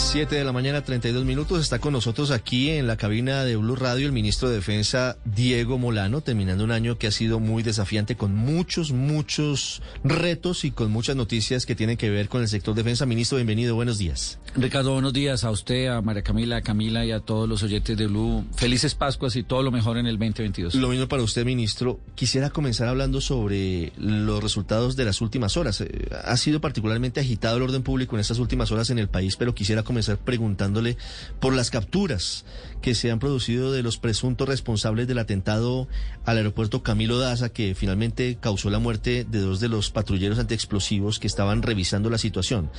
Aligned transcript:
7 0.00 0.34
de 0.34 0.44
la 0.44 0.52
mañana, 0.52 0.82
32 0.82 1.24
minutos. 1.24 1.60
Está 1.60 1.78
con 1.78 1.92
nosotros 1.92 2.30
aquí 2.30 2.70
en 2.70 2.86
la 2.86 2.96
cabina 2.96 3.44
de 3.44 3.54
Blue 3.56 3.76
Radio 3.76 4.06
el 4.06 4.12
ministro 4.12 4.48
de 4.48 4.56
Defensa, 4.56 5.18
Diego 5.24 5.78
Molano, 5.78 6.20
terminando 6.20 6.64
un 6.64 6.72
año 6.72 6.98
que 6.98 7.06
ha 7.06 7.12
sido 7.12 7.38
muy 7.38 7.62
desafiante, 7.62 8.16
con 8.16 8.34
muchos, 8.34 8.90
muchos 8.92 9.82
retos 10.02 10.64
y 10.64 10.72
con 10.72 10.90
muchas 10.90 11.14
noticias 11.14 11.64
que 11.64 11.76
tienen 11.76 11.96
que 11.96 12.10
ver 12.10 12.28
con 12.28 12.40
el 12.40 12.48
sector 12.48 12.74
defensa. 12.74 13.06
Ministro, 13.06 13.36
bienvenido, 13.36 13.76
buenos 13.76 13.98
días. 13.98 14.38
Ricardo, 14.56 14.92
buenos 14.94 15.12
días 15.12 15.44
a 15.44 15.50
usted, 15.50 15.86
a 15.86 16.00
María 16.00 16.22
Camila, 16.22 16.56
a 16.56 16.62
Camila 16.62 17.04
y 17.04 17.12
a 17.12 17.20
todos 17.20 17.48
los 17.48 17.62
oyentes 17.62 17.96
de 17.96 18.06
Blue. 18.08 18.44
Felices 18.56 18.96
Pascuas 18.96 19.36
y 19.36 19.44
todo 19.44 19.62
lo 19.62 19.70
mejor 19.70 19.96
en 19.96 20.06
el 20.06 20.18
2022. 20.18 20.74
Lo 20.74 20.88
mismo 20.88 21.06
para 21.06 21.22
usted, 21.22 21.44
ministro. 21.44 22.00
Quisiera 22.16 22.50
comenzar 22.50 22.88
hablando 22.88 23.20
sobre 23.20 23.92
los 23.96 24.42
resultados 24.42 24.96
de 24.96 25.04
las 25.04 25.20
últimas 25.20 25.56
horas. 25.56 25.82
Eh, 25.82 26.08
ha 26.24 26.36
sido 26.36 26.60
particularmente 26.60 27.20
agitado 27.20 27.58
el 27.58 27.62
orden 27.62 27.82
público 27.82 28.16
en 28.16 28.20
estas 28.20 28.38
últimas 28.38 28.72
horas 28.72 28.90
en 28.90 28.98
el 28.98 29.08
país, 29.08 29.36
pero 29.36 29.54
quisiera 29.54 29.84
comenzar 29.90 30.18
preguntándole 30.18 30.96
por 31.40 31.52
las 31.52 31.70
capturas 31.70 32.44
que 32.80 32.94
se 32.94 33.10
han 33.10 33.18
producido 33.18 33.72
de 33.72 33.82
los 33.82 33.98
presuntos 33.98 34.48
responsables 34.48 35.08
del 35.08 35.18
atentado 35.18 35.88
al 36.24 36.36
aeropuerto 36.36 36.84
Camilo 36.84 37.18
Daza, 37.18 37.48
que 37.48 37.74
finalmente 37.74 38.38
causó 38.40 38.70
la 38.70 38.78
muerte 38.78 39.26
de 39.28 39.40
dos 39.40 39.58
de 39.58 39.68
los 39.68 39.90
patrulleros 39.90 40.38
antiexplosivos 40.38 41.18
que 41.18 41.26
estaban 41.26 41.62
revisando 41.62 42.08
la 42.08 42.18
situación. 42.18 42.70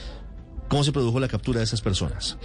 ¿Cómo 0.70 0.86
se 0.86 0.94
produjo 0.94 1.20
la 1.20 1.28
captura 1.28 1.60
de 1.60 1.66
esas 1.66 1.82
personas? 1.82 2.38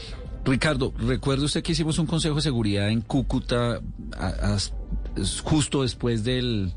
Ricardo, 0.44 0.92
recuerde 0.98 1.44
usted 1.44 1.62
que 1.62 1.70
hicimos 1.70 2.00
un 2.00 2.06
consejo 2.06 2.34
de 2.34 2.42
seguridad 2.42 2.90
en 2.90 3.02
Cúcuta 3.02 3.80
justo 5.44 5.82
después 5.82 6.24
del 6.24 6.72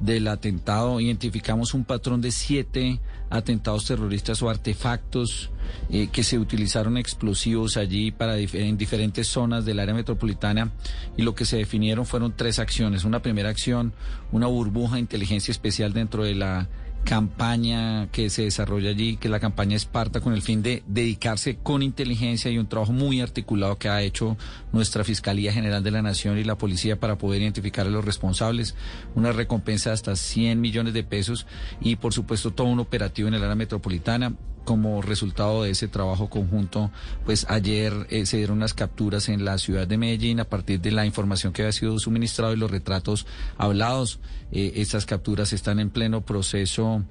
del 0.00 0.28
atentado, 0.28 1.00
identificamos 1.00 1.74
un 1.74 1.84
patrón 1.84 2.20
de 2.20 2.30
siete 2.30 3.00
atentados 3.30 3.84
terroristas 3.86 4.40
o 4.42 4.48
artefactos 4.48 5.50
eh, 5.90 6.08
que 6.10 6.22
se 6.22 6.38
utilizaron 6.38 6.96
explosivos 6.96 7.76
allí 7.76 8.10
para 8.10 8.38
en 8.38 8.78
diferentes 8.78 9.26
zonas 9.26 9.64
del 9.64 9.80
área 9.80 9.94
metropolitana 9.94 10.72
y 11.16 11.22
lo 11.22 11.34
que 11.34 11.44
se 11.44 11.56
definieron 11.56 12.06
fueron 12.06 12.34
tres 12.36 12.58
acciones. 12.58 13.04
Una 13.04 13.20
primera 13.20 13.50
acción, 13.50 13.92
una 14.32 14.46
burbuja 14.46 14.94
de 14.94 15.00
inteligencia 15.00 15.52
especial 15.52 15.92
dentro 15.92 16.24
de 16.24 16.34
la 16.34 16.68
campaña 17.08 18.08
que 18.12 18.28
se 18.28 18.42
desarrolla 18.42 18.90
allí, 18.90 19.16
que 19.16 19.30
la 19.30 19.40
campaña 19.40 19.74
Esparta, 19.74 20.20
con 20.20 20.34
el 20.34 20.42
fin 20.42 20.62
de 20.62 20.82
dedicarse 20.86 21.56
con 21.56 21.82
inteligencia 21.82 22.50
y 22.50 22.58
un 22.58 22.68
trabajo 22.68 22.92
muy 22.92 23.22
articulado 23.22 23.78
que 23.78 23.88
ha 23.88 24.02
hecho 24.02 24.36
nuestra 24.72 25.04
Fiscalía 25.04 25.50
General 25.50 25.82
de 25.82 25.90
la 25.90 26.02
Nación 26.02 26.36
y 26.36 26.44
la 26.44 26.58
Policía 26.58 27.00
para 27.00 27.16
poder 27.16 27.40
identificar 27.40 27.86
a 27.86 27.90
los 27.90 28.04
responsables, 28.04 28.74
una 29.14 29.32
recompensa 29.32 29.88
de 29.88 29.94
hasta 29.94 30.16
100 30.16 30.60
millones 30.60 30.92
de 30.92 31.02
pesos 31.02 31.46
y 31.80 31.96
por 31.96 32.12
supuesto 32.12 32.50
todo 32.50 32.66
un 32.66 32.78
operativo 32.78 33.26
en 33.28 33.34
el 33.34 33.42
área 33.42 33.54
metropolitana 33.54 34.34
como 34.68 35.00
resultado 35.00 35.62
de 35.62 35.70
ese 35.70 35.88
trabajo 35.88 36.28
conjunto, 36.28 36.90
pues 37.24 37.46
ayer 37.48 38.06
eh, 38.10 38.26
se 38.26 38.36
dieron 38.36 38.58
unas 38.58 38.74
capturas 38.74 39.30
en 39.30 39.42
la 39.42 39.56
ciudad 39.56 39.88
de 39.88 39.96
Medellín 39.96 40.40
a 40.40 40.44
partir 40.44 40.78
de 40.82 40.90
la 40.90 41.06
información 41.06 41.54
que 41.54 41.62
había 41.62 41.72
sido 41.72 41.98
suministrado 41.98 42.52
y 42.52 42.58
los 42.58 42.70
retratos 42.70 43.26
hablados. 43.56 44.20
Eh, 44.52 44.72
estas 44.76 45.06
capturas 45.06 45.54
están 45.54 45.80
en 45.80 45.88
pleno 45.88 46.20
proceso 46.20 47.02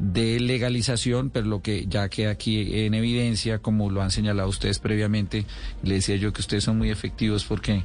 de 0.00 0.40
legalización, 0.40 1.30
pero 1.30 1.46
lo 1.46 1.62
que 1.62 1.86
ya 1.86 2.08
queda 2.08 2.32
aquí 2.32 2.80
en 2.80 2.94
evidencia, 2.94 3.60
como 3.60 3.90
lo 3.90 4.02
han 4.02 4.10
señalado 4.10 4.48
ustedes 4.48 4.80
previamente, 4.80 5.46
le 5.84 5.94
decía 5.94 6.16
yo 6.16 6.32
que 6.32 6.40
ustedes 6.40 6.64
son 6.64 6.78
muy 6.78 6.90
efectivos 6.90 7.44
porque 7.44 7.84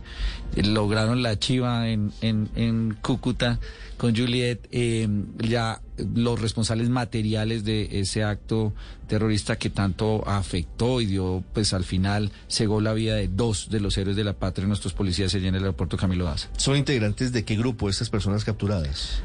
lograron 0.55 1.21
la 1.21 1.37
chiva 1.37 1.87
en, 1.87 2.11
en, 2.21 2.49
en 2.55 2.97
Cúcuta 2.99 3.59
con 3.99 4.15
Juliet, 4.15 4.65
eh, 4.71 5.07
ya 5.39 5.81
los 6.15 6.41
responsables 6.41 6.89
materiales 6.89 7.65
de 7.65 7.99
ese 7.99 8.23
acto 8.23 8.73
terrorista 9.07 9.57
que 9.57 9.69
tanto 9.69 10.25
afectó 10.25 11.01
y 11.01 11.05
dio, 11.05 11.43
pues 11.53 11.73
al 11.73 11.83
final 11.83 12.31
cegó 12.47 12.79
la 12.79 12.93
vida 12.93 13.15
de 13.15 13.27
dos 13.27 13.69
de 13.69 13.81
los 13.81 13.97
héroes 13.97 14.15
de 14.15 14.23
la 14.23 14.33
patria, 14.33 14.65
nuestros 14.67 14.93
policías 14.93 15.35
allí 15.35 15.47
en 15.47 15.55
el 15.55 15.63
aeropuerto 15.63 15.97
Camilo 15.97 16.23
Daza. 16.23 16.49
¿Son 16.55 16.77
integrantes 16.77 17.33
de 17.33 17.43
qué 17.43 17.57
grupo 17.57 17.89
estas 17.89 18.09
personas 18.09 18.45
capturadas? 18.45 19.21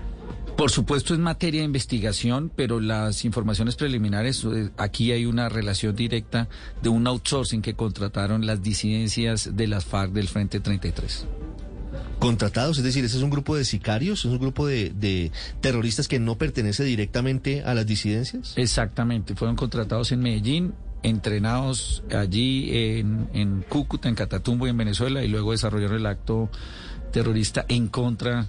Por 0.57 0.73
supuesto 0.73 1.15
es 1.15 1.21
materia 1.21 1.61
de 1.61 1.67
investigación, 1.67 2.51
pero 2.55 2.81
las 2.81 3.25
informaciones 3.25 3.77
preliminares, 3.77 4.45
eh, 4.45 4.71
aquí 4.77 5.13
hay 5.13 5.25
una 5.25 5.49
relación 5.49 5.95
directa 5.95 6.49
de 6.83 6.89
un 6.89 7.07
outsourcing 7.07 7.63
que 7.63 7.75
contrataron 7.75 8.45
las 8.45 8.61
disidencias 8.61 9.57
de 9.57 9.69
las 9.69 9.85
FARC 9.85 10.13
del 10.13 10.27
Frente 10.27 10.59
33 10.59 11.27
contratados, 12.19 12.79
es 12.79 12.85
decir, 12.85 13.05
ese 13.05 13.17
es 13.17 13.23
un 13.23 13.31
grupo 13.31 13.57
de 13.57 13.65
sicarios, 13.65 14.21
es 14.21 14.31
un 14.31 14.39
grupo 14.39 14.67
de, 14.67 15.31
terroristas 15.61 16.09
que 16.09 16.19
no 16.19 16.37
pertenece 16.37 16.85
directamente 16.85 17.63
a 17.63 17.75
las 17.75 17.87
disidencias. 17.87 18.55
Exactamente, 18.57 19.35
fueron 19.35 19.57
contratados 19.57 20.13
en 20.13 20.21
Medellín, 20.21 20.75
entrenados 21.03 22.03
allí 22.13 22.71
en, 22.73 23.65
Cúcuta, 23.69 24.09
en 24.09 24.15
Catatumbo 24.15 24.67
y 24.67 24.71
en 24.71 24.77
Venezuela, 24.77 25.23
y 25.23 25.29
luego 25.29 25.53
desarrollaron 25.53 25.97
el 25.97 26.07
acto 26.07 26.51
terrorista 27.13 27.65
en 27.69 27.89
contra 27.89 28.47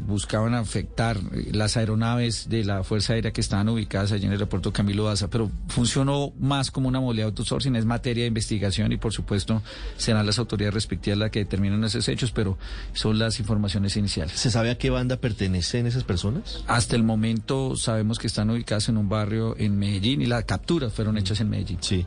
buscaban 0.00 0.54
afectar 0.54 1.18
las 1.52 1.76
aeronaves 1.76 2.48
de 2.48 2.64
la 2.64 2.84
Fuerza 2.84 3.14
Aérea 3.14 3.32
que 3.32 3.40
estaban 3.40 3.68
ubicadas 3.68 4.12
allí 4.12 4.26
en 4.26 4.32
el 4.32 4.38
aeropuerto 4.38 4.72
Camilo 4.72 5.04
Daza, 5.04 5.28
pero 5.28 5.50
funcionó 5.68 6.32
más 6.38 6.70
como 6.70 6.88
una 6.88 7.00
modalidad 7.00 7.26
de 7.26 7.38
outsourcing, 7.38 7.76
es 7.76 7.84
materia 7.84 8.24
de 8.24 8.28
investigación 8.28 8.92
y 8.92 8.96
por 8.96 9.12
supuesto 9.12 9.62
serán 9.96 10.26
las 10.26 10.38
autoridades 10.38 10.74
respectivas 10.74 11.18
las 11.18 11.30
que 11.30 11.40
determinan 11.40 11.82
esos 11.84 12.08
hechos, 12.08 12.32
pero 12.32 12.58
son 12.92 13.18
las 13.18 13.38
informaciones 13.40 13.96
iniciales. 13.96 14.32
¿Se 14.38 14.50
sabe 14.50 14.70
a 14.70 14.78
qué 14.78 14.90
banda 14.90 15.16
pertenecen 15.16 15.86
esas 15.86 16.04
personas? 16.04 16.64
Hasta 16.66 16.96
el 16.96 17.02
momento 17.02 17.76
sabemos 17.76 18.18
que 18.18 18.26
están 18.26 18.50
ubicadas 18.50 18.88
en 18.88 18.96
un 18.96 19.08
barrio 19.08 19.56
en 19.58 19.78
Medellín 19.78 20.22
y 20.22 20.26
las 20.26 20.44
capturas 20.44 20.92
fueron 20.92 21.16
hechas 21.18 21.40
en 21.40 21.50
Medellín. 21.50 21.78
Sí. 21.80 22.06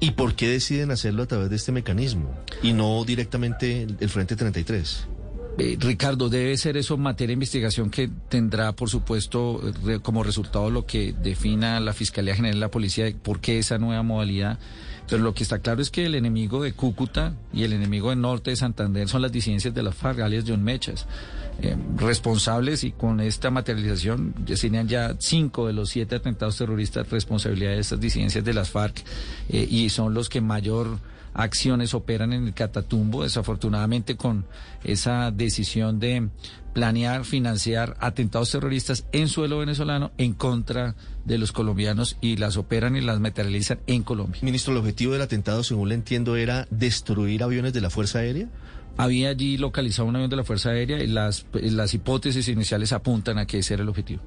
¿Y 0.00 0.12
por 0.12 0.34
qué 0.34 0.48
deciden 0.48 0.90
hacerlo 0.90 1.22
a 1.22 1.26
través 1.26 1.50
de 1.50 1.56
este 1.56 1.72
mecanismo 1.72 2.34
y 2.62 2.72
no 2.72 3.04
directamente 3.04 3.86
el 3.98 4.08
Frente 4.08 4.36
33? 4.36 5.06
Eh, 5.56 5.76
Ricardo, 5.78 6.28
debe 6.28 6.56
ser 6.56 6.76
eso 6.76 6.96
materia 6.96 7.28
de 7.28 7.34
investigación 7.34 7.90
que 7.90 8.10
tendrá, 8.28 8.72
por 8.72 8.90
supuesto, 8.90 9.60
como 10.02 10.24
resultado 10.24 10.68
lo 10.70 10.84
que 10.84 11.12
defina 11.12 11.78
la 11.80 11.92
Fiscalía 11.92 12.34
General 12.34 12.56
de 12.56 12.60
la 12.60 12.70
Policía, 12.70 13.12
por 13.22 13.40
qué 13.40 13.58
esa 13.58 13.78
nueva 13.78 14.02
modalidad. 14.02 14.58
Pero 15.08 15.22
lo 15.22 15.34
que 15.34 15.42
está 15.42 15.58
claro 15.58 15.82
es 15.82 15.90
que 15.90 16.06
el 16.06 16.14
enemigo 16.14 16.62
de 16.62 16.72
Cúcuta 16.72 17.34
y 17.52 17.64
el 17.64 17.72
enemigo 17.72 18.10
del 18.10 18.20
norte 18.20 18.50
de 18.50 18.56
Santander 18.56 19.08
son 19.08 19.22
las 19.22 19.32
disidencias 19.32 19.74
de 19.74 19.82
las 19.82 19.94
FARC, 19.94 20.20
alias 20.20 20.44
John 20.46 20.62
Mechas, 20.64 21.06
eh, 21.62 21.76
responsables 21.96 22.84
y 22.84 22.92
con 22.92 23.20
esta 23.20 23.50
materialización 23.50 24.34
ya 24.46 24.56
serían 24.56 24.88
ya 24.88 25.14
cinco 25.18 25.66
de 25.66 25.72
los 25.74 25.90
siete 25.90 26.16
atentados 26.16 26.56
terroristas 26.56 27.08
responsabilidad 27.10 27.72
de 27.72 27.80
estas 27.80 28.00
disidencias 28.00 28.44
de 28.44 28.54
las 28.54 28.70
FARC 28.70 29.04
eh, 29.50 29.66
y 29.70 29.90
son 29.90 30.14
los 30.14 30.28
que 30.28 30.40
mayor 30.40 30.98
acciones 31.34 31.92
operan 31.94 32.32
en 32.32 32.46
el 32.46 32.54
Catatumbo, 32.54 33.24
desafortunadamente 33.24 34.16
con 34.16 34.46
esa 34.84 35.30
decisión 35.30 35.98
de 35.98 36.28
planear, 36.72 37.24
financiar 37.24 37.96
atentados 38.00 38.50
terroristas 38.50 39.06
en 39.12 39.28
suelo 39.28 39.58
venezolano 39.58 40.10
en 40.18 40.32
contra 40.32 40.94
de 41.24 41.38
los 41.38 41.52
colombianos 41.52 42.16
y 42.20 42.36
las 42.36 42.56
operan 42.56 42.96
y 42.96 43.00
las 43.00 43.20
materializan 43.20 43.80
en 43.86 44.02
Colombia. 44.02 44.40
Ministro, 44.42 44.72
el 44.72 44.78
objetivo 44.78 45.12
del 45.12 45.22
atentado, 45.22 45.62
según 45.62 45.88
le 45.88 45.94
entiendo, 45.94 46.36
era 46.36 46.66
destruir 46.70 47.42
aviones 47.42 47.72
de 47.72 47.80
la 47.80 47.90
Fuerza 47.90 48.20
Aérea. 48.20 48.48
Había 48.96 49.30
allí 49.30 49.56
localizado 49.56 50.08
un 50.08 50.16
avión 50.16 50.30
de 50.30 50.36
la 50.36 50.44
Fuerza 50.44 50.70
Aérea 50.70 51.02
y 51.02 51.06
las, 51.06 51.46
las 51.52 51.94
hipótesis 51.94 52.46
iniciales 52.48 52.92
apuntan 52.92 53.38
a 53.38 53.46
que 53.46 53.58
ese 53.58 53.74
era 53.74 53.82
el 53.82 53.88
objetivo. 53.88 54.22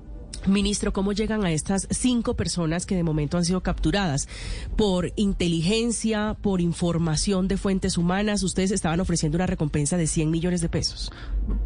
Ministro, 0.47 0.93
¿cómo 0.93 1.13
llegan 1.13 1.45
a 1.45 1.51
estas 1.51 1.87
cinco 1.89 2.35
personas 2.35 2.85
que 2.85 2.95
de 2.95 3.03
momento 3.03 3.37
han 3.37 3.45
sido 3.45 3.61
capturadas? 3.61 4.27
¿Por 4.75 5.11
inteligencia, 5.15 6.37
por 6.41 6.61
información 6.61 7.47
de 7.47 7.57
fuentes 7.57 7.97
humanas? 7.97 8.43
Ustedes 8.43 8.71
estaban 8.71 8.99
ofreciendo 8.99 9.37
una 9.37 9.47
recompensa 9.47 9.97
de 9.97 10.07
100 10.07 10.31
millones 10.31 10.61
de 10.61 10.69
pesos. 10.69 11.11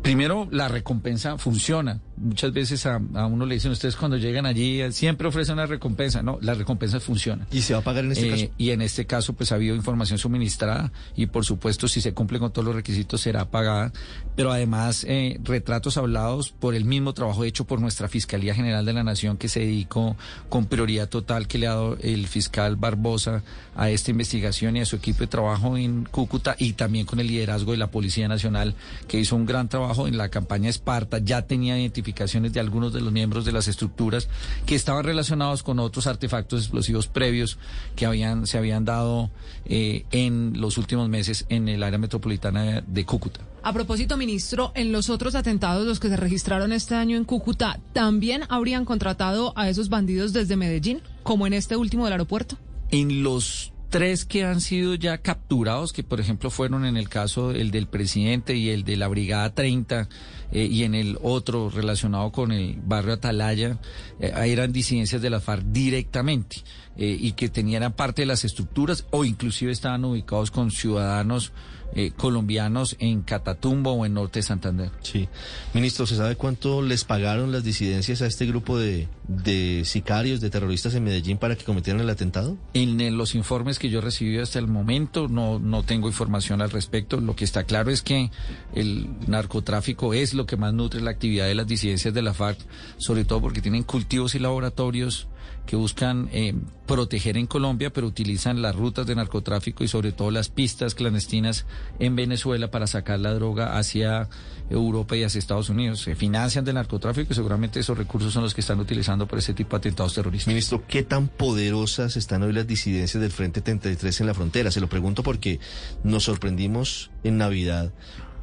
Primero, 0.02 0.48
la 0.52 0.68
recompensa 0.68 1.38
funciona. 1.38 2.02
Muchas 2.22 2.54
veces 2.54 2.86
a, 2.86 3.02
a, 3.16 3.26
uno 3.26 3.46
le 3.46 3.56
dicen 3.56 3.72
ustedes 3.72 3.96
cuando 3.96 4.18
llegan 4.18 4.46
allí 4.46 4.82
eh, 4.82 4.92
siempre 4.92 5.28
ofrecen 5.28 5.54
una 5.54 5.66
recompensa. 5.66 6.22
No, 6.22 6.38
las 6.42 6.58
recompensas 6.58 7.04
funcionan. 7.04 7.48
¿Y 7.52 7.62
se 7.62 7.74
va 7.74 7.80
a 7.80 7.84
pagar 7.84 8.06
en 8.06 8.12
este 8.12 8.28
Eh, 8.28 8.30
caso? 8.32 8.46
Y 8.58 8.70
en 8.72 8.82
este 8.82 9.06
caso, 9.06 9.34
pues 9.34 9.52
ha 9.52 9.56
habido 9.56 9.76
información 9.76 10.18
suministrada 10.20 10.92
y 11.16 11.26
por 11.26 11.46
supuesto, 11.46 11.88
si 11.88 12.02
se 12.02 12.14
cumple 12.14 12.40
con 12.40 12.52
todos 12.52 12.66
los 12.66 12.76
requisitos, 12.76 13.22
será 13.22 13.50
pagada. 13.50 13.92
Pero 14.36 14.52
además, 14.52 15.06
eh, 15.08 15.40
retratos 15.44 15.98
hablados 15.98 16.52
por 16.52 16.76
el 16.76 16.86
mismo 16.86 17.14
trabajo 17.14 17.44
hecho 17.44 17.66
por 17.66 17.82
nuestra 17.82 18.08
Fiscalía 18.08 18.54
General 18.56 18.86
de 18.86 18.94
la 18.94 19.04
Nación, 19.04 19.38
que 19.38 19.50
se 19.50 19.60
dedicó 19.62 20.16
con 20.50 20.66
prioridad 20.66 21.10
total 21.10 21.48
que 21.48 21.58
le 21.58 21.68
ha 21.68 21.72
dado 21.72 21.98
el 22.02 22.28
fiscal 22.28 22.76
Barbosa 22.76 23.44
a 23.76 23.90
esta 23.90 24.12
investigación 24.12 24.78
y 24.78 24.82
a 24.82 24.86
su 24.86 24.96
equipo 24.96 25.20
de 25.20 25.28
trabajo 25.28 25.78
en 25.78 26.06
Cúcuta 26.06 26.56
y 26.60 26.74
también 26.74 27.06
con 27.06 27.20
el 27.20 27.28
liderazgo 27.28 27.72
de 27.72 27.78
la 27.78 27.88
Policía 27.88 28.28
Nacional, 28.28 28.76
que 29.08 29.20
hizo 29.20 29.36
un 29.36 29.46
gran 29.46 29.70
trabajo 29.70 30.08
en 30.08 30.18
la 30.18 30.30
campaña 30.30 30.70
Esparta. 30.70 31.20
Ya 31.20 31.42
tenía 31.44 31.78
identificaciones 32.12 32.54
de 32.54 32.60
algunos 32.60 32.94
de 32.94 33.02
los 33.02 33.12
miembros 33.12 33.46
de 33.46 33.52
las 33.52 33.68
estructuras 33.68 34.28
que 34.66 34.76
estaban 34.76 35.04
relacionados 35.04 35.64
con 35.64 35.80
otros 35.80 36.08
artefactos 36.08 36.62
explosivos 36.62 37.08
previos 37.08 37.58
que 37.96 38.06
habían, 38.06 38.48
se 38.48 38.58
habían 38.58 38.86
dado 38.86 39.30
eh, 39.66 40.06
en 40.12 40.54
los 40.60 40.78
últimos 40.78 41.10
meses 41.10 41.46
en 41.50 41.70
el 41.70 41.84
área 41.84 41.98
metropolitana 41.98 42.82
de 42.86 43.06
Cúcuta. 43.06 43.42
A 43.64 43.74
propósito, 43.74 44.18
ministro, 44.18 44.72
en 44.76 44.92
los 44.92 45.10
otros 45.10 45.36
atentados, 45.36 45.86
los 45.86 46.00
que 46.00 46.10
se 46.10 46.18
registraron 46.18 46.72
este 46.72 46.96
año 46.96 47.16
en 47.16 47.26
Cúcuta, 47.26 47.80
¿también 47.94 48.44
habrían 48.50 48.86
contratado 48.86 49.54
a 49.56 49.70
esos 49.70 49.90
bandidos 49.90 50.34
desde 50.34 50.58
Medellín, 50.58 51.02
como 51.24 51.46
en 51.46 51.54
este 51.54 51.76
último 51.76 52.06
del 52.06 52.14
aeropuerto? 52.14 52.58
En 52.90 53.24
los 53.24 53.72
tres 53.92 54.24
que 54.24 54.46
han 54.46 54.62
sido 54.62 54.96
ya 54.96 55.18
capturados, 55.18 55.92
que 55.92 56.02
por 56.02 56.22
ejemplo 56.22 56.50
fueron 56.50 56.86
en 56.86 56.96
el 56.96 57.10
caso 57.10 57.52
el 57.52 57.72
del 57.72 57.88
presidente 57.88 58.56
y 58.56 58.70
el 58.70 58.86
de 58.86 58.96
la 58.96 59.10
Brigada 59.10 59.54
30 59.54 60.08
eh, 60.54 60.64
y 60.64 60.84
en 60.84 60.96
el 60.96 61.20
otro 61.22 61.70
relacionado 61.70 62.32
con 62.32 62.54
el 62.54 62.80
barrio 62.82 63.14
Atalaya, 63.14 63.78
eh, 64.22 64.32
eran 64.46 64.72
disidencias 64.72 65.22
de 65.22 65.30
la 65.30 65.42
FARC 65.42 65.64
directamente 65.66 66.64
eh, 66.96 67.18
y 67.20 67.34
que 67.34 67.50
tenían 67.50 67.92
parte 67.92 68.22
de 68.22 68.28
las 68.28 68.46
estructuras 68.46 69.06
o 69.12 69.26
inclusive 69.26 69.74
estaban 69.74 70.06
ubicados 70.06 70.52
con 70.52 70.72
ciudadanos 70.72 71.52
eh, 71.96 72.12
colombianos 72.16 72.96
en 73.00 73.22
Catatumbo 73.22 73.92
o 73.92 74.06
en 74.06 74.14
Norte 74.14 74.40
de 74.40 74.44
Santander. 74.44 74.92
Sí. 75.02 75.28
Ministro, 75.74 76.06
¿se 76.06 76.16
sabe 76.16 76.36
cuánto 76.36 76.82
les 76.82 77.04
pagaron 77.04 77.52
las 77.52 77.64
disidencias 77.64 78.22
a 78.22 78.28
este 78.28 78.46
grupo 78.46 78.78
de, 78.78 79.08
de 79.28 79.84
sicarios, 79.86 80.42
de 80.42 80.50
terroristas 80.50 80.96
en 80.96 81.04
Medellín 81.04 81.38
para 81.38 81.56
que 81.56 81.64
cometieran 81.64 82.02
el 82.02 82.10
atentado? 82.10 82.58
En, 82.74 83.02
en 83.02 83.18
los 83.18 83.36
informes 83.36 83.80
que 83.80 83.90
yo 83.90 84.00
he 84.00 84.02
recibido 84.02 84.44
hasta 84.44 84.60
el 84.60 84.68
momento 84.68 85.28
no, 85.28 85.60
no 85.60 85.84
tengo 85.84 86.08
información 86.08 86.62
al 86.62 86.72
respecto. 86.72 87.20
Lo 87.20 87.36
que 87.36 87.46
está 87.46 87.64
claro 87.64 87.92
es 87.92 88.02
que 88.02 88.32
el 88.74 89.10
narcotráfico 89.28 90.14
es 90.14 90.34
lo 90.34 90.46
que 90.46 90.58
más 90.58 90.74
nutre 90.74 91.02
la 91.02 91.12
actividad 91.12 91.48
de 91.48 91.56
las 91.56 91.68
disidencias 91.68 92.14
de 92.14 92.22
la 92.22 92.34
FARC, 92.34 92.60
sobre 92.98 93.26
todo 93.26 93.42
porque 93.42 93.62
tienen 93.62 93.84
cultivos 93.84 94.36
y 94.36 94.40
laboratorios 94.40 95.28
que 95.66 95.76
buscan 95.76 96.30
eh, 96.32 96.54
proteger 96.86 97.38
en 97.38 97.48
Colombia, 97.48 97.92
pero 97.94 98.08
utilizan 98.08 98.62
las 98.62 98.76
rutas 98.76 99.06
de 99.06 99.16
narcotráfico 99.16 99.84
y 99.84 99.88
sobre 99.88 100.12
todo 100.12 100.32
las 100.32 100.50
pistas 100.50 100.96
clandestinas 100.96 101.66
en 102.00 102.16
Venezuela 102.16 102.72
para 102.72 102.88
sacar 102.88 103.20
la 103.20 103.34
droga 103.34 103.78
hacia 103.78 104.28
Europa 104.70 105.16
y 105.16 105.24
hacia 105.24 105.40
Estados 105.40 105.70
Unidos. 105.70 106.02
Se 106.02 106.16
financian 106.16 106.66
del 106.66 106.76
narcotráfico 106.76 107.32
y 107.32 107.36
seguramente 107.36 107.80
esos 107.80 107.98
recursos 107.98 108.34
son 108.34 108.44
los 108.44 108.54
que 108.54 108.62
están 108.62 108.80
utilizando 108.80 109.28
por 109.28 109.40
ese 109.40 109.54
tipo 109.54 109.78
de 109.78 109.80
atentados 109.80 110.14
terroristas. 110.14 110.48
Ministro, 110.48 110.84
¿qué 110.88 111.04
tan 111.04 111.28
poderosas 111.28 112.18
están 112.18 112.44
hoy 112.44 112.54
las 112.54 112.68
disidencias 112.68 113.22
del 113.22 113.32
Frente 113.32 113.62
33 113.62 114.22
en 114.22 114.28
la 114.28 114.34
frontera? 114.34 114.72
Se 114.72 114.82
lo 114.82 114.88
pregunto 114.88 115.24
porque 115.24 115.60
nos 116.04 116.24
sorprendimos 116.24 117.12
en 117.24 117.38
Navidad 117.38 117.94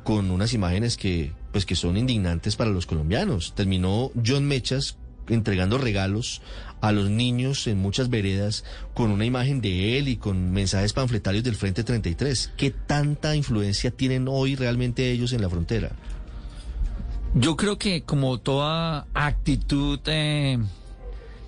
con 0.04 0.30
unas 0.30 0.54
imágenes 0.54 0.96
que, 0.96 1.32
pues, 1.52 1.66
que 1.66 1.76
son 1.76 1.98
indignantes 1.98 2.56
para 2.56 2.70
los 2.70 2.86
colombianos. 2.86 3.54
Terminó 3.54 4.10
John 4.24 4.46
Mechas 4.46 4.96
entregando 5.28 5.76
regalos 5.76 6.40
a 6.80 6.92
los 6.92 7.10
niños 7.10 7.66
en 7.66 7.78
muchas 7.78 8.08
veredas 8.10 8.64
con 8.94 9.10
una 9.10 9.24
imagen 9.24 9.60
de 9.60 9.98
él 9.98 10.08
y 10.08 10.16
con 10.16 10.52
mensajes 10.52 10.92
panfletarios 10.92 11.44
del 11.44 11.56
Frente 11.56 11.84
33. 11.84 12.52
¿Qué 12.56 12.70
tanta 12.70 13.34
influencia 13.34 13.90
tienen 13.90 14.26
hoy 14.28 14.56
realmente 14.56 15.10
ellos 15.10 15.32
en 15.32 15.42
la 15.42 15.50
frontera? 15.50 15.90
Yo 17.34 17.56
creo 17.56 17.78
que 17.78 18.02
como 18.02 18.38
toda 18.38 19.06
actitud 19.12 20.00
eh, 20.06 20.58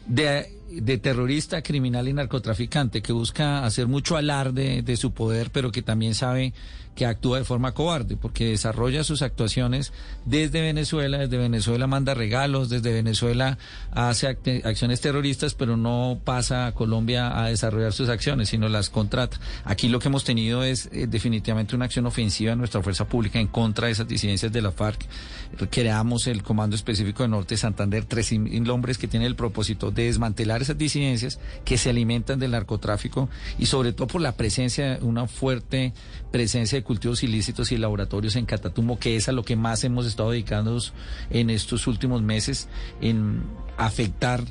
de, 0.06 0.52
de, 0.70 0.98
terrorista, 0.98 1.62
criminal 1.62 2.06
y 2.06 2.12
narcotraficante 2.12 3.00
que 3.00 3.12
busca 3.12 3.64
hacer 3.64 3.86
mucho 3.86 4.16
alarde 4.16 4.82
de 4.82 4.96
su 4.96 5.12
poder, 5.12 5.50
pero 5.50 5.72
que 5.72 5.82
también 5.82 6.14
sabe 6.14 6.52
que 6.94 7.06
actúa 7.06 7.38
de 7.38 7.44
forma 7.44 7.72
cobarde, 7.72 8.16
porque 8.16 8.46
desarrolla 8.46 9.04
sus 9.04 9.22
actuaciones 9.22 9.92
desde 10.24 10.60
Venezuela, 10.60 11.18
desde 11.18 11.38
Venezuela 11.38 11.86
manda 11.86 12.14
regalos, 12.14 12.68
desde 12.68 12.92
Venezuela 12.92 13.58
hace 13.92 14.26
acciones 14.26 15.00
terroristas, 15.00 15.54
pero 15.54 15.76
no 15.76 16.20
pasa 16.24 16.66
a 16.66 16.72
Colombia 16.72 17.38
a 17.42 17.48
desarrollar 17.48 17.92
sus 17.92 18.08
acciones, 18.08 18.48
sino 18.48 18.68
las 18.68 18.90
contrata. 18.90 19.38
Aquí 19.64 19.88
lo 19.88 19.98
que 19.98 20.08
hemos 20.08 20.24
tenido 20.24 20.62
es 20.64 20.88
eh, 20.92 21.06
definitivamente 21.08 21.74
una 21.74 21.86
acción 21.86 22.06
ofensiva 22.06 22.50
de 22.50 22.56
nuestra 22.56 22.82
fuerza 22.82 23.06
pública 23.06 23.38
en 23.38 23.48
contra 23.48 23.86
de 23.86 23.92
esas 23.92 24.08
disidencias 24.08 24.52
de 24.52 24.62
la 24.62 24.72
FARC. 24.72 25.06
Creamos 25.70 26.26
el 26.26 26.42
Comando 26.42 26.76
Específico 26.76 27.22
de 27.22 27.28
Norte 27.28 27.54
de 27.54 27.58
Santander, 27.58 28.04
tres 28.04 28.32
hombres 28.70 28.98
que 28.98 29.08
tienen 29.08 29.26
el 29.26 29.36
propósito 29.36 29.90
de 29.90 30.04
desmantelar 30.04 30.62
esas 30.62 30.78
disidencias 30.78 31.38
que 31.64 31.78
se 31.78 31.90
alimentan 31.90 32.38
del 32.38 32.52
narcotráfico 32.52 33.28
y 33.58 33.66
sobre 33.66 33.92
todo 33.92 34.06
por 34.06 34.20
la 34.20 34.32
presencia, 34.32 34.98
una 35.02 35.26
fuerte 35.26 35.92
presencia 36.30 36.78
de 36.78 36.84
cultivos 36.90 37.22
ilícitos 37.22 37.70
y 37.70 37.76
laboratorios 37.76 38.34
en 38.34 38.46
Catatumbo, 38.46 38.98
que 38.98 39.14
es 39.14 39.28
a 39.28 39.32
lo 39.32 39.44
que 39.44 39.54
más 39.54 39.84
hemos 39.84 40.06
estado 40.06 40.32
dedicándonos 40.32 40.92
en 41.30 41.48
estos 41.48 41.86
últimos 41.86 42.20
meses, 42.20 42.66
en 43.00 43.44
afectar 43.76 44.42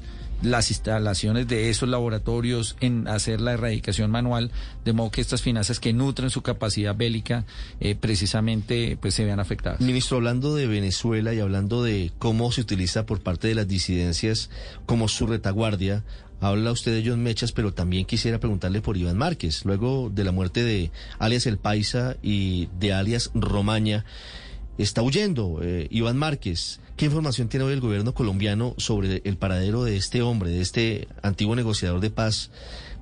las 0.41 0.71
instalaciones 0.71 1.49
de 1.49 1.69
esos 1.69 1.89
laboratorios, 1.89 2.77
en 2.79 3.09
hacer 3.09 3.41
la 3.41 3.51
erradicación 3.51 4.09
manual, 4.09 4.51
de 4.85 4.93
modo 4.93 5.11
que 5.11 5.19
estas 5.19 5.41
finanzas 5.41 5.81
que 5.81 5.91
nutren 5.91 6.29
su 6.29 6.41
capacidad 6.41 6.95
bélica 6.95 7.45
eh, 7.81 7.95
precisamente 7.95 8.97
pues 9.01 9.15
se 9.15 9.25
vean 9.25 9.41
afectadas. 9.41 9.81
Ministro, 9.81 10.15
hablando 10.15 10.55
de 10.55 10.65
Venezuela 10.65 11.33
y 11.33 11.41
hablando 11.41 11.83
de 11.83 12.13
cómo 12.19 12.53
se 12.53 12.61
utiliza 12.61 13.05
por 13.05 13.19
parte 13.19 13.49
de 13.49 13.55
las 13.55 13.67
disidencias 13.67 14.49
como 14.85 15.09
su 15.09 15.27
retaguardia, 15.27 16.05
Habla 16.41 16.71
usted 16.71 16.93
de 16.93 17.09
John 17.09 17.21
Mechas, 17.21 17.51
pero 17.51 17.73
también 17.73 18.05
quisiera 18.05 18.39
preguntarle 18.39 18.81
por 18.81 18.95
Iván 18.95 19.17
Márquez. 19.17 19.65
Luego 19.65 20.09
de 20.09 20.23
la 20.23 20.31
muerte 20.31 20.63
de 20.63 20.91
alias 21.17 21.45
El 21.45 21.57
Paisa 21.57 22.15
y 22.21 22.67
de 22.79 22.93
alias 22.93 23.31
Romaña, 23.33 24.05
está 24.77 25.01
huyendo 25.01 25.59
eh, 25.61 25.87
Iván 25.91 26.17
Márquez. 26.17 26.79
¿Qué 26.95 27.05
información 27.05 27.49
tiene 27.49 27.65
hoy 27.65 27.73
el 27.73 27.81
gobierno 27.81 28.13
colombiano 28.13 28.73
sobre 28.77 29.21
el 29.25 29.37
paradero 29.37 29.83
de 29.83 29.97
este 29.97 30.21
hombre, 30.21 30.51
de 30.51 30.61
este 30.61 31.07
antiguo 31.21 31.55
negociador 31.55 31.99
de 31.99 32.09
paz 32.09 32.51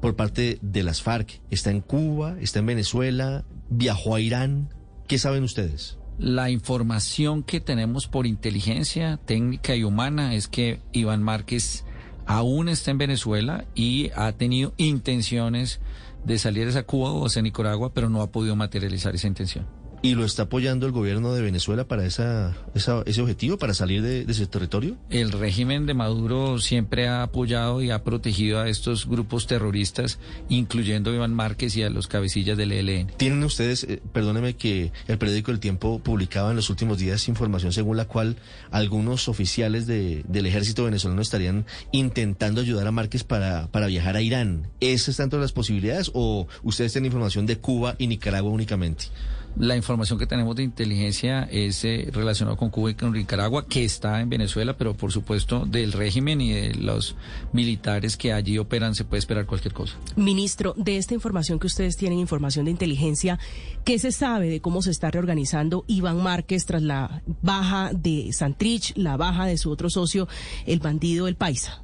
por 0.01 0.16
parte 0.16 0.60
de 0.62 0.84
las 0.84 1.01
FARC? 1.01 1.39
¿Está 1.51 1.72
en 1.72 1.81
Cuba? 1.81 2.38
¿Está 2.39 2.60
en 2.60 2.68
Venezuela? 2.68 3.45
¿Viajó 3.69 4.16
a 4.16 4.22
Irán? 4.22 4.69
¿Qué 5.07 5.18
saben 5.19 5.44
ustedes? 5.44 5.98
La 6.19 6.50
información 6.50 7.44
que 7.44 7.60
tenemos 7.60 8.07
por 8.07 8.25
inteligencia 8.25 9.18
técnica 9.18 9.75
y 9.75 9.84
humana 9.84 10.34
es 10.34 10.48
que 10.48 10.80
Iván 10.92 11.22
Márquez 11.22 11.86
aún 12.27 12.69
está 12.69 12.91
en 12.91 12.97
Venezuela 13.00 13.65
y 13.74 14.12
ha 14.15 14.31
tenido 14.33 14.74
intenciones 14.77 15.79
de 16.25 16.38
salir 16.38 16.68
a 16.77 16.83
Cuba 16.83 17.12
o 17.12 17.25
hacia 17.25 17.41
Nicaragua, 17.41 17.93
pero 17.93 18.10
no 18.10 18.22
ha 18.22 18.31
podido 18.31 18.55
materializar 18.55 19.15
esa 19.15 19.27
intención. 19.27 19.65
¿Y 20.01 20.16
lo 20.16 20.25
está 20.25 20.44
apoyando 20.44 20.86
el 20.86 20.92
gobierno 20.92 21.34
de 21.34 21.42
Venezuela 21.42 21.88
para 21.88 22.06
esa, 22.06 22.56
esa 22.75 23.01
ese 23.06 23.22
objetivo, 23.22 23.58
para 23.58 23.74
salir 23.74 24.01
de, 24.01 24.25
de, 24.25 24.32
ese 24.32 24.46
territorio? 24.46 24.96
El 25.10 25.32
régimen 25.32 25.86
de 25.86 25.94
Maduro 25.94 26.60
siempre 26.60 27.08
ha 27.08 27.24
apoyado 27.24 27.82
y 27.82 27.89
ha 27.89 28.04
protegido 28.04 28.60
a 28.60 28.70
estos 28.70 29.08
grupos 29.08 29.48
terroristas, 29.48 30.20
incluyendo 30.50 31.12
a 31.12 31.16
Iván 31.16 31.34
Márquez 31.34 31.75
y 31.75 31.84
a 31.84 31.89
los 31.89 32.08
cabecillas 32.08 32.58
del 32.58 32.72
ELN. 32.72 33.08
¿Tienen 33.18 33.44
ustedes, 33.44 33.84
eh, 33.86 34.01
perdóneme 34.13 34.56
que 34.56 34.92
el 35.08 35.18
periódico 35.18 35.51
El 35.51 35.60
Tiempo 35.60 36.00
publicaba 36.00 36.51
en 36.51 36.58
los 36.58 36.70
últimos 36.70 37.00
días 37.00 37.27
información 37.27 37.74
según 37.74 37.98
la 37.98 38.06
cual 38.06 38.38
algunos 38.70 39.27
oficiales 39.27 39.88
de, 39.88 40.24
del 40.27 40.46
ejército 40.46 40.84
venezolano 40.84 41.22
estarían 41.22 41.66
intentando 41.92 42.62
ayudar 42.62 42.86
a 42.88 42.92
Márquez 42.92 43.24
para, 43.24 43.68
para 43.72 43.88
viajar 43.88 44.16
a 44.16 44.22
Irán? 44.22 44.68
¿Esas 44.80 45.10
están 45.10 45.30
todas 45.30 45.42
las 45.44 45.54
posibilidades 45.54 46.12
o 46.13 46.48
ustedes 46.63 46.94
tienen 46.94 47.08
información 47.08 47.46
de 47.46 47.58
Cuba 47.58 47.96
y 47.98 48.08
Nicaragua 48.08 48.51
únicamente? 48.51 49.06
La 49.59 49.75
información 49.75 50.19
que 50.19 50.27
tenemos 50.27 50.55
de 50.55 50.61
inteligencia 50.61 51.43
es 51.51 51.83
eh, 51.83 52.09
relacionada 52.11 52.55
con 52.57 52.69
Cuba 52.69 52.91
y 52.91 52.93
con 52.93 53.11
Nicaragua, 53.11 53.67
que 53.67 53.83
está 53.83 54.21
en 54.21 54.29
Venezuela, 54.29 54.77
pero 54.77 54.95
por 54.95 55.11
supuesto 55.11 55.65
del 55.65 55.93
régimen 55.93 56.41
y 56.41 56.51
de 56.51 56.75
los 56.75 57.15
militares 57.53 58.17
que 58.17 58.33
allí 58.33 58.59
operan 58.59 58.93
se 58.93 59.03
puede 59.03 59.19
esperar 59.19 59.47
cualquier 59.47 59.73
cosa. 59.73 59.97
Ministro, 60.15 60.75
de 60.77 60.97
esta 60.97 61.15
información 61.15 61.59
que 61.59 61.65
ustedes 61.65 61.97
tienen, 61.97 62.19
información 62.19 62.65
de 62.65 62.71
inteligencia, 62.71 63.39
¿qué 63.83 63.97
se 63.97 64.11
sabe 64.11 64.47
de 64.47 64.61
cómo 64.61 64.83
se 64.83 64.91
está 64.91 65.09
reorganizando 65.09 65.85
Iván 65.87 66.21
Márquez 66.21 66.65
tras 66.67 66.83
la 66.83 67.23
baja 67.41 67.91
de 67.93 68.31
Santrich, 68.33 68.95
la 68.95 69.17
baja 69.17 69.45
de 69.45 69.57
su 69.57 69.71
otro 69.71 69.89
socio, 69.89 70.27
el 70.67 70.79
bandido 70.79 71.27
El 71.27 71.35
Paisa? 71.35 71.81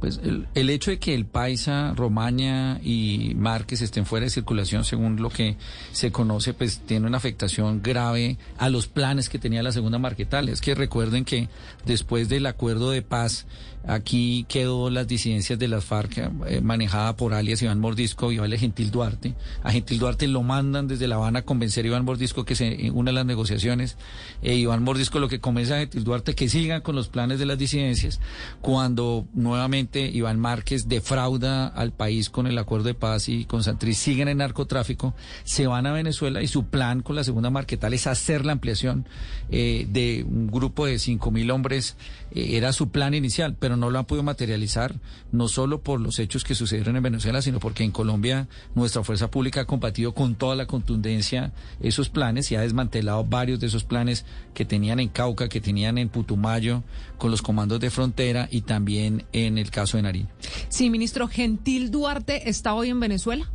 Pues 0.00 0.20
el, 0.22 0.46
el, 0.54 0.70
hecho 0.70 0.90
de 0.90 0.98
que 0.98 1.14
el 1.14 1.26
Paisa, 1.26 1.92
Romaña 1.96 2.80
y 2.82 3.34
Márquez 3.36 3.82
estén 3.82 4.06
fuera 4.06 4.24
de 4.24 4.30
circulación, 4.30 4.84
según 4.84 5.20
lo 5.20 5.28
que 5.28 5.56
se 5.92 6.12
conoce, 6.12 6.54
pues 6.54 6.80
tiene 6.80 7.06
una 7.06 7.16
afectación 7.16 7.82
grave 7.82 8.38
a 8.58 8.68
los 8.68 8.86
planes 8.86 9.28
que 9.28 9.38
tenía 9.38 9.62
la 9.62 9.72
segunda 9.72 9.98
Marquetal. 9.98 10.48
Es 10.48 10.60
que 10.60 10.74
recuerden 10.74 11.24
que 11.24 11.48
después 11.84 12.28
del 12.28 12.46
acuerdo 12.46 12.90
de 12.90 13.02
paz, 13.02 13.46
aquí 13.88 14.46
quedó 14.48 14.90
las 14.90 15.08
disidencias 15.08 15.58
de 15.58 15.66
las 15.66 15.84
FARC 15.84 16.18
eh, 16.46 16.60
manejada 16.60 17.16
por 17.16 17.34
alias 17.34 17.62
Iván 17.62 17.80
Mordisco 17.80 18.30
y 18.30 18.38
Vale 18.38 18.58
Gentil 18.58 18.90
Duarte. 18.90 19.34
A 19.62 19.72
Gentil 19.72 19.98
Duarte 19.98 20.28
lo 20.28 20.42
mandan 20.42 20.86
desde 20.86 21.08
La 21.08 21.16
Habana 21.16 21.40
a 21.40 21.42
convencer 21.42 21.84
a 21.84 21.88
Iván 21.88 22.04
Mordisco 22.04 22.44
que 22.44 22.54
se 22.54 22.90
una 22.92 23.10
a 23.10 23.14
las 23.14 23.26
negociaciones. 23.26 23.96
E 24.42 24.54
Iván 24.54 24.84
Mordisco 24.84 25.18
lo 25.18 25.28
que 25.28 25.40
convence 25.40 25.74
a 25.74 25.78
Gentil 25.78 26.04
Duarte 26.04 26.34
que 26.34 26.48
sigan 26.48 26.82
con 26.82 26.94
los 26.94 27.08
planes 27.08 27.38
de 27.38 27.46
las 27.46 27.58
disidencias 27.58 28.20
cuando 28.60 29.26
nuevamente 29.34 30.08
Iván 30.08 30.38
Márquez 30.38 30.88
defrauda 30.88 31.66
al 31.66 31.92
país 31.92 32.30
con 32.30 32.46
el 32.46 32.58
acuerdo 32.58 32.86
de 32.86 32.94
paz 32.94 33.28
y 33.28 33.44
con 33.46 33.62
Santriz, 33.62 33.98
siguen 33.98 34.28
en 34.28 34.38
narcotráfico, 34.38 35.14
se 35.44 35.66
van 35.66 35.86
a 35.86 35.92
Venezuela 35.92 36.42
y 36.42 36.48
su 36.48 36.66
plan 36.66 37.00
con 37.00 37.16
la 37.16 37.24
segunda 37.24 37.50
Marquetal 37.50 37.94
es 37.94 38.06
hacer 38.06 38.44
la 38.44 38.52
ampliación 38.52 39.06
eh, 39.50 39.86
de 39.90 40.24
un 40.28 40.48
grupo 40.48 40.86
de 40.86 40.98
cinco 40.98 41.30
mil 41.30 41.50
hombres. 41.50 41.96
Eh, 42.30 42.56
era 42.56 42.72
su 42.72 42.90
plan 42.90 43.14
inicial, 43.14 43.56
pero 43.58 43.77
no 43.78 43.90
lo 43.90 43.98
han 43.98 44.04
podido 44.04 44.22
materializar, 44.22 45.00
no 45.32 45.48
solo 45.48 45.82
por 45.82 46.00
los 46.00 46.18
hechos 46.18 46.44
que 46.44 46.54
sucedieron 46.54 46.96
en 46.96 47.02
Venezuela, 47.02 47.40
sino 47.42 47.60
porque 47.60 47.84
en 47.84 47.90
Colombia 47.90 48.48
nuestra 48.74 49.04
fuerza 49.04 49.30
pública 49.30 49.62
ha 49.62 49.64
combatido 49.66 50.14
con 50.14 50.34
toda 50.34 50.56
la 50.56 50.66
contundencia 50.66 51.52
esos 51.80 52.08
planes 52.08 52.50
y 52.50 52.56
ha 52.56 52.60
desmantelado 52.60 53.24
varios 53.24 53.60
de 53.60 53.68
esos 53.68 53.84
planes 53.84 54.24
que 54.54 54.64
tenían 54.64 55.00
en 55.00 55.08
Cauca, 55.08 55.48
que 55.48 55.60
tenían 55.60 55.98
en 55.98 56.08
Putumayo, 56.08 56.82
con 57.16 57.30
los 57.30 57.42
comandos 57.42 57.80
de 57.80 57.90
frontera 57.90 58.48
y 58.50 58.62
también 58.62 59.24
en 59.32 59.58
el 59.58 59.70
caso 59.70 59.96
de 59.96 60.02
Nariño. 60.02 60.28
Sí, 60.68 60.90
ministro, 60.90 61.28
¿Gentil 61.28 61.90
Duarte 61.90 62.48
está 62.48 62.74
hoy 62.74 62.90
en 62.90 63.00
Venezuela? 63.00 63.50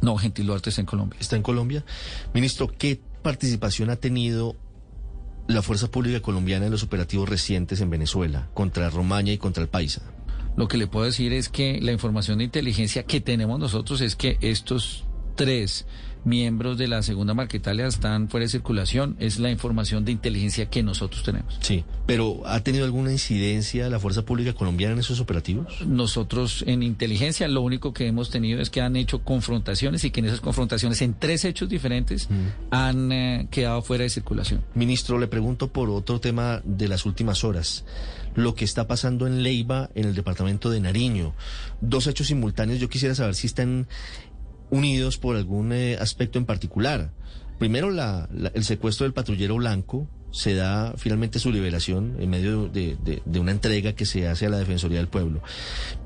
No, 0.00 0.16
Gentil 0.16 0.46
Duarte 0.46 0.70
está 0.70 0.82
en 0.82 0.86
Colombia. 0.86 1.18
¿Está 1.20 1.36
en 1.36 1.42
Colombia? 1.42 1.84
Ministro, 2.34 2.68
¿qué 2.68 3.00
participación 3.22 3.90
ha 3.90 3.96
tenido 3.96 4.56
la 5.48 5.62
Fuerza 5.62 5.90
Pública 5.90 6.20
Colombiana 6.20 6.66
en 6.66 6.72
los 6.72 6.82
operativos 6.82 7.28
recientes 7.28 7.80
en 7.80 7.90
Venezuela 7.90 8.48
contra 8.54 8.90
Romaña 8.90 9.32
y 9.32 9.38
contra 9.38 9.62
el 9.62 9.68
Paisa? 9.68 10.02
Lo 10.56 10.68
que 10.68 10.78
le 10.78 10.86
puedo 10.86 11.04
decir 11.04 11.32
es 11.32 11.48
que 11.48 11.80
la 11.82 11.92
información 11.92 12.38
de 12.38 12.44
inteligencia 12.44 13.04
que 13.04 13.20
tenemos 13.20 13.58
nosotros 13.58 14.00
es 14.00 14.16
que 14.16 14.38
estos 14.40 15.04
tres 15.34 15.86
miembros 16.26 16.76
de 16.76 16.88
la 16.88 17.02
segunda 17.02 17.32
Marquetalia 17.32 17.86
están 17.86 18.28
fuera 18.28 18.44
de 18.44 18.50
circulación. 18.50 19.16
Es 19.18 19.38
la 19.38 19.50
información 19.50 20.04
de 20.04 20.12
inteligencia 20.12 20.68
que 20.68 20.82
nosotros 20.82 21.22
tenemos. 21.22 21.56
Sí, 21.60 21.84
pero 22.04 22.42
¿ha 22.44 22.60
tenido 22.60 22.84
alguna 22.84 23.12
incidencia 23.12 23.88
la 23.88 23.98
Fuerza 23.98 24.24
Pública 24.24 24.52
Colombiana 24.52 24.94
en 24.94 24.98
esos 24.98 25.20
operativos? 25.20 25.86
Nosotros 25.86 26.64
en 26.66 26.82
inteligencia 26.82 27.48
lo 27.48 27.62
único 27.62 27.94
que 27.94 28.06
hemos 28.06 28.30
tenido 28.30 28.60
es 28.60 28.70
que 28.70 28.80
han 28.80 28.96
hecho 28.96 29.22
confrontaciones 29.22 30.04
y 30.04 30.10
que 30.10 30.20
en 30.20 30.26
esas 30.26 30.40
confrontaciones, 30.40 31.00
en 31.00 31.14
tres 31.14 31.44
hechos 31.44 31.68
diferentes, 31.68 32.28
mm. 32.28 32.34
han 32.70 33.12
eh, 33.12 33.48
quedado 33.50 33.80
fuera 33.82 34.02
de 34.02 34.10
circulación. 34.10 34.62
Ministro, 34.74 35.18
le 35.18 35.28
pregunto 35.28 35.68
por 35.68 35.88
otro 35.90 36.20
tema 36.20 36.60
de 36.64 36.88
las 36.88 37.06
últimas 37.06 37.44
horas 37.44 37.84
lo 38.34 38.54
que 38.54 38.64
está 38.64 38.86
pasando 38.86 39.26
en 39.26 39.42
Leiva, 39.42 39.90
en 39.94 40.06
el 40.06 40.14
departamento 40.14 40.70
de 40.70 40.78
Nariño. 40.78 41.32
Dos 41.80 42.06
hechos 42.06 42.26
simultáneos. 42.26 42.78
Yo 42.78 42.88
quisiera 42.88 43.14
saber 43.14 43.34
si 43.34 43.46
están 43.46 43.88
unidos 44.70 45.18
por 45.18 45.36
algún 45.36 45.72
eh, 45.72 45.96
aspecto 46.00 46.38
en 46.38 46.44
particular. 46.44 47.12
Primero, 47.58 47.90
la, 47.90 48.28
el 48.54 48.64
secuestro 48.64 49.04
del 49.04 49.12
patrullero 49.12 49.56
blanco 49.56 50.08
se 50.30 50.54
da 50.54 50.92
finalmente 50.98 51.38
su 51.38 51.50
liberación 51.50 52.16
en 52.20 52.28
medio 52.28 52.68
de, 52.68 52.96
de, 53.24 53.40
una 53.40 53.52
entrega 53.52 53.94
que 53.94 54.04
se 54.04 54.28
hace 54.28 54.46
a 54.46 54.50
la 54.50 54.58
Defensoría 54.58 54.98
del 54.98 55.08
Pueblo. 55.08 55.40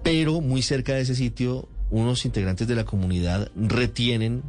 Pero 0.04 0.40
muy 0.40 0.62
cerca 0.62 0.94
de 0.94 1.00
ese 1.00 1.16
sitio, 1.16 1.68
unos 1.90 2.24
integrantes 2.24 2.68
de 2.68 2.76
la 2.76 2.84
comunidad 2.84 3.50
retienen 3.56 4.44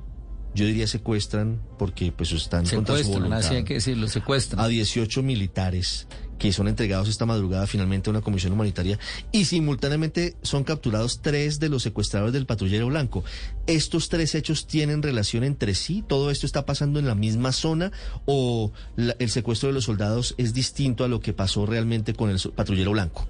yo 0.53 0.65
diría 0.65 0.85
secuestran 0.85 1.61
porque 1.79 2.11
pues 2.11 2.31
están 2.33 2.65
contra 2.65 2.97
su 2.97 3.09
voluntad. 3.09 3.39
Así 3.39 3.55
hay 3.55 3.63
que 3.63 3.75
decirlo, 3.75 4.07
secuestran. 4.07 4.63
A 4.63 4.67
18 4.67 5.23
militares 5.23 6.07
que 6.41 6.51
son 6.51 6.67
entregados 6.67 7.07
esta 7.07 7.27
madrugada 7.27 7.67
finalmente 7.67 8.09
a 8.09 8.11
una 8.11 8.21
comisión 8.21 8.53
humanitaria 8.53 8.97
y 9.31 9.45
simultáneamente 9.45 10.35
son 10.41 10.63
capturados 10.63 11.21
tres 11.21 11.59
de 11.59 11.69
los 11.69 11.83
secuestradores 11.83 12.33
del 12.33 12.47
patrullero 12.47 12.87
blanco. 12.87 13.23
¿Estos 13.67 14.09
tres 14.09 14.33
hechos 14.33 14.65
tienen 14.65 15.03
relación 15.03 15.43
entre 15.43 15.75
sí? 15.75 16.03
¿Todo 16.07 16.31
esto 16.31 16.47
está 16.47 16.65
pasando 16.65 16.97
en 16.97 17.05
la 17.05 17.13
misma 17.13 17.51
zona 17.51 17.91
o 18.25 18.71
el 18.97 19.29
secuestro 19.29 19.67
de 19.67 19.73
los 19.73 19.83
soldados 19.83 20.33
es 20.39 20.55
distinto 20.55 21.03
a 21.03 21.07
lo 21.07 21.19
que 21.19 21.31
pasó 21.31 21.67
realmente 21.67 22.15
con 22.15 22.31
el 22.31 22.39
patrullero 22.55 22.89
blanco? 22.89 23.27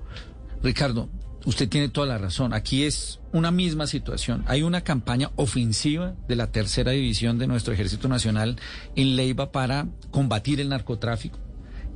Ricardo, 0.63 1.09
usted 1.43 1.67
tiene 1.67 1.89
toda 1.89 2.07
la 2.07 2.17
razón. 2.17 2.53
Aquí 2.53 2.83
es 2.83 3.19
una 3.33 3.51
misma 3.51 3.87
situación. 3.87 4.45
Hay 4.47 4.63
una 4.63 4.85
campaña 4.85 5.31
ofensiva 5.35 6.15
de 6.29 6.37
la 6.37 6.53
tercera 6.53 6.91
división 6.91 7.39
de 7.39 7.47
nuestro 7.47 7.73
Ejército 7.73 8.07
Nacional 8.07 8.55
en 8.95 9.17
Leiva 9.17 9.51
para 9.51 9.89
combatir 10.11 10.61
el 10.61 10.69
narcotráfico 10.69 11.50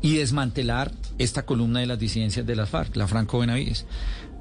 y 0.06 0.18
desmantelar 0.18 0.92
esta 1.18 1.48
columna 1.48 1.80
de 1.80 1.88
las 1.88 1.98
disidencias 1.98 2.46
de 2.46 2.56
las 2.56 2.70
FARC, 2.70 2.96
la 2.96 3.08
Franco 3.08 3.40
Benavides. 3.40 3.88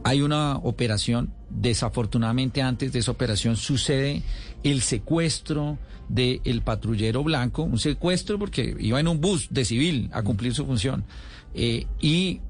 Hay 0.04 0.20
una 0.20 0.58
operación, 0.58 1.32
desafortunadamente 1.48 2.60
antes 2.60 2.92
de 2.92 2.98
esa 2.98 3.12
operación 3.12 3.56
sucede 3.56 4.22
el 4.62 4.82
secuestro 4.82 5.78
del 6.10 6.60
patrullero 6.60 7.24
blanco, 7.24 7.62
un 7.62 7.78
secuestro 7.78 8.38
porque 8.38 8.76
iba 8.78 9.00
en 9.00 9.08
un 9.08 9.22
bus 9.22 9.48
de 9.50 9.64
civil 9.64 10.10
a 10.12 10.20
cumplir 10.20 10.52
su 10.52 10.66
función, 10.66 11.06
eh, 11.54 11.86
y 11.98 12.42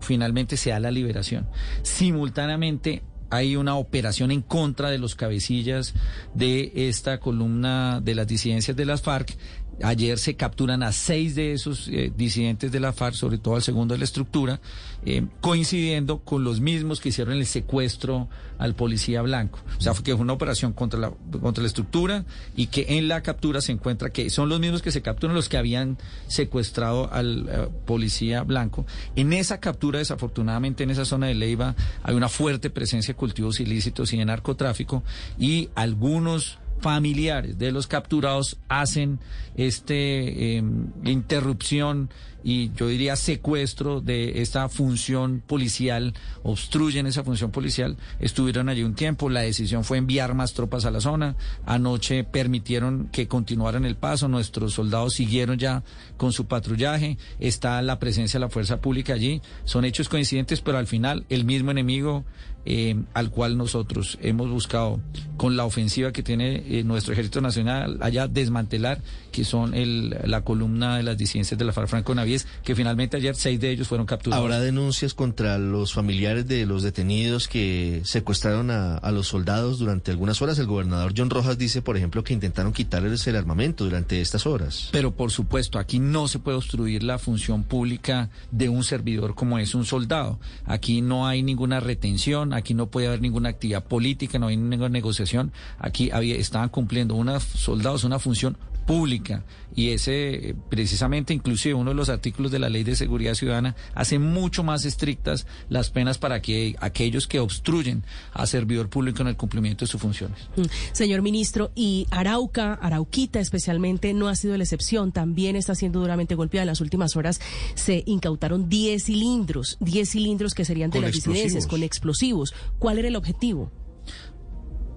finalmente 0.00 0.56
se 0.56 0.70
da 0.70 0.80
la 0.80 0.90
liberación. 0.90 1.46
Simultáneamente 1.82 3.02
hay 3.28 3.56
una 3.56 3.76
operación 3.76 4.30
en 4.30 4.40
contra 4.40 4.90
de 4.90 4.96
los 4.96 5.14
cabecillas 5.14 5.92
de 6.34 6.72
esta 6.74 7.18
columna 7.20 8.00
de 8.02 8.14
las 8.14 8.26
disidencias 8.26 8.76
de 8.76 8.86
las 8.86 9.02
FARC 9.02 9.36
Ayer 9.82 10.18
se 10.18 10.36
capturan 10.36 10.82
a 10.82 10.92
seis 10.92 11.34
de 11.34 11.52
esos 11.52 11.88
eh, 11.88 12.12
disidentes 12.16 12.70
de 12.72 12.80
la 12.80 12.92
FARC, 12.92 13.14
sobre 13.14 13.38
todo 13.38 13.56
al 13.56 13.62
segundo 13.62 13.94
de 13.94 13.98
la 13.98 14.04
estructura, 14.04 14.60
eh, 15.04 15.26
coincidiendo 15.40 16.18
con 16.18 16.44
los 16.44 16.60
mismos 16.60 17.00
que 17.00 17.08
hicieron 17.08 17.34
el 17.34 17.46
secuestro 17.46 18.28
al 18.58 18.74
policía 18.74 19.22
blanco. 19.22 19.58
O 19.78 19.80
sea, 19.80 19.92
que 19.94 20.12
fue 20.12 20.22
una 20.22 20.32
operación 20.32 20.72
contra 20.72 21.00
la, 21.00 21.12
contra 21.40 21.62
la 21.62 21.66
estructura 21.66 22.24
y 22.56 22.68
que 22.68 22.98
en 22.98 23.08
la 23.08 23.22
captura 23.22 23.60
se 23.60 23.72
encuentra 23.72 24.10
que 24.10 24.30
son 24.30 24.48
los 24.48 24.60
mismos 24.60 24.82
que 24.82 24.92
se 24.92 25.02
capturan 25.02 25.34
los 25.34 25.48
que 25.48 25.56
habían 25.56 25.98
secuestrado 26.28 27.12
al 27.12 27.48
eh, 27.48 27.68
policía 27.84 28.42
blanco. 28.42 28.86
En 29.16 29.32
esa 29.32 29.58
captura, 29.58 29.98
desafortunadamente, 29.98 30.84
en 30.84 30.90
esa 30.90 31.04
zona 31.04 31.26
de 31.26 31.34
Leiva 31.34 31.74
hay 32.02 32.14
una 32.14 32.28
fuerte 32.28 32.70
presencia 32.70 33.14
de 33.14 33.18
cultivos 33.18 33.60
ilícitos 33.60 34.12
y 34.12 34.18
de 34.18 34.24
narcotráfico 34.24 35.02
y 35.38 35.70
algunos 35.74 36.58
familiares 36.82 37.58
de 37.58 37.72
los 37.72 37.86
capturados 37.86 38.58
hacen 38.68 39.20
este 39.56 40.56
em, 40.56 40.88
interrupción 41.04 42.10
y 42.44 42.72
yo 42.74 42.88
diría 42.88 43.16
secuestro 43.16 44.00
de 44.00 44.42
esta 44.42 44.68
función 44.68 45.42
policial, 45.46 46.14
obstruyen 46.42 47.06
esa 47.06 47.24
función 47.24 47.50
policial, 47.50 47.96
estuvieron 48.20 48.68
allí 48.68 48.82
un 48.82 48.94
tiempo, 48.94 49.28
la 49.30 49.40
decisión 49.40 49.84
fue 49.84 49.98
enviar 49.98 50.34
más 50.34 50.54
tropas 50.54 50.84
a 50.84 50.90
la 50.90 51.00
zona, 51.00 51.36
anoche 51.66 52.24
permitieron 52.24 53.08
que 53.12 53.28
continuaran 53.28 53.84
el 53.84 53.96
paso, 53.96 54.28
nuestros 54.28 54.74
soldados 54.74 55.14
siguieron 55.14 55.58
ya 55.58 55.82
con 56.16 56.32
su 56.32 56.46
patrullaje, 56.46 57.18
está 57.38 57.80
la 57.82 57.98
presencia 57.98 58.38
de 58.38 58.46
la 58.46 58.50
fuerza 58.50 58.80
pública 58.80 59.14
allí, 59.14 59.40
son 59.64 59.84
hechos 59.84 60.08
coincidentes, 60.08 60.60
pero 60.60 60.78
al 60.78 60.86
final 60.86 61.24
el 61.28 61.44
mismo 61.44 61.70
enemigo 61.70 62.24
eh, 62.64 62.94
al 63.14 63.30
cual 63.30 63.58
nosotros 63.58 64.18
hemos 64.22 64.48
buscado 64.48 65.00
con 65.36 65.56
la 65.56 65.64
ofensiva 65.64 66.12
que 66.12 66.22
tiene 66.22 66.62
eh, 66.68 66.84
nuestro 66.84 67.12
Ejército 67.12 67.40
Nacional 67.40 67.98
allá 68.00 68.28
desmantelar, 68.28 69.00
que 69.32 69.44
son 69.44 69.72
la 69.74 70.42
columna 70.42 70.96
de 70.96 71.02
las 71.02 71.18
disidencias 71.18 71.58
de 71.58 71.64
la 71.64 71.72
FARC 71.72 71.88
Franco 71.88 72.14
Que 72.62 72.74
finalmente 72.74 73.16
ayer 73.16 73.34
seis 73.34 73.60
de 73.60 73.70
ellos 73.70 73.88
fueron 73.88 74.06
capturados. 74.06 74.42
¿Habrá 74.42 74.60
denuncias 74.60 75.14
contra 75.14 75.58
los 75.58 75.92
familiares 75.92 76.46
de 76.46 76.66
los 76.66 76.82
detenidos 76.82 77.48
que 77.48 78.02
secuestraron 78.04 78.70
a, 78.70 78.96
a 78.96 79.10
los 79.12 79.28
soldados 79.28 79.78
durante 79.78 80.10
algunas 80.10 80.40
horas? 80.42 80.58
El 80.58 80.66
gobernador 80.66 81.12
John 81.16 81.30
Rojas 81.30 81.58
dice, 81.58 81.82
por 81.82 81.96
ejemplo, 81.96 82.24
que 82.24 82.32
intentaron 82.32 82.72
quitarles 82.72 83.26
el 83.26 83.36
armamento 83.36 83.84
durante 83.84 84.20
estas 84.20 84.46
horas. 84.46 84.88
Pero 84.92 85.14
por 85.14 85.30
supuesto, 85.30 85.78
aquí 85.78 85.98
no 85.98 86.28
se 86.28 86.38
puede 86.38 86.56
obstruir 86.56 87.02
la 87.02 87.18
función 87.18 87.64
pública 87.64 88.30
de 88.50 88.68
un 88.68 88.84
servidor 88.84 89.34
como 89.34 89.58
es 89.58 89.74
un 89.74 89.84
soldado. 89.84 90.38
Aquí 90.64 91.02
no 91.02 91.26
hay 91.26 91.42
ninguna 91.42 91.80
retención 91.80 92.22
aquí 92.52 92.74
no 92.74 92.86
puede 92.86 93.06
haber 93.06 93.20
ninguna 93.20 93.48
actividad 93.48 93.84
política, 93.84 94.38
no 94.38 94.48
hay 94.48 94.56
ninguna 94.56 94.88
negociación, 94.88 95.52
aquí 95.78 96.10
había, 96.10 96.36
estaban 96.36 96.68
cumpliendo 96.68 97.14
unos 97.14 97.42
soldados 97.42 98.04
una 98.04 98.18
función 98.18 98.56
pública 98.92 99.44
y 99.74 99.90
ese 99.90 100.54
precisamente 100.68 101.32
inclusive 101.32 101.74
uno 101.74 101.92
de 101.92 101.96
los 101.96 102.10
artículos 102.10 102.52
de 102.52 102.58
la 102.58 102.68
Ley 102.68 102.84
de 102.84 102.94
Seguridad 102.94 103.32
Ciudadana 103.32 103.74
hace 103.94 104.18
mucho 104.18 104.62
más 104.62 104.84
estrictas 104.84 105.46
las 105.70 105.88
penas 105.88 106.18
para 106.18 106.42
que 106.42 106.76
aquellos 106.78 107.26
que 107.26 107.40
obstruyen 107.40 108.04
a 108.34 108.46
servidor 108.46 108.90
público 108.90 109.22
en 109.22 109.28
el 109.28 109.36
cumplimiento 109.36 109.86
de 109.86 109.90
sus 109.90 110.00
funciones. 110.00 110.38
Mm. 110.56 110.62
Señor 110.92 111.22
ministro, 111.22 111.72
y 111.74 112.06
Arauca, 112.10 112.74
Arauquita 112.74 113.40
especialmente, 113.40 114.12
no 114.12 114.28
ha 114.28 114.36
sido 114.36 114.58
la 114.58 114.64
excepción, 114.64 115.10
también 115.10 115.56
está 115.56 115.74
siendo 115.74 116.00
duramente 116.00 116.34
golpeada. 116.34 116.64
En 116.64 116.68
las 116.68 116.82
últimas 116.82 117.16
horas 117.16 117.40
se 117.74 118.02
incautaron 118.06 118.68
10 118.68 119.04
cilindros, 119.04 119.78
10 119.80 120.10
cilindros 120.10 120.54
que 120.54 120.66
serían 120.66 120.90
de 120.90 121.00
las 121.00 121.12
disidencias 121.12 121.66
con 121.66 121.82
explosivos. 121.82 122.54
¿Cuál 122.78 122.98
era 122.98 123.08
el 123.08 123.16
objetivo? 123.16 123.72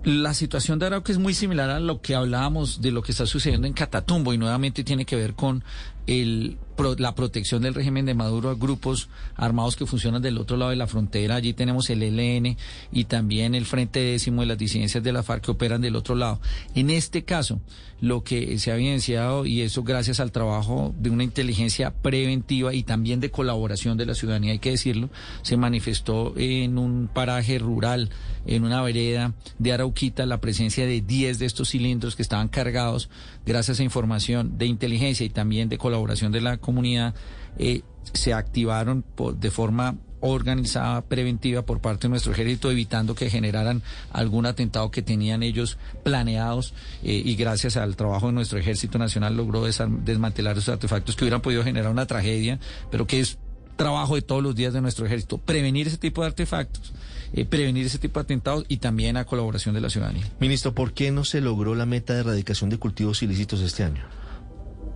La 0.06 0.36
situación 0.36 0.78
de 0.78 0.86
Arauca 0.86 1.12
es 1.12 1.18
muy 1.18 1.34
similar 1.34 1.72
a 1.72 1.80
lo 1.80 2.00
que 2.00 2.14
hablábamos 2.14 2.80
de 2.80 2.92
lo 2.92 3.02
que 3.02 3.12
está 3.12 3.26
sucediendo 3.26 3.66
en 3.66 3.74
Catatumbo 3.74 4.34
y 4.34 4.38
nuevamente 4.38 4.84
tiene 4.84 5.04
que 5.04 5.16
ver 5.16 5.34
con 5.34 5.64
el 6.08 6.58
la 7.00 7.16
protección 7.16 7.62
del 7.62 7.74
régimen 7.74 8.06
de 8.06 8.14
Maduro 8.14 8.50
a 8.50 8.56
grupos 8.56 9.10
armados 9.36 9.76
que 9.76 9.86
funcionan 9.86 10.22
del 10.22 10.38
otro 10.38 10.58
lado 10.58 10.72
de 10.72 10.78
la 10.78 10.88
frontera. 10.88 11.36
Allí 11.36 11.54
tenemos 11.54 11.90
el 11.90 12.04
ELN 12.04 12.58
y 12.92 13.06
también 13.06 13.56
el 13.56 13.66
Frente 13.66 14.00
Décimo 14.00 14.42
de 14.42 14.48
las 14.48 14.58
disidencias 14.58 15.04
de 15.04 15.14
la 15.14 15.24
FARC 15.24 15.46
que 15.46 15.52
operan 15.52 15.82
del 15.82 15.96
otro 15.96 16.16
lado. 16.16 16.42
En 16.74 16.90
este 16.90 17.24
caso, 17.24 17.62
lo 18.02 18.24
que 18.24 18.60
se 18.60 18.72
ha 18.72 18.76
evidenciado, 18.76 19.46
y 19.46 19.62
eso 19.62 19.84
gracias 19.84 20.20
al 20.20 20.32
trabajo 20.32 20.94
de 21.00 21.10
una 21.10 21.24
inteligencia 21.24 21.92
preventiva 21.94 22.74
y 22.74 22.84
también 22.84 23.22
de 23.22 23.32
colaboración 23.32 23.98
de 23.98 24.06
la 24.06 24.16
ciudadanía, 24.16 24.52
hay 24.52 24.60
que 24.60 24.72
decirlo, 24.72 25.10
se 25.44 25.56
manifestó 25.56 26.34
en 26.36 26.78
un 26.78 27.10
paraje 27.12 27.58
rural, 27.58 28.10
en 28.46 28.64
una 28.64 28.82
vereda 28.82 29.34
de 29.60 29.72
Arauquita, 29.72 30.26
la 30.26 30.42
presencia 30.42 30.86
de 30.86 31.02
10 31.02 31.40
de 31.40 31.46
estos 31.46 31.70
cilindros 31.70 32.16
que 32.16 32.22
estaban 32.22 32.50
cargados 32.50 33.10
gracias 33.46 33.80
a 33.80 33.84
información 33.84 34.58
de 34.58 34.66
inteligencia 34.66 35.26
y 35.26 35.30
también 35.30 35.70
de 35.70 35.78
colaboración 35.78 36.32
de 36.32 36.42
la 36.42 36.58
comunidad, 36.58 37.14
eh, 37.58 37.82
se 38.14 38.34
activaron 38.34 39.04
de 39.38 39.52
forma 39.52 39.96
organizada, 40.22 41.02
preventiva 41.02 41.64
por 41.64 41.82
parte 41.82 42.08
de 42.08 42.10
nuestro 42.10 42.32
ejército, 42.32 42.72
evitando 42.72 43.16
que 43.16 43.30
generaran 43.30 43.82
algún 44.12 44.46
atentado 44.46 44.90
que 44.90 45.02
tenían 45.02 45.44
ellos 45.44 45.78
planeados 46.04 46.74
eh, 47.04 47.22
y 47.24 47.36
gracias 47.36 47.78
al 47.78 47.96
trabajo 47.96 48.28
de 48.28 48.34
nuestro 48.34 48.58
ejército 48.58 48.98
nacional 48.98 49.38
logró 49.38 49.64
desmantelar 49.64 50.58
esos 50.58 50.70
artefactos 50.70 51.16
que 51.16 51.26
hubieran 51.26 51.42
podido 51.42 51.64
generar 51.64 51.92
una 51.92 52.08
tragedia, 52.08 52.60
pero 52.90 53.06
que 53.06 53.20
es 53.20 53.38
trabajo 53.76 54.16
de 54.16 54.22
todos 54.22 54.42
los 54.42 54.56
días 54.56 54.74
de 54.74 54.82
nuestro 54.82 55.06
ejército, 55.06 55.38
prevenir 55.38 55.88
ese 55.88 55.98
tipo 55.98 56.22
de 56.22 56.28
artefactos. 56.28 56.94
Eh, 57.34 57.46
prevenir 57.46 57.86
ese 57.86 58.00
tipo 58.00 58.20
de 58.20 58.24
atentados 58.24 58.66
y 58.68 58.78
también 58.78 59.18
a 59.18 59.26
colaboración 59.26 59.76
de 59.76 59.82
la 59.82 59.90
ciudadanía. 59.90 60.24
Ministro, 60.40 60.74
¿por 60.74 60.94
qué 60.94 61.12
no 61.12 61.24
se 61.26 61.42
logró 61.42 61.76
la 61.76 61.86
meta 61.86 62.14
de 62.14 62.22
erradicación 62.22 62.70
de 62.70 62.78
cultivos 62.78 63.22
ilícitos 63.24 63.62
este 63.62 63.84
año? 63.84 64.04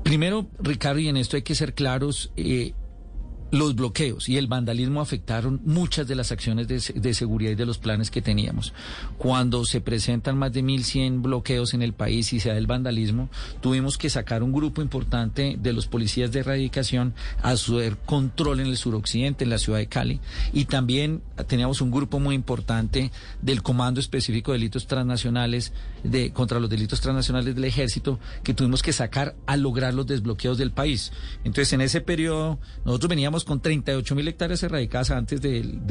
Primero, 0.03 0.47
Ricardo, 0.59 0.99
y 0.99 1.07
en 1.07 1.17
esto 1.17 1.35
hay 1.35 1.43
que 1.43 1.55
ser 1.55 1.73
claros, 1.73 2.31
eh, 2.37 2.73
los 3.51 3.75
bloqueos 3.75 4.29
y 4.29 4.37
el 4.37 4.47
vandalismo 4.47 5.01
afectaron 5.01 5.61
muchas 5.65 6.07
de 6.07 6.15
las 6.15 6.31
acciones 6.31 6.67
de, 6.67 7.13
seguridad 7.13 7.51
y 7.51 7.55
de 7.55 7.65
los 7.65 7.77
planes 7.77 8.11
que 8.11 8.21
teníamos. 8.21 8.73
Cuando 9.17 9.65
se 9.65 9.81
presentan 9.81 10.37
más 10.37 10.53
de 10.53 10.63
1.100 10.63 11.21
bloqueos 11.21 11.73
en 11.73 11.81
el 11.81 11.93
país 11.93 12.31
y 12.33 12.39
se 12.39 12.49
da 12.49 12.57
el 12.57 12.67
vandalismo, 12.67 13.29
tuvimos 13.61 13.97
que 13.97 14.09
sacar 14.09 14.43
un 14.43 14.51
grupo 14.51 14.81
importante 14.81 15.57
de 15.59 15.73
los 15.73 15.87
policías 15.87 16.31
de 16.31 16.39
erradicación 16.39 17.13
a 17.41 17.51
hacer 17.51 17.97
control 17.97 18.59
en 18.59 18.67
el 18.67 18.77
suroccidente, 18.77 19.43
en 19.43 19.49
la 19.49 19.57
ciudad 19.57 19.79
de 19.79 19.87
Cali, 19.87 20.19
y 20.53 20.65
también 20.65 21.21
teníamos 21.47 21.81
un 21.81 21.91
grupo 21.91 22.19
muy 22.19 22.35
importante 22.35 23.11
del 23.41 23.63
Comando 23.63 23.99
Específico 23.99 24.51
de 24.51 24.59
Delitos 24.59 24.87
Transnacionales 24.87 25.73
de, 26.03 26.31
contra 26.31 26.59
los 26.59 26.69
delitos 26.69 27.01
transnacionales 27.01 27.55
del 27.55 27.65
Ejército 27.65 28.19
que 28.43 28.53
tuvimos 28.53 28.81
que 28.81 28.93
sacar 28.93 29.35
a 29.45 29.57
lograr 29.57 29.93
los 29.93 30.07
desbloqueos 30.07 30.57
del 30.57 30.71
país. 30.71 31.11
Entonces, 31.43 31.73
en 31.73 31.81
ese 31.81 32.01
periodo, 32.01 32.59
nosotros 32.85 33.09
veníamos 33.09 33.38
con 33.43 33.61
38 33.61 34.15
mil 34.15 34.27
hectáreas 34.27 34.63
erradicadas 34.63 35.11
antes 35.11 35.41
del, 35.41 35.85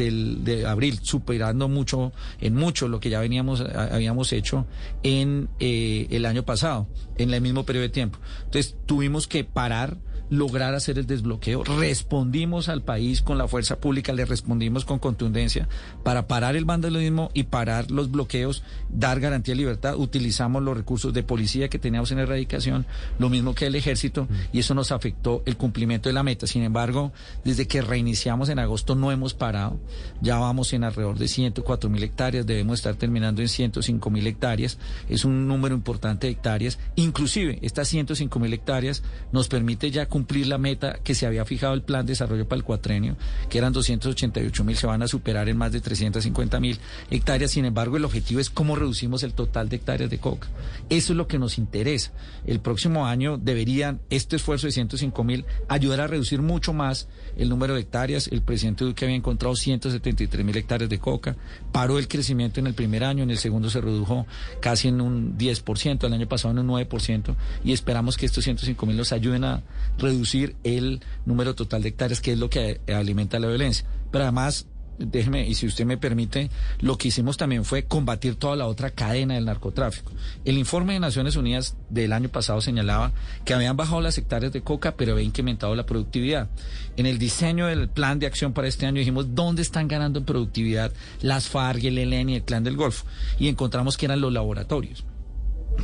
de 0.44 0.66
abril, 0.66 0.98
superando 1.02 1.68
mucho, 1.68 2.12
en 2.40 2.54
mucho 2.54 2.88
lo 2.88 3.00
que 3.00 3.10
ya 3.10 3.20
veníamos, 3.20 3.60
habíamos 3.60 4.32
hecho 4.32 4.66
en 5.02 5.48
eh, 5.60 6.06
el 6.10 6.26
año 6.26 6.44
pasado, 6.44 6.88
en 7.16 7.32
el 7.32 7.40
mismo 7.40 7.64
periodo 7.64 7.82
de 7.82 7.90
tiempo. 7.90 8.18
Entonces 8.44 8.76
tuvimos 8.86 9.26
que 9.26 9.44
parar 9.44 9.98
lograr 10.30 10.74
hacer 10.74 10.98
el 10.98 11.06
desbloqueo. 11.06 11.64
Respondimos 11.64 12.68
al 12.68 12.82
país 12.82 13.22
con 13.22 13.38
la 13.38 13.48
fuerza 13.48 13.78
pública, 13.78 14.12
le 14.12 14.24
respondimos 14.24 14.84
con 14.84 14.98
contundencia 14.98 15.68
para 16.02 16.26
parar 16.26 16.56
el 16.56 16.64
vandalismo 16.64 17.30
y 17.34 17.44
parar 17.44 17.90
los 17.90 18.10
bloqueos, 18.10 18.62
dar 18.88 19.20
garantía 19.20 19.52
de 19.52 19.58
libertad. 19.58 19.96
Utilizamos 19.96 20.62
los 20.62 20.76
recursos 20.76 21.12
de 21.12 21.22
policía 21.22 21.68
que 21.68 21.78
teníamos 21.78 22.10
en 22.12 22.18
erradicación, 22.18 22.86
lo 23.18 23.28
mismo 23.28 23.54
que 23.54 23.66
el 23.66 23.74
ejército, 23.74 24.28
y 24.52 24.60
eso 24.60 24.74
nos 24.74 24.92
afectó 24.92 25.42
el 25.46 25.56
cumplimiento 25.56 26.08
de 26.08 26.12
la 26.12 26.22
meta. 26.22 26.46
Sin 26.46 26.62
embargo, 26.62 27.12
desde 27.44 27.66
que 27.66 27.82
reiniciamos 27.82 28.48
en 28.48 28.58
agosto 28.58 28.94
no 28.94 29.12
hemos 29.12 29.34
parado. 29.34 29.78
Ya 30.20 30.38
vamos 30.38 30.72
en 30.72 30.84
alrededor 30.84 31.18
de 31.18 31.28
104 31.28 31.90
mil 31.90 32.02
hectáreas, 32.02 32.46
debemos 32.46 32.78
estar 32.78 32.94
terminando 32.96 33.42
en 33.42 33.48
105 33.48 34.10
mil 34.10 34.26
hectáreas. 34.26 34.78
Es 35.08 35.24
un 35.24 35.48
número 35.48 35.74
importante 35.74 36.26
de 36.26 36.32
hectáreas. 36.32 36.78
Inclusive, 36.96 37.58
estas 37.62 37.88
105 37.88 38.38
mil 38.38 38.52
hectáreas 38.52 39.02
nos 39.32 39.48
permite 39.48 39.90
ya 39.90 40.06
cumplir 40.06 40.17
la 40.46 40.58
meta 40.58 40.98
que 41.02 41.14
se 41.14 41.26
había 41.26 41.44
fijado 41.44 41.74
el 41.74 41.82
plan 41.82 42.06
de 42.06 42.12
desarrollo 42.12 42.48
para 42.48 42.58
el 42.58 42.64
cuatrenio, 42.64 43.16
que 43.48 43.58
eran 43.58 43.72
288 43.72 44.64
mil, 44.64 44.76
se 44.76 44.86
van 44.86 45.02
a 45.02 45.08
superar 45.08 45.48
en 45.48 45.56
más 45.56 45.72
de 45.72 45.80
350 45.80 46.60
mil 46.60 46.78
hectáreas. 47.10 47.50
Sin 47.50 47.64
embargo, 47.64 47.96
el 47.96 48.04
objetivo 48.04 48.40
es 48.40 48.50
cómo 48.50 48.76
reducimos 48.76 49.22
el 49.22 49.34
total 49.34 49.68
de 49.68 49.76
hectáreas 49.76 50.10
de 50.10 50.18
coca. 50.18 50.48
Eso 50.88 51.12
es 51.12 51.16
lo 51.16 51.26
que 51.26 51.38
nos 51.38 51.58
interesa. 51.58 52.12
El 52.46 52.60
próximo 52.60 53.06
año 53.06 53.38
deberían 53.38 54.00
este 54.10 54.36
esfuerzo 54.36 54.66
de 54.66 54.72
105 54.72 55.24
mil 55.24 55.44
ayudar 55.68 56.00
a 56.00 56.06
reducir 56.06 56.42
mucho 56.42 56.72
más 56.72 57.08
el 57.36 57.48
número 57.48 57.74
de 57.74 57.80
hectáreas. 57.80 58.28
El 58.28 58.42
presidente 58.42 58.84
Duque 58.84 59.04
había 59.04 59.16
encontrado 59.16 59.54
173 59.54 60.44
mil 60.44 60.56
hectáreas 60.56 60.90
de 60.90 60.98
coca. 60.98 61.36
Paró 61.72 61.98
el 61.98 62.08
crecimiento 62.08 62.60
en 62.60 62.66
el 62.66 62.74
primer 62.74 63.04
año, 63.04 63.22
en 63.22 63.30
el 63.30 63.38
segundo 63.38 63.70
se 63.70 63.80
redujo 63.80 64.26
casi 64.60 64.88
en 64.88 65.00
un 65.00 65.36
10%, 65.36 66.04
el 66.04 66.12
año 66.12 66.28
pasado 66.28 66.52
en 66.52 66.58
un 66.60 66.68
9%, 66.68 67.34
y 67.64 67.72
esperamos 67.72 68.16
que 68.16 68.26
estos 68.26 68.44
105 68.44 68.86
mil 68.86 68.96
nos 68.96 69.12
ayuden 69.12 69.44
a 69.44 69.62
reducir 69.98 70.07
el 70.08 71.00
número 71.26 71.54
total 71.54 71.82
de 71.82 71.90
hectáreas, 71.90 72.20
que 72.20 72.32
es 72.32 72.38
lo 72.38 72.50
que 72.50 72.80
alimenta 72.88 73.38
la 73.38 73.48
violencia. 73.48 73.86
Pero 74.10 74.24
además, 74.24 74.66
déjeme, 74.98 75.46
y 75.46 75.54
si 75.54 75.66
usted 75.66 75.84
me 75.84 75.96
permite, 75.96 76.50
lo 76.80 76.98
que 76.98 77.08
hicimos 77.08 77.36
también 77.36 77.64
fue 77.64 77.84
combatir 77.84 78.36
toda 78.36 78.56
la 78.56 78.66
otra 78.66 78.90
cadena 78.90 79.34
del 79.34 79.44
narcotráfico. 79.44 80.12
El 80.44 80.58
informe 80.58 80.94
de 80.94 81.00
Naciones 81.00 81.36
Unidas 81.36 81.76
del 81.88 82.12
año 82.12 82.28
pasado 82.28 82.60
señalaba 82.60 83.12
que 83.44 83.54
habían 83.54 83.76
bajado 83.76 84.00
las 84.00 84.18
hectáreas 84.18 84.52
de 84.52 84.62
coca, 84.62 84.96
pero 84.96 85.12
había 85.12 85.24
incrementado 85.24 85.74
la 85.74 85.86
productividad. 85.86 86.48
En 86.96 87.06
el 87.06 87.18
diseño 87.18 87.66
del 87.66 87.88
plan 87.88 88.18
de 88.18 88.26
acción 88.26 88.52
para 88.52 88.68
este 88.68 88.86
año 88.86 88.98
dijimos 88.98 89.34
dónde 89.34 89.62
están 89.62 89.88
ganando 89.88 90.18
en 90.18 90.24
productividad 90.24 90.92
las 91.20 91.48
FARC, 91.48 91.84
el 91.84 91.98
ELN 91.98 92.30
y 92.30 92.34
el 92.36 92.42
Clan 92.42 92.64
del 92.64 92.76
Golfo. 92.76 93.06
Y 93.38 93.48
encontramos 93.48 93.96
que 93.96 94.06
eran 94.06 94.20
los 94.20 94.32
laboratorios. 94.32 95.04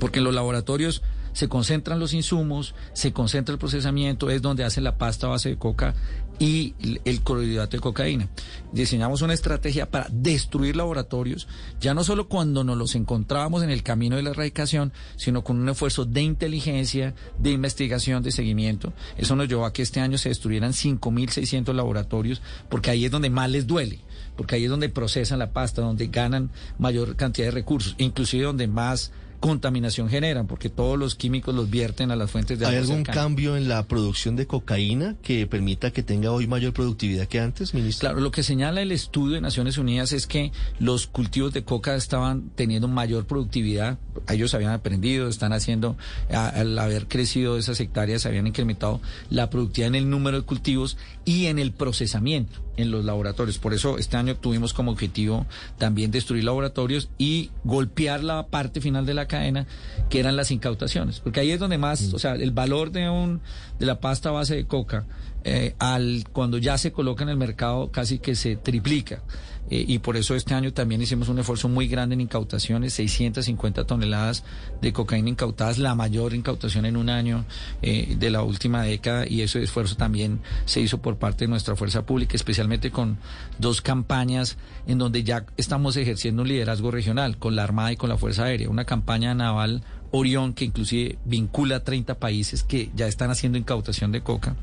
Porque 0.01 0.19
en 0.19 0.25
los 0.25 0.35
laboratorios 0.35 1.03
se 1.35 1.49
concentran 1.49 2.01
los 2.01 2.14
insumos, 2.14 2.75
se 2.94 3.12
concentra 3.12 3.53
el 3.53 3.59
procesamiento, 3.59 4.31
es 4.31 4.40
donde 4.40 4.64
hace 4.64 4.81
la 4.81 4.97
pasta 4.97 5.27
base 5.27 5.51
de 5.51 5.59
coca 5.59 5.94
y 6.38 6.75
el 7.05 7.20
clorhidrato 7.20 7.77
de 7.77 7.81
cocaína. 7.81 8.29
Diseñamos 8.73 9.23
una 9.23 9.35
estrategia 9.35 9.90
para 9.90 10.09
destruir 10.11 10.77
laboratorios, 10.77 11.47
ya 11.81 11.94
no 11.94 12.03
solo 12.03 12.29
cuando 12.29 12.64
nos 12.64 12.77
los 12.77 12.94
encontrábamos 12.94 13.62
en 13.62 13.70
el 13.70 13.83
camino 13.83 14.16
de 14.16 14.23
la 14.23 14.31
erradicación, 14.31 14.92
sino 15.16 15.44
con 15.44 15.61
un 15.61 15.68
esfuerzo 15.68 16.05
de 16.05 16.23
inteligencia, 16.23 17.14
de 17.38 17.51
investigación, 17.51 18.23
de 18.23 18.33
seguimiento. 18.33 18.92
Eso 19.16 19.37
nos 19.37 19.49
llevó 19.49 19.66
a 19.66 19.73
que 19.73 19.83
este 19.83 20.01
año 20.01 20.18
se 20.18 20.29
destruyeran 20.29 20.73
5.600 20.73 21.75
laboratorios, 21.75 22.42
porque 22.68 22.90
ahí 22.90 23.05
es 23.05 23.11
donde 23.11 23.31
más 23.31 23.51
les 23.51 23.66
duele, 23.66 24.01
porque 24.37 24.57
ahí 24.57 24.64
es 24.64 24.70
donde 24.70 24.88
procesan 24.88 25.38
la 25.38 25.53
pasta, 25.53 25.83
donde 25.83 26.09
ganan 26.09 26.51
mayor 26.79 27.16
cantidad 27.16 27.49
de 27.49 27.53
recursos, 27.53 27.94
inclusive 27.99 28.44
donde 28.44 28.66
más 28.66 29.12
contaminación 29.44 30.09
generan, 30.09 30.46
porque 30.46 30.70
todos 30.70 30.98
los 30.98 31.14
químicos 31.14 31.54
los 31.54 31.68
vierten 31.68 32.11
a 32.11 32.16
las 32.16 32.30
fuentes 32.30 32.59
de 32.59 32.64
agua. 32.64 32.78
¿Hay 32.78 32.83
algún 32.83 33.02
cambio 33.04 33.59
en 33.59 33.68
la 33.68 33.87
producción 33.87 34.37
de 34.37 34.46
cocaína 34.46 35.16
que 35.22 35.46
permita 35.46 35.90
que 35.90 36.02
tenga 36.02 36.30
hoy 36.33 36.46
mayor 36.46 36.72
productividad 36.72 37.28
que 37.28 37.40
antes, 37.40 37.74
ministro? 37.74 38.09
Claro, 38.09 38.20
lo 38.20 38.30
que 38.30 38.42
señala 38.42 38.80
el 38.80 38.90
estudio 38.90 39.35
de 39.35 39.42
Naciones 39.42 39.76
Unidas 39.76 40.12
es 40.12 40.26
que 40.26 40.50
los 40.78 41.07
cultivos 41.07 41.52
de 41.52 41.62
coca 41.62 41.94
estaban 41.94 42.50
teniendo 42.54 42.88
mayor 42.88 43.26
productividad. 43.26 43.98
Ellos 44.30 44.54
habían 44.54 44.72
aprendido, 44.72 45.28
están 45.28 45.52
haciendo, 45.52 45.98
al 46.30 46.78
haber 46.78 47.07
crecido 47.07 47.59
esas 47.59 47.78
hectáreas, 47.80 48.24
habían 48.24 48.46
incrementado 48.46 49.02
la 49.28 49.50
productividad 49.50 49.88
en 49.88 49.96
el 49.96 50.09
número 50.09 50.40
de 50.40 50.46
cultivos 50.46 50.96
y 51.26 51.46
en 51.46 51.59
el 51.59 51.72
procesamiento 51.72 52.63
en 52.77 52.91
los 52.91 53.05
laboratorios. 53.05 53.59
Por 53.59 53.75
eso 53.75 53.99
este 53.99 54.17
año 54.17 54.37
tuvimos 54.37 54.73
como 54.73 54.91
objetivo 54.91 55.47
también 55.79 56.11
destruir 56.11 56.45
laboratorios 56.45 57.09
y 57.19 57.51
golpear 57.65 58.23
la 58.25 58.47
parte 58.47 58.81
final 58.81 59.07
de 59.07 59.15
la 59.15 59.27
cadena, 59.27 59.67
que 60.11 60.21
eran 60.21 60.37
las 60.37 60.51
incautaciones. 60.51 61.21
Porque 61.21 61.41
ahí 61.41 61.51
es 61.51 61.61
donde 61.61 61.79
más, 61.79 62.13
o 62.13 62.19
sea, 62.19 62.35
el 62.35 62.51
valor 62.51 62.91
de 62.91 63.09
un 63.09 63.41
de 63.79 63.87
la 63.87 64.01
pasta 64.01 64.31
base 64.31 64.55
de 64.55 64.67
coca, 64.67 65.05
eh, 65.44 65.74
al 65.78 66.24
cuando 66.33 66.57
ya 66.57 66.78
se 66.78 66.90
coloca 66.90 67.22
en 67.22 67.28
el 67.28 67.37
mercado 67.37 67.90
casi 67.90 68.18
que 68.18 68.35
se 68.35 68.57
triplica. 68.57 69.22
eh, 69.70 69.85
y 69.87 69.98
por 69.98 70.16
eso 70.16 70.35
este 70.35 70.54
año 70.54 70.72
también 70.72 71.00
hicimos 71.00 71.28
un 71.28 71.38
esfuerzo 71.38 71.68
muy 71.68 71.87
grande 71.87 72.14
en 72.14 72.20
incautaciones, 72.22 72.94
650 72.94 73.87
toneladas 73.87 74.44
de 74.83 74.92
cocaína 74.92 75.30
incautadas, 75.30 75.78
la 75.78 75.94
mayor 75.94 76.35
incautación 76.35 76.87
en 76.87 76.96
un 76.96 77.09
año 77.09 77.44
eh, 77.83 78.16
de 78.18 78.30
la 78.30 78.42
última 78.42 78.83
década. 78.83 79.26
Y 79.28 79.42
ese 79.42 79.62
esfuerzo 79.62 79.96
también 79.96 80.40
se 80.64 80.80
hizo 80.80 80.98
por 80.98 81.16
parte 81.16 81.44
de 81.44 81.48
nuestra 81.48 81.76
fuerza 81.76 82.04
pública, 82.04 82.37
especialmente 82.37 82.90
con 82.90 83.18
dos 83.59 83.80
campañas 83.80 84.57
en 84.87 84.98
donde 84.98 85.24
ya 85.24 85.46
estamos 85.57 85.96
ejerciendo 85.96 86.42
un 86.42 86.48
liderazgo 86.48 86.90
regional 86.90 87.38
con 87.38 87.57
la 87.57 87.64
Armada 87.64 87.92
y 87.92 87.96
con 87.96 88.09
la 88.09 88.18
Fuerza 88.18 88.44
Aérea, 88.44 88.68
una 88.68 88.85
campaña 88.85 89.35
naval 89.35 89.83
Orión 90.11 90.54
que 90.54 90.64
inclusive 90.64 91.18
vincula 91.24 91.76
a 91.76 91.85
30 91.85 92.20
países 92.20 92.62
que 92.62 92.90
ya 92.94 93.09
están 93.09 93.30
haciendo 93.30 93.59
incautación 93.59 94.12
de 94.12 94.20
coca 94.20 94.57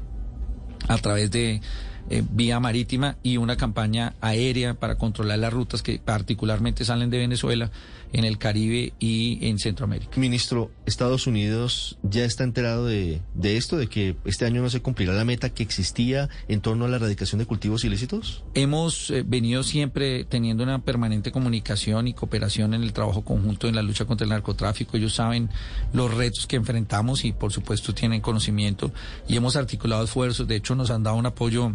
a 0.87 0.97
través 0.97 1.29
de 1.29 1.61
eh, 2.09 2.23
vía 2.29 2.59
marítima 2.59 3.17
y 3.23 3.37
una 3.37 3.57
campaña 3.57 4.15
aérea 4.21 4.73
para 4.73 4.97
controlar 4.97 5.39
las 5.39 5.53
rutas 5.53 5.81
que 5.81 5.99
particularmente 5.99 6.85
salen 6.85 7.09
de 7.09 7.19
Venezuela 7.19 7.71
en 8.13 8.25
el 8.25 8.37
Caribe 8.37 8.93
y 8.99 9.39
en 9.47 9.57
Centroamérica. 9.57 10.19
Ministro, 10.19 10.71
Estados 10.85 11.27
Unidos 11.27 11.97
ya 12.03 12.25
está 12.25 12.43
enterado 12.43 12.85
de, 12.85 13.21
de 13.33 13.57
esto, 13.57 13.77
de 13.77 13.87
que 13.87 14.17
este 14.25 14.45
año 14.45 14.61
no 14.61 14.69
se 14.69 14.81
cumplirá 14.81 15.13
la 15.13 15.23
meta 15.25 15.49
que 15.49 15.63
existía 15.63 16.29
en 16.47 16.61
torno 16.61 16.85
a 16.85 16.87
la 16.89 16.97
erradicación 16.97 17.39
de 17.39 17.45
cultivos 17.45 17.85
ilícitos. 17.85 18.43
Hemos 18.53 19.11
eh, 19.11 19.23
venido 19.25 19.63
siempre 19.63 20.25
teniendo 20.25 20.63
una 20.63 20.83
permanente 20.83 21.31
comunicación 21.31 22.07
y 22.07 22.13
cooperación 22.13 22.73
en 22.73 22.83
el 22.83 22.93
trabajo 22.93 23.23
conjunto 23.23 23.67
en 23.67 23.75
la 23.75 23.81
lucha 23.81 24.05
contra 24.05 24.25
el 24.25 24.29
narcotráfico. 24.31 24.97
Ellos 24.97 25.13
saben 25.13 25.49
los 25.93 26.13
retos 26.13 26.47
que 26.47 26.57
enfrentamos 26.57 27.25
y 27.25 27.31
por 27.31 27.53
supuesto 27.53 27.93
tienen 27.93 28.21
conocimiento 28.21 28.91
y 29.27 29.37
hemos 29.37 29.55
articulado 29.55 30.03
esfuerzos. 30.03 30.47
De 30.47 30.55
hecho, 30.55 30.75
nos 30.75 30.91
han 30.91 31.03
dado 31.03 31.15
un 31.15 31.25
apoyo 31.25 31.73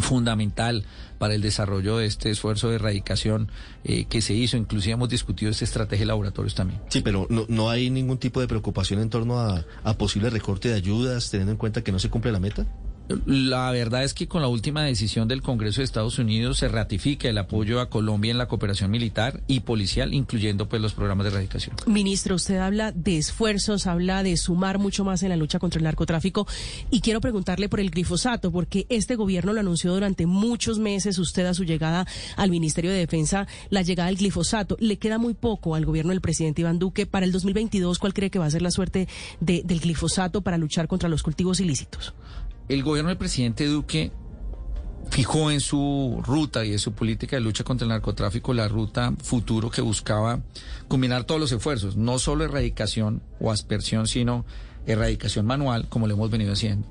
fundamental 0.00 0.84
para 1.18 1.34
el 1.34 1.42
desarrollo 1.42 1.98
de 1.98 2.06
este 2.06 2.30
esfuerzo 2.30 2.68
de 2.68 2.76
erradicación 2.76 3.50
eh, 3.84 4.04
que 4.06 4.20
se 4.20 4.34
hizo. 4.34 4.56
Inclusive 4.56 4.94
hemos 4.94 5.08
discutido 5.08 5.50
esta 5.50 5.64
estrategia 5.64 6.02
de 6.02 6.08
laboratorios 6.08 6.54
también. 6.54 6.80
Sí, 6.88 7.00
pero 7.00 7.26
no, 7.30 7.46
no 7.48 7.70
hay 7.70 7.90
ningún 7.90 8.18
tipo 8.18 8.40
de 8.40 8.48
preocupación 8.48 9.00
en 9.00 9.10
torno 9.10 9.40
a, 9.40 9.64
a 9.82 9.98
posible 9.98 10.30
recorte 10.30 10.68
de 10.68 10.74
ayudas, 10.74 11.30
teniendo 11.30 11.52
en 11.52 11.58
cuenta 11.58 11.82
que 11.82 11.92
no 11.92 11.98
se 11.98 12.10
cumple 12.10 12.32
la 12.32 12.40
meta. 12.40 12.66
La 13.26 13.70
verdad 13.70 14.02
es 14.02 14.14
que 14.14 14.28
con 14.28 14.40
la 14.40 14.48
última 14.48 14.82
decisión 14.82 15.28
del 15.28 15.42
Congreso 15.42 15.80
de 15.80 15.84
Estados 15.84 16.18
Unidos 16.18 16.58
se 16.58 16.68
ratifica 16.68 17.28
el 17.28 17.36
apoyo 17.36 17.80
a 17.80 17.90
Colombia 17.90 18.30
en 18.30 18.38
la 18.38 18.48
cooperación 18.48 18.90
militar 18.90 19.42
y 19.46 19.60
policial, 19.60 20.14
incluyendo 20.14 20.68
pues 20.68 20.80
los 20.80 20.94
programas 20.94 21.24
de 21.24 21.30
erradicación. 21.32 21.76
Ministro, 21.86 22.36
usted 22.36 22.56
habla 22.56 22.92
de 22.92 23.18
esfuerzos, 23.18 23.86
habla 23.86 24.22
de 24.22 24.36
sumar 24.38 24.78
mucho 24.78 25.04
más 25.04 25.22
en 25.22 25.28
la 25.28 25.36
lucha 25.36 25.58
contra 25.58 25.78
el 25.78 25.84
narcotráfico 25.84 26.46
y 26.90 27.00
quiero 27.00 27.20
preguntarle 27.20 27.68
por 27.68 27.80
el 27.80 27.90
glifosato, 27.90 28.50
porque 28.50 28.86
este 28.88 29.16
gobierno 29.16 29.52
lo 29.52 29.60
anunció 29.60 29.92
durante 29.92 30.24
muchos 30.24 30.78
meses, 30.78 31.18
usted 31.18 31.44
a 31.44 31.52
su 31.52 31.64
llegada 31.64 32.06
al 32.36 32.50
Ministerio 32.50 32.90
de 32.90 32.98
Defensa, 32.98 33.46
la 33.68 33.82
llegada 33.82 34.08
del 34.08 34.16
glifosato. 34.16 34.76
Le 34.80 34.98
queda 34.98 35.18
muy 35.18 35.34
poco 35.34 35.74
al 35.74 35.84
gobierno 35.84 36.10
del 36.10 36.22
presidente 36.22 36.62
Iván 36.62 36.78
Duque. 36.78 37.04
Para 37.04 37.26
el 37.26 37.32
2022, 37.32 37.98
¿cuál 37.98 38.14
cree 38.14 38.30
que 38.30 38.38
va 38.38 38.46
a 38.46 38.50
ser 38.50 38.62
la 38.62 38.70
suerte 38.70 39.08
de, 39.40 39.62
del 39.62 39.80
glifosato 39.80 40.40
para 40.40 40.56
luchar 40.56 40.88
contra 40.88 41.10
los 41.10 41.22
cultivos 41.22 41.60
ilícitos? 41.60 42.14
El 42.68 42.82
gobierno 42.82 43.08
del 43.08 43.18
presidente 43.18 43.66
Duque 43.66 44.10
fijó 45.10 45.50
en 45.50 45.60
su 45.60 46.22
ruta 46.24 46.64
y 46.64 46.72
en 46.72 46.78
su 46.78 46.92
política 46.92 47.36
de 47.36 47.42
lucha 47.42 47.64
contra 47.64 47.84
el 47.84 47.90
narcotráfico 47.90 48.54
la 48.54 48.68
ruta 48.68 49.12
futuro 49.22 49.70
que 49.70 49.82
buscaba 49.82 50.40
combinar 50.88 51.24
todos 51.24 51.40
los 51.40 51.52
esfuerzos, 51.52 51.96
no 51.96 52.18
solo 52.18 52.44
erradicación 52.44 53.22
o 53.40 53.50
aspersión, 53.50 54.06
sino 54.06 54.44
erradicación 54.86 55.46
manual, 55.46 55.88
como 55.88 56.06
lo 56.06 56.14
hemos 56.14 56.30
venido 56.30 56.52
haciendo. 56.52 56.86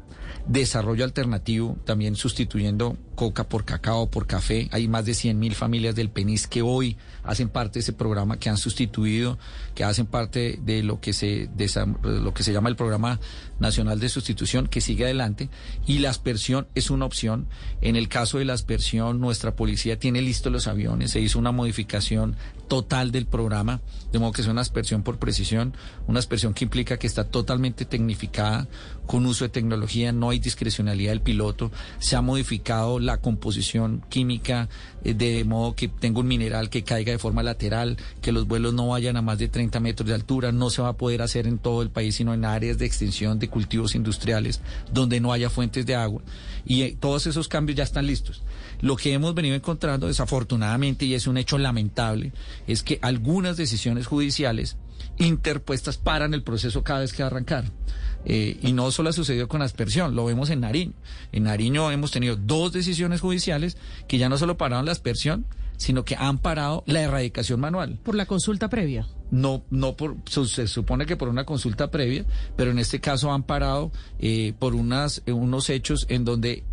Desarrollo 0.48 1.06
alternativo, 1.06 1.78
también 1.86 2.16
sustituyendo 2.16 2.98
coca 3.16 3.48
por 3.48 3.66
cacao, 3.66 4.10
por 4.10 4.28
café. 4.28 4.68
Hay 4.72 4.88
más 4.88 5.06
de 5.06 5.14
100 5.14 5.40
mil 5.40 5.56
familias 5.56 5.96
del 5.96 6.10
PENIS 6.10 6.48
que 6.48 6.62
hoy 6.62 6.98
hacen 7.24 7.50
parte 7.50 7.76
de 7.76 7.82
ese 7.82 7.94
programa, 7.94 8.38
que 8.38 8.50
han 8.50 8.58
sustituido, 8.58 9.38
que 9.76 9.84
hacen 9.84 10.06
parte 10.06 10.60
de 10.62 10.84
lo 10.84 11.00
que 11.00 11.14
se, 11.14 11.50
de 11.56 11.70
lo 12.04 12.34
que 12.34 12.44
se 12.44 12.52
llama 12.52 12.70
el 12.70 12.76
Programa 12.76 13.20
Nacional 13.60 14.00
de 14.00 14.10
Sustitución, 14.10 14.68
que 14.68 14.82
sigue 14.82 15.06
adelante. 15.06 15.50
Y 15.86 16.00
la 16.00 16.10
aspersión 16.10 16.68
es 16.76 16.90
una 16.90 17.06
opción. 17.06 17.48
En 17.82 17.96
el 17.96 18.10
caso 18.10 18.40
de 18.40 18.46
la 18.46 18.54
aspersión, 18.54 19.20
nuestra 19.20 19.56
policía 19.56 20.00
tiene 20.00 20.22
listos 20.22 20.52
los 20.52 20.68
aviones. 20.68 21.12
Se 21.12 21.20
hizo 21.20 21.40
una 21.40 21.52
modificación 21.52 22.36
total 22.68 23.12
del 23.12 23.26
programa, 23.26 23.82
de 24.12 24.20
modo 24.20 24.32
que 24.32 24.42
es 24.42 24.48
una 24.48 24.62
aspersión 24.62 25.04
por 25.04 25.20
precisión, 25.20 25.76
una 26.08 26.20
aspersión 26.20 26.54
que 26.54 26.66
implica 26.66 26.98
que 26.98 27.08
está 27.08 27.26
totalmente 27.26 27.86
tecnificada, 27.86 28.68
con 29.06 29.26
uso 29.26 29.46
de 29.46 29.50
tecnología, 29.50 30.12
no 30.12 30.30
hay 30.30 30.40
discrecionalidad 30.40 31.12
del 31.12 31.22
piloto, 31.22 31.72
se 32.00 32.16
ha 32.16 32.22
modificado 32.22 33.00
la 33.00 33.18
composición 33.18 34.04
química 34.10 34.70
eh, 35.04 35.14
de 35.14 35.44
modo 35.44 35.76
que 35.76 35.88
tenga 35.88 36.20
un 36.20 36.28
mineral 36.28 36.70
que 36.70 36.84
caiga 36.84 37.12
de 37.12 37.20
forma 37.20 37.44
lateral, 37.44 37.98
que 38.22 38.32
los 38.32 38.48
vuelos 38.48 38.74
no 38.74 38.88
vayan 38.88 39.18
a 39.18 39.22
más 39.22 39.38
de 39.38 39.48
30 39.48 39.80
metros 39.80 40.08
de 40.08 40.16
altura, 40.16 40.52
no 40.52 40.70
se 40.70 40.82
va 40.82 40.90
a 40.90 40.98
poder 40.98 41.22
hacer 41.22 41.48
en 41.48 41.60
todo 41.60 41.82
el 41.82 41.90
país, 41.90 42.16
sino 42.16 42.34
en 42.34 42.46
áreas 42.46 42.78
de 42.78 42.86
extensión 42.86 43.40
de 43.40 43.50
cultivos 43.50 43.96
industriales 43.96 44.62
donde 44.92 45.20
no 45.20 45.34
haya 45.34 45.50
fuentes 45.50 45.86
de 45.86 45.96
agua. 45.96 46.22
Y 46.66 46.84
eh, 46.84 46.98
todos 47.00 47.28
esos 47.28 47.48
cambios 47.48 47.78
ya 47.78 47.84
están 47.84 48.08
listos. 48.08 48.44
Lo 48.82 48.96
que 48.96 49.14
hemos 49.14 49.34
venido 49.36 49.56
encontrando, 49.56 50.08
desafortunadamente, 50.08 51.06
y 51.06 51.14
es 51.14 51.28
un 51.28 51.38
hecho 51.38 51.58
lamentable, 51.58 52.32
es 52.68 52.84
que 52.84 53.00
algunas 53.02 53.58
decisiones 53.58 54.08
judiciales 54.08 54.78
interpuestas 55.18 55.98
paran 55.98 56.34
el 56.34 56.44
proceso 56.44 56.84
cada 56.84 57.02
vez 57.02 57.14
que 57.14 57.24
arrancar. 57.24 57.66
Eh, 58.26 58.58
y 58.62 58.74
no 58.74 58.92
solo 58.92 59.10
ha 59.10 59.14
sucedido 59.14 59.48
con 59.48 59.62
aspersión, 59.62 60.16
lo 60.16 60.26
vemos 60.26 60.50
en 60.50 60.62
Nariño. 60.62 60.94
En 61.32 61.44
Nariño 61.44 61.92
hemos 61.92 62.12
tenido 62.12 62.36
dos 62.36 62.72
decisiones 62.72 63.22
judiciales 63.22 63.78
que 64.08 64.18
ya 64.18 64.30
no 64.30 64.38
solo 64.38 64.58
pararon 64.58 64.86
la 64.86 64.92
aspersión, 64.92 65.46
sino 65.78 66.06
que 66.06 66.16
han 66.16 66.38
parado 66.38 66.84
la 66.86 67.02
erradicación 67.02 67.60
manual. 67.60 68.00
Por 68.04 68.16
la 68.16 68.26
consulta 68.26 68.70
previa. 68.70 69.08
No, 69.32 69.64
no 69.70 69.98
por, 69.98 70.18
se 70.26 70.68
supone 70.68 71.06
que 71.06 71.18
por 71.18 71.28
una 71.28 71.46
consulta 71.46 71.90
previa, 71.90 72.26
pero 72.56 72.72
en 72.72 72.80
este 72.80 73.02
caso 73.02 73.32
han 73.32 73.44
parado 73.44 73.92
eh, 74.20 74.54
por 74.60 74.76
unas, 74.76 75.24
unos 75.26 75.70
hechos 75.70 76.06
en 76.10 76.24
donde 76.24 76.64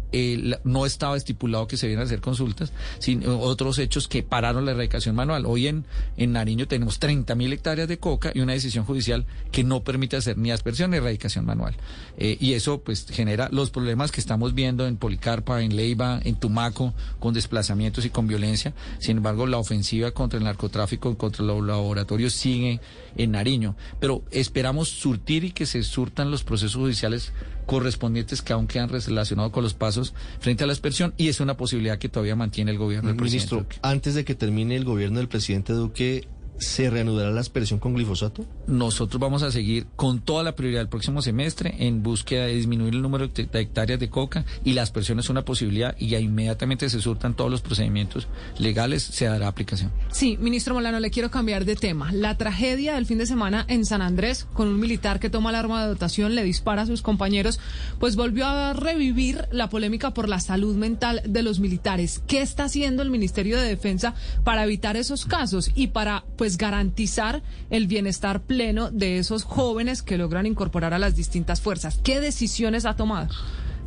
no 0.65 0.87
estaba 0.87 1.17
estipulado 1.17 1.67
que 1.67 1.77
se 1.77 1.87
vienen 1.87 2.03
a 2.03 2.07
hacer 2.07 2.21
consultas, 2.21 2.73
sino 2.99 3.39
otros 3.41 3.79
hechos 3.79 4.09
que 4.09 4.23
pararon 4.23 4.65
la 4.65 4.73
erradicación 4.73 5.15
manual. 5.15 5.47
Hoy 5.47 5.69
en, 5.69 5.85
en 6.17 6.33
Nariño 6.33 6.67
tenemos 6.67 7.01
30.000 7.01 7.53
hectáreas 7.53 7.89
de 7.89 7.99
coca 7.99 8.33
y 8.35 8.41
una 8.41 8.53
decisión 8.53 8.85
judicial 8.85 9.27
que 9.53 9.65
no 9.65 9.83
permite 9.83 10.17
hacer 10.17 10.39
ni 10.39 10.51
aspersión 10.51 10.91
ni 10.91 10.99
erradicación 10.99 11.45
manual. 11.45 11.77
Eh, 12.17 12.37
y 12.41 12.55
eso 12.55 12.81
pues 12.81 13.07
genera 13.11 13.49
los 13.53 13.71
problemas 13.71 14.13
que 14.13 14.21
estamos 14.21 14.55
viendo 14.55 14.87
en 14.87 14.97
Policarpa, 14.97 15.63
en 15.63 15.77
Leiva, 15.77 16.21
en 16.25 16.37
Tumaco, 16.37 16.95
con 17.19 17.35
desplazamientos 17.35 18.05
y 18.05 18.11
con 18.11 18.27
violencia. 18.27 18.75
Sin 18.99 19.19
embargo, 19.19 19.47
la 19.47 19.59
ofensiva 19.59 20.11
contra 20.11 20.39
el 20.39 20.45
narcotráfico, 20.45 21.17
contra 21.17 21.45
los 21.45 21.65
laboratorios 21.65 22.33
sigue 22.33 22.81
en 23.17 23.33
Nariño. 23.33 23.77
Pero 23.99 24.23
esperamos 24.31 24.89
surtir 24.89 25.45
y 25.45 25.53
que 25.53 25.67
se 25.67 25.83
surtan 25.83 26.31
los 26.31 26.45
procesos 26.45 26.77
judiciales 26.77 27.33
correspondientes 27.71 28.43
que 28.43 28.53
aún 28.53 28.67
quedan 28.67 28.89
relacionados 28.89 29.53
con 29.53 29.63
los 29.63 29.75
pasos 29.75 30.13
frente 30.41 30.65
a 30.65 30.67
la 30.67 30.73
aspersión 30.73 31.15
y 31.17 31.29
es 31.29 31.39
una 31.39 31.57
posibilidad 31.57 31.99
que 31.99 32.09
todavía 32.09 32.35
mantiene 32.35 32.73
el 32.73 32.79
gobierno 32.79 33.11
del 33.11 33.17
Ministro, 33.17 33.59
presidente. 33.59 33.89
antes 33.89 34.17
de 34.17 34.25
que 34.25 34.35
termine 34.35 34.75
el 34.75 34.85
gobierno 34.85 35.19
del 35.19 35.29
presidente 35.29 35.73
Duque, 35.73 36.27
¿Se 36.61 36.91
reanudará 36.91 37.31
la 37.31 37.41
aspersión 37.41 37.81
con 37.81 37.95
glifosato? 37.95 38.45
Nosotros 38.67 39.19
vamos 39.19 39.43
a 39.43 39.51
seguir 39.51 39.87
con 39.97 40.21
toda 40.21 40.43
la 40.43 40.55
prioridad 40.55 40.81
del 40.81 40.91
próximo 40.91 41.23
semestre 41.23 41.75
en 41.79 42.03
búsqueda 42.03 42.45
de 42.45 42.55
disminuir 42.55 42.95
el 42.95 43.01
número 43.01 43.29
de 43.29 43.49
hectáreas 43.61 43.99
de 43.99 44.11
coca 44.11 44.45
y 44.63 44.75
la 44.75 44.83
aspersión 44.83 45.19
es 45.19 45.31
una 45.31 45.43
posibilidad 45.43 45.97
y 45.99 46.09
ya 46.09 46.21
inmediatamente 46.21 46.91
se 46.91 47.01
surtan 47.01 47.35
todos 47.35 47.51
los 47.51 47.63
procedimientos 47.63 48.29
legales, 48.59 49.03
se 49.03 49.25
dará 49.25 49.49
aplicación. 49.49 49.91
Sí, 50.13 50.37
ministro 50.37 50.75
Molano, 50.75 51.01
le 51.01 51.11
quiero 51.11 51.31
cambiar 51.31 51.65
de 51.65 51.77
tema. 51.77 52.13
La 52.13 52.37
tragedia 52.37 52.95
del 52.95 53.07
fin 53.07 53.17
de 53.17 53.25
semana 53.25 53.65
en 53.69 53.87
San 53.87 54.03
Andrés, 54.03 54.47
con 54.53 54.69
un 54.69 54.79
militar 54.79 55.19
que 55.19 55.31
toma 55.31 55.49
el 55.51 55.57
arma 55.57 55.83
de 55.83 55.89
dotación, 55.89 56.35
le 56.35 56.45
dispara 56.45 56.83
a 56.83 56.87
sus 56.87 57.01
compañeros, 57.01 57.59
pues 57.99 58.17
volvió 58.17 58.47
a 58.47 58.75
revivir 58.75 59.47
la 59.51 59.71
polémica 59.71 60.13
por 60.13 60.29
la 60.29 60.41
salud 60.41 60.77
mental 60.77 61.23
de 61.25 61.43
los 61.43 61.59
militares. 61.59 62.23
¿Qué 62.27 62.43
está 62.43 62.65
haciendo 62.65 63.03
el 63.03 63.11
Ministerio 63.11 63.59
de 63.59 63.67
Defensa 63.67 64.15
para 64.45 64.65
evitar 64.65 64.99
esos 64.99 65.25
casos 65.25 65.71
y 65.75 65.87
para, 65.87 66.25
pues, 66.37 66.50
garantizar 66.57 67.43
el 67.71 67.87
bienestar 67.87 68.43
pleno 68.43 68.91
de 68.91 69.19
esos 69.19 69.45
jóvenes 69.45 70.03
que 70.03 70.19
logran 70.19 70.47
incorporar 70.47 70.95
a 70.95 70.99
las 70.99 71.17
distintas 71.17 71.61
fuerzas. 71.61 72.01
¿Qué 72.03 72.21
decisiones 72.21 72.85
ha 72.85 72.97
tomado? 72.97 73.29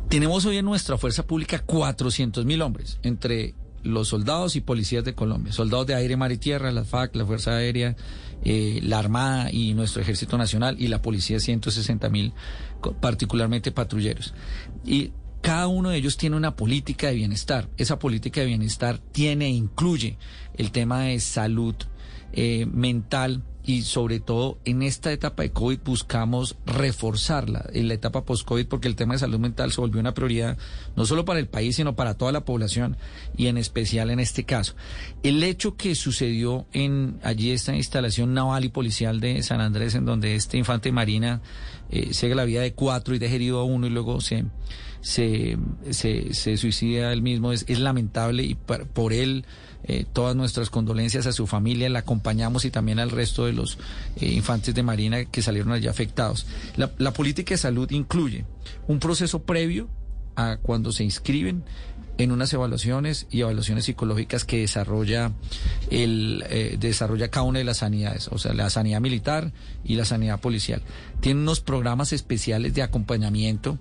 Tenemos 0.08 0.44
hoy 0.44 0.58
en 0.58 0.64
nuestra 0.64 0.98
fuerza 0.98 1.26
pública 1.26 1.58
400 1.60 2.44
mil 2.44 2.62
hombres, 2.62 2.98
entre 3.02 3.54
los 3.82 4.08
soldados 4.08 4.56
y 4.56 4.60
policías 4.60 5.04
de 5.04 5.14
Colombia, 5.14 5.52
soldados 5.52 5.86
de 5.86 5.94
aire, 5.94 6.16
mar 6.16 6.32
y 6.32 6.38
tierra, 6.38 6.72
la 6.72 6.84
FAC, 6.84 7.14
la 7.16 7.26
Fuerza 7.26 7.56
Aérea, 7.56 7.96
eh, 8.42 8.80
la 8.82 8.98
Armada 8.98 9.50
y 9.52 9.74
nuestro 9.74 10.02
Ejército 10.02 10.38
Nacional 10.38 10.76
y 10.78 10.88
la 10.88 11.02
Policía 11.02 11.38
160 11.38 12.08
mil, 12.08 12.32
particularmente 13.00 13.72
patrulleros. 13.72 14.34
Y 14.84 15.12
cada 15.44 15.66
uno 15.66 15.90
de 15.90 15.98
ellos 15.98 16.16
tiene 16.16 16.36
una 16.36 16.56
política 16.56 17.08
de 17.08 17.14
bienestar. 17.16 17.68
Esa 17.76 17.98
política 17.98 18.40
de 18.40 18.46
bienestar 18.46 18.98
tiene 18.98 19.46
e 19.46 19.50
incluye 19.50 20.16
el 20.56 20.70
tema 20.70 21.02
de 21.02 21.20
salud, 21.20 21.74
eh, 22.36 22.66
mental 22.66 23.44
y 23.64 23.82
sobre 23.82 24.18
todo 24.18 24.58
en 24.64 24.82
esta 24.82 25.12
etapa 25.12 25.44
de 25.44 25.52
COVID 25.52 25.78
buscamos 25.84 26.56
reforzarla 26.66 27.64
en 27.72 27.86
la 27.86 27.94
etapa 27.94 28.24
post-COVID 28.24 28.66
porque 28.66 28.88
el 28.88 28.96
tema 28.96 29.14
de 29.14 29.20
salud 29.20 29.38
mental 29.38 29.70
se 29.70 29.80
volvió 29.80 30.00
una 30.00 30.14
prioridad 30.14 30.58
no 30.96 31.06
solo 31.06 31.24
para 31.24 31.38
el 31.38 31.46
país, 31.46 31.76
sino 31.76 31.94
para 31.94 32.14
toda 32.14 32.32
la 32.32 32.44
población 32.44 32.96
y 33.36 33.46
en 33.46 33.56
especial 33.56 34.10
en 34.10 34.18
este 34.18 34.42
caso. 34.42 34.74
El 35.22 35.44
hecho 35.44 35.76
que 35.76 35.94
sucedió 35.94 36.66
en 36.72 37.20
allí 37.22 37.52
esta 37.52 37.76
instalación 37.76 38.34
naval 38.34 38.64
y 38.64 38.68
policial 38.68 39.20
de 39.20 39.40
San 39.44 39.60
Andrés, 39.60 39.94
en 39.94 40.04
donde 40.04 40.34
este 40.34 40.58
infante 40.58 40.90
marina 40.90 41.40
eh, 41.90 42.12
sigue 42.14 42.34
la 42.34 42.44
vida 42.44 42.62
de 42.62 42.74
cuatro 42.74 43.14
y 43.14 43.20
deja 43.20 43.36
herido 43.36 43.60
a 43.60 43.64
uno 43.64 43.86
y 43.86 43.90
luego 43.90 44.20
se, 44.20 44.44
se, 45.02 45.56
se, 45.90 46.56
suicida 46.56 47.12
él 47.12 47.22
mismo, 47.22 47.52
es, 47.52 47.64
es 47.68 47.78
lamentable 47.78 48.42
y 48.42 48.56
por 48.56 49.12
él 49.12 49.46
eh, 49.86 50.06
todas 50.10 50.34
nuestras 50.34 50.70
condolencias 50.70 51.26
a 51.26 51.32
su 51.32 51.46
familia, 51.46 51.90
la 51.90 52.00
acompañamos 52.00 52.64
y 52.64 52.70
también 52.70 52.98
al 52.98 53.10
resto 53.10 53.44
de 53.44 53.52
los 53.52 53.78
eh, 54.16 54.26
infantes 54.26 54.74
de 54.74 54.82
Marina 54.82 55.26
que 55.26 55.42
salieron 55.42 55.72
allí 55.72 55.88
afectados. 55.88 56.46
La, 56.76 57.12
política 57.12 57.54
de 57.54 57.58
salud 57.58 57.90
incluye 57.90 58.44
un 58.88 58.98
proceso 58.98 59.42
previo 59.42 59.88
a 60.36 60.56
cuando 60.56 60.90
se 60.90 61.04
inscriben 61.04 61.64
en 62.16 62.32
unas 62.32 62.52
evaluaciones 62.52 63.26
y 63.30 63.40
evaluaciones 63.40 63.84
psicológicas 63.84 64.44
que 64.44 64.60
desarrolla 64.60 65.32
el 65.90 66.44
eh, 66.48 66.76
desarrolla 66.78 67.28
cada 67.28 67.44
una 67.44 67.58
de 67.58 67.64
las 67.64 67.78
sanidades, 67.78 68.28
o 68.28 68.38
sea, 68.38 68.54
la 68.54 68.70
sanidad 68.70 69.00
militar 69.00 69.52
y 69.84 69.96
la 69.96 70.04
sanidad 70.04 70.40
policial. 70.40 70.82
Tiene 71.20 71.40
unos 71.40 71.60
programas 71.60 72.12
especiales 72.12 72.72
de 72.74 72.82
acompañamiento 72.82 73.78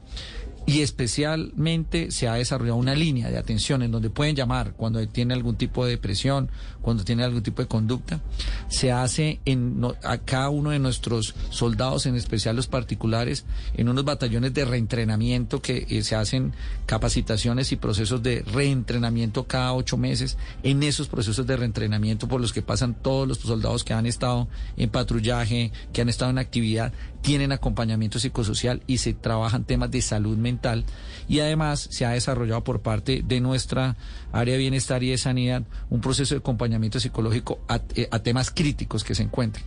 y 0.66 0.82
especialmente 0.82 2.12
se 2.12 2.28
ha 2.28 2.36
desarrollado 2.36 2.78
una 2.78 2.96
línea 2.96 3.30
de 3.30 3.38
atención 3.38 3.82
en 3.84 3.92
donde 3.92 4.10
pueden 4.10 4.36
llamar 4.36 4.74
cuando 4.78 5.06
tiene 5.08 5.34
algún 5.34 5.58
tipo 5.58 5.84
de 5.84 5.92
depresión, 5.92 6.50
cuando 6.82 7.04
tiene 7.04 7.24
algún 7.24 7.44
tipo 7.44 7.62
de 7.62 7.68
conducta. 7.68 8.22
Se 8.70 8.92
hace 8.92 9.40
en 9.46 9.82
a 10.04 10.18
cada 10.20 10.50
uno 10.50 10.70
de 10.70 10.80
nuestros 10.80 11.36
soldados, 11.50 12.06
en 12.06 12.16
especial 12.16 12.56
los 12.56 12.68
particulares, 12.68 13.46
en 13.74 13.90
unos 13.90 14.06
batallones 14.06 14.54
de 14.54 14.64
reentrenamiento 14.64 15.62
que 15.62 15.86
eh, 15.90 16.04
se 16.04 16.16
hacen 16.16 16.54
capacitaciones 16.86 17.72
y 17.72 17.76
procesos 17.76 18.24
de 18.24 18.44
reentrenamiento 18.44 19.46
cada 19.46 19.74
ocho 19.74 19.98
meses. 19.98 20.38
En 20.64 20.84
esos 20.84 21.08
procesos 21.08 21.46
de 21.46 21.58
reentrenamiento 21.58 22.28
por 22.28 22.40
los 22.40 22.54
que 22.54 22.62
pasan 22.62 22.94
todos 22.94 23.28
los 23.28 23.40
soldados 23.40 23.84
que 23.84 23.94
han 23.94 24.06
estado 24.06 24.48
en 24.78 24.90
patrullaje, 24.90 25.72
que 25.92 26.02
han 26.02 26.10
estado 26.10 26.32
en 26.32 26.38
actividad, 26.38 26.94
tienen 27.24 27.54
acompañamiento 27.54 28.20
psicosocial 28.20 28.84
y 28.86 28.98
se 28.98 29.14
trabajan 29.14 29.64
temas 29.64 29.90
de 29.90 30.02
salud 30.02 30.38
mental 30.38 30.84
y 31.28 31.40
además 31.40 31.88
se 31.90 32.06
ha 32.06 32.10
desarrollado 32.10 32.66
por 32.66 32.82
parte 32.82 33.24
de 33.26 33.40
nuestra 33.40 33.96
área 34.34 34.54
de 34.54 34.60
bienestar 34.60 35.02
y 35.04 35.10
de 35.10 35.18
sanidad 35.18 35.64
un 35.90 36.02
proceso 36.02 36.36
de 36.36 36.40
acompañamiento 36.40 37.00
psicológico 37.00 37.60
a, 37.70 37.80
eh, 37.96 38.10
temas 38.22 38.52
críticos 38.52 39.06
que 39.06 39.16
se 39.16 39.24
encuentran. 39.24 39.66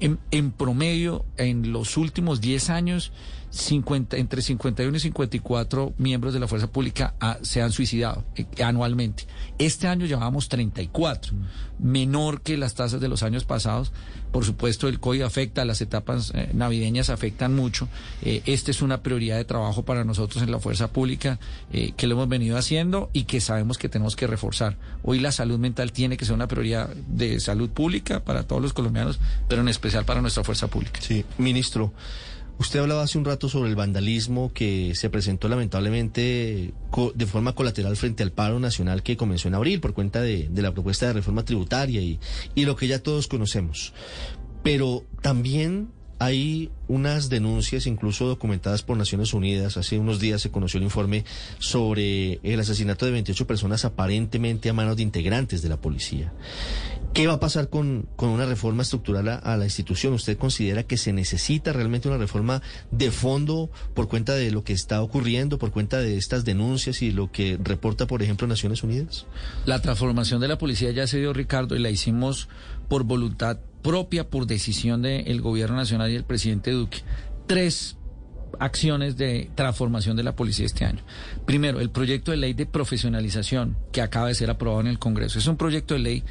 En, 0.00 0.18
en, 0.32 0.50
promedio, 0.50 1.24
en 1.36 1.72
los 1.72 1.96
últimos 1.96 2.40
10 2.40 2.70
años, 2.70 3.12
50, 3.50 4.16
entre 4.16 4.42
51 4.42 4.96
y 4.96 5.00
54 5.00 5.94
miembros 5.98 6.32
de 6.32 6.40
la 6.40 6.46
fuerza 6.46 6.68
pública 6.68 7.14
ah, 7.20 7.38
se 7.42 7.60
han 7.60 7.72
suicidado 7.72 8.24
eh, 8.36 8.46
anualmente. 8.62 9.26
Este 9.58 9.88
año 9.88 10.06
llevamos 10.06 10.48
34, 10.48 11.32
menor 11.80 12.42
que 12.42 12.56
las 12.56 12.74
tasas 12.74 13.00
de 13.00 13.08
los 13.08 13.22
años 13.22 13.44
pasados. 13.44 13.92
Por 14.30 14.44
supuesto, 14.44 14.86
el 14.86 15.00
COVID 15.00 15.22
afecta, 15.22 15.64
las 15.64 15.80
etapas 15.80 16.32
eh, 16.34 16.50
navideñas 16.52 17.10
afectan 17.10 17.56
mucho. 17.56 17.88
Eh, 18.22 18.42
esta 18.46 18.70
es 18.70 18.82
una 18.82 19.02
prioridad 19.02 19.36
de 19.36 19.44
trabajo 19.44 19.84
para 19.84 20.04
nosotros 20.04 20.44
en 20.44 20.52
la 20.52 20.60
fuerza 20.60 20.92
pública 20.92 21.38
que 21.70 22.06
lo 22.06 22.14
hemos 22.14 22.28
venido 22.28 22.56
haciendo 22.56 23.10
y 23.12 23.24
que 23.24 23.40
sabemos 23.40 23.78
que 23.78 23.88
tenemos 23.88 24.14
que 24.14 24.26
reforzar. 24.26 24.76
Hoy 25.02 25.18
la 25.18 25.32
salud 25.32 25.58
mental 25.58 25.92
tiene 25.92 26.16
que 26.16 26.24
ser 26.24 26.34
una 26.34 26.46
prioridad 26.46 26.88
de 26.94 27.40
salud 27.40 27.70
pública 27.70 28.20
para 28.20 28.44
todos 28.44 28.62
los 28.62 28.72
colombianos, 28.72 29.18
pero 29.48 29.62
en 29.62 29.68
especial 29.68 30.04
para 30.04 30.20
nuestra 30.20 30.44
fuerza 30.44 30.68
pública. 30.68 31.00
Sí, 31.00 31.24
ministro. 31.38 31.92
Usted 32.60 32.78
hablaba 32.78 33.04
hace 33.04 33.16
un 33.16 33.24
rato 33.24 33.48
sobre 33.48 33.70
el 33.70 33.74
vandalismo 33.74 34.52
que 34.52 34.94
se 34.94 35.08
presentó 35.08 35.48
lamentablemente 35.48 36.74
de 37.14 37.26
forma 37.26 37.54
colateral 37.54 37.96
frente 37.96 38.22
al 38.22 38.32
paro 38.32 38.60
nacional 38.60 39.02
que 39.02 39.16
comenzó 39.16 39.48
en 39.48 39.54
abril 39.54 39.80
por 39.80 39.94
cuenta 39.94 40.20
de, 40.20 40.50
la 40.54 40.70
propuesta 40.70 41.06
de 41.06 41.14
reforma 41.14 41.42
tributaria 41.42 42.02
y, 42.02 42.20
y 42.54 42.66
lo 42.66 42.76
que 42.76 42.86
ya 42.86 43.02
todos 43.02 43.28
conocemos. 43.28 43.94
Pero 44.62 45.06
también 45.22 45.88
hay 46.18 46.70
unas 46.86 47.30
denuncias, 47.30 47.86
incluso 47.86 48.26
documentadas 48.26 48.82
por 48.82 48.98
Naciones 48.98 49.32
Unidas. 49.32 49.78
Hace 49.78 49.98
unos 49.98 50.20
días 50.20 50.42
se 50.42 50.50
conoció 50.50 50.76
el 50.76 50.84
informe 50.84 51.24
sobre 51.58 52.40
el 52.42 52.60
asesinato 52.60 53.06
de 53.06 53.12
28 53.12 53.46
personas 53.46 53.86
aparentemente 53.86 54.68
a 54.68 54.74
manos 54.74 54.98
de 54.98 55.02
integrantes 55.02 55.62
de 55.62 55.70
la 55.70 55.80
policía. 55.80 56.30
¿Qué 57.12 57.26
va 57.26 57.34
a 57.34 57.40
pasar 57.40 57.68
con, 57.68 58.06
con 58.14 58.28
una 58.28 58.46
reforma 58.46 58.82
estructural 58.82 59.28
a, 59.28 59.56
la 59.56 59.64
institución? 59.64 60.12
¿Usted 60.12 60.38
considera 60.38 60.84
que 60.84 60.96
se 60.96 61.12
necesita 61.12 61.72
realmente 61.72 62.06
una 62.06 62.18
reforma 62.18 62.62
de 62.92 63.10
fondo 63.10 63.68
por 63.94 64.08
cuenta 64.08 64.34
de 64.34 64.52
lo 64.52 64.62
que 64.62 64.72
está 64.72 65.02
ocurriendo, 65.02 65.58
por 65.58 65.72
cuenta 65.72 65.98
de 65.98 66.16
estas 66.16 66.44
denuncias 66.44 67.02
y 67.02 67.10
lo 67.10 67.32
que 67.32 67.58
reporta, 67.60 68.06
por 68.06 68.22
ejemplo, 68.22 68.46
Naciones 68.46 68.84
Unidas? 68.84 69.26
La 69.66 69.82
transformación 69.82 70.40
de 70.40 70.46
la 70.46 70.56
policía 70.56 70.92
ya 70.92 71.08
se 71.08 71.18
dio, 71.18 71.32
Ricardo, 71.32 71.74
y 71.74 71.80
la 71.80 71.90
hicimos 71.90 72.48
por 72.88 73.02
voluntad 73.02 73.58
propia 73.82 74.30
por 74.30 74.46
decisión 74.46 75.02
del 75.02 75.40
gobierno 75.40 75.76
nacional 75.76 76.12
y 76.12 76.14
el 76.14 76.24
presidente 76.24 76.70
Duque. 76.70 76.98
Tres 77.48 77.96
acciones 78.60 79.16
de 79.16 79.50
transformación 79.56 80.16
de 80.16 80.22
la 80.22 80.36
policía 80.36 80.66
este 80.66 80.84
año. 80.84 81.02
Primero, 81.44 81.80
el 81.80 81.90
proyecto 81.90 82.30
de 82.30 82.36
ley 82.36 82.52
de 82.52 82.66
profesionalización 82.66 83.76
que 83.92 84.02
acaba 84.02 84.28
de 84.28 84.34
ser 84.34 84.50
aprobado 84.50 84.80
en 84.80 84.86
el 84.86 84.98
Congreso. 84.98 85.38
Es 85.38 85.46
un 85.46 85.56
proyecto 85.56 85.94
de 85.94 86.00
ley 86.00 86.24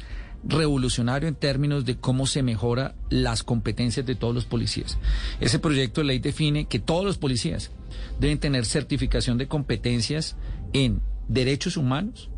revolucionario 0.44 1.28
en 1.28 1.34
términos 1.34 1.84
de 1.84 1.96
cómo 1.96 2.26
se 2.26 2.42
mejora 2.42 2.94
las 3.08 3.42
competencias 3.42 4.06
de 4.06 4.14
todos 4.14 4.34
los 4.34 4.44
policías. 4.44 4.98
Ese 5.40 5.58
proyecto 5.58 6.00
de 6.00 6.06
ley 6.06 6.18
define 6.18 6.66
que 6.66 6.78
todos 6.78 7.04
los 7.04 7.18
policías 7.18 7.70
deben 8.18 8.38
tener 8.38 8.64
certificación 8.64 9.38
de 9.38 9.48
competencias 9.48 10.36
en 10.72 11.02
derechos 11.28 11.76
humanos, 11.76 12.30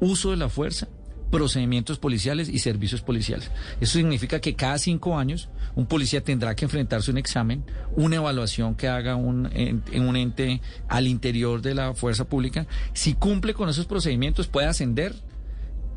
uso 0.00 0.30
de 0.30 0.36
la 0.36 0.48
fuerza 0.48 0.88
procedimientos 1.30 1.98
policiales 1.98 2.48
y 2.48 2.58
servicios 2.58 3.02
policiales. 3.02 3.50
Eso 3.80 3.98
significa 3.98 4.40
que 4.40 4.54
cada 4.54 4.78
cinco 4.78 5.18
años 5.18 5.48
un 5.74 5.86
policía 5.86 6.22
tendrá 6.22 6.56
que 6.56 6.64
enfrentarse 6.64 7.10
a 7.10 7.12
un 7.12 7.18
examen, 7.18 7.64
una 7.96 8.16
evaluación 8.16 8.74
que 8.74 8.88
haga 8.88 9.16
un, 9.16 9.48
en, 9.52 9.82
un 10.00 10.16
ente 10.16 10.60
al 10.88 11.06
interior 11.06 11.62
de 11.62 11.74
la 11.74 11.94
fuerza 11.94 12.24
pública. 12.24 12.66
Si 12.92 13.14
cumple 13.14 13.54
con 13.54 13.68
esos 13.68 13.86
procedimientos 13.86 14.48
puede 14.48 14.66
ascender 14.66 15.14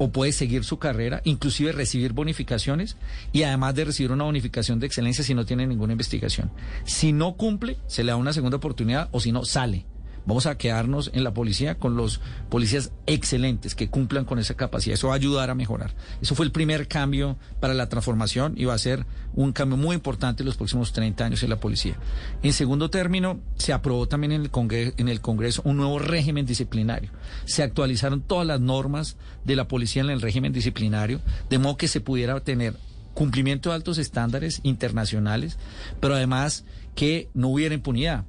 o 0.04 0.12
puede 0.12 0.32
seguir 0.32 0.64
su 0.64 0.80
carrera, 0.80 1.22
inclusive 1.26 1.72
recibir 1.74 2.14
bonificaciones 2.14 2.98
y 3.32 3.44
además 3.44 3.76
de 3.76 3.86
recibir 3.86 4.12
una 4.12 4.24
bonificación 4.24 4.80
de 4.80 4.88
excelencia 4.88 5.24
si 5.24 5.36
no 5.36 5.46
tiene 5.46 5.68
ninguna 5.68 5.94
investigación. 5.94 6.50
Si 6.86 7.14
no 7.14 7.34
cumple, 7.34 7.78
se 7.86 8.04
le 8.04 8.10
da 8.10 8.16
una 8.16 8.34
segunda 8.34 8.58
oportunidad 8.58 9.10
o 9.12 9.20
si 9.20 9.32
no, 9.32 9.46
sale. 9.46 9.86
Vamos 10.26 10.46
a 10.46 10.58
quedarnos 10.58 11.12
en 11.14 11.24
la 11.24 11.34
policía 11.34 11.76
con 11.76 11.96
los 11.96 12.22
policías 12.50 12.92
excelentes 13.06 13.76
que 13.76 13.90
cumplan 13.90 14.26
con 14.26 14.40
esa 14.40 14.54
capacidad. 14.54 14.94
Eso 14.94 15.08
va 15.08 15.14
a 15.14 15.18
ayudar 15.18 15.50
a 15.50 15.56
mejorar. 15.56 15.94
Eso 16.22 16.36
fue 16.36 16.46
el 16.46 16.52
primer 16.52 16.88
cambio 16.88 17.38
para 17.60 17.74
la 17.74 17.90
transformación 17.90 18.54
y 18.56 18.66
va 18.66 18.74
a 18.74 18.78
ser 18.78 19.06
un 19.34 19.52
cambio 19.52 19.78
muy 19.78 19.96
importante 19.96 20.44
en 20.44 20.48
los 20.48 20.58
próximos 20.58 20.94
30 20.94 21.26
años 21.26 21.44
en 21.44 21.50
la 21.50 21.60
policía. 21.60 21.96
En 22.44 22.54
segundo 22.54 22.90
término, 22.90 23.40
se 23.56 23.74
aprobó 23.74 24.08
también 24.08 24.32
en 24.32 24.42
el, 24.42 24.52
Congreso, 24.52 24.94
en 24.98 25.10
el 25.10 25.22
Congreso 25.22 25.62
un 25.66 25.78
nuevo 25.78 26.00
régimen 26.00 26.46
disciplinario. 26.46 27.10
Se 27.46 27.64
actualizaron 27.64 28.22
todas 28.22 28.46
las 28.46 28.60
normas 28.60 29.18
de 29.44 29.56
la 29.56 29.68
policía 29.68 30.04
en 30.04 30.10
el 30.10 30.22
régimen 30.22 30.54
disciplinario, 30.54 31.22
de 31.50 31.60
modo 31.60 31.78
que 31.78 31.88
se 31.88 32.02
pudiera 32.02 32.40
tener 32.42 32.76
cumplimiento 33.14 33.70
de 33.70 33.76
altos 33.76 33.98
estándares 33.98 34.62
internacionales, 34.64 35.58
pero 36.00 36.16
además 36.16 36.66
que 36.96 37.30
no 37.34 37.50
hubiera 37.50 37.76
impunidad 37.76 38.26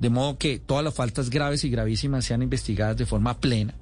de 0.00 0.10
modo 0.10 0.38
que 0.38 0.58
todas 0.58 0.84
las 0.84 0.94
faltas 0.94 1.30
graves 1.30 1.64
y 1.64 1.70
gravísimas 1.70 2.24
sean 2.24 2.42
investigadas 2.42 2.96
de 2.96 3.06
forma 3.06 3.38
plena. 3.40 3.74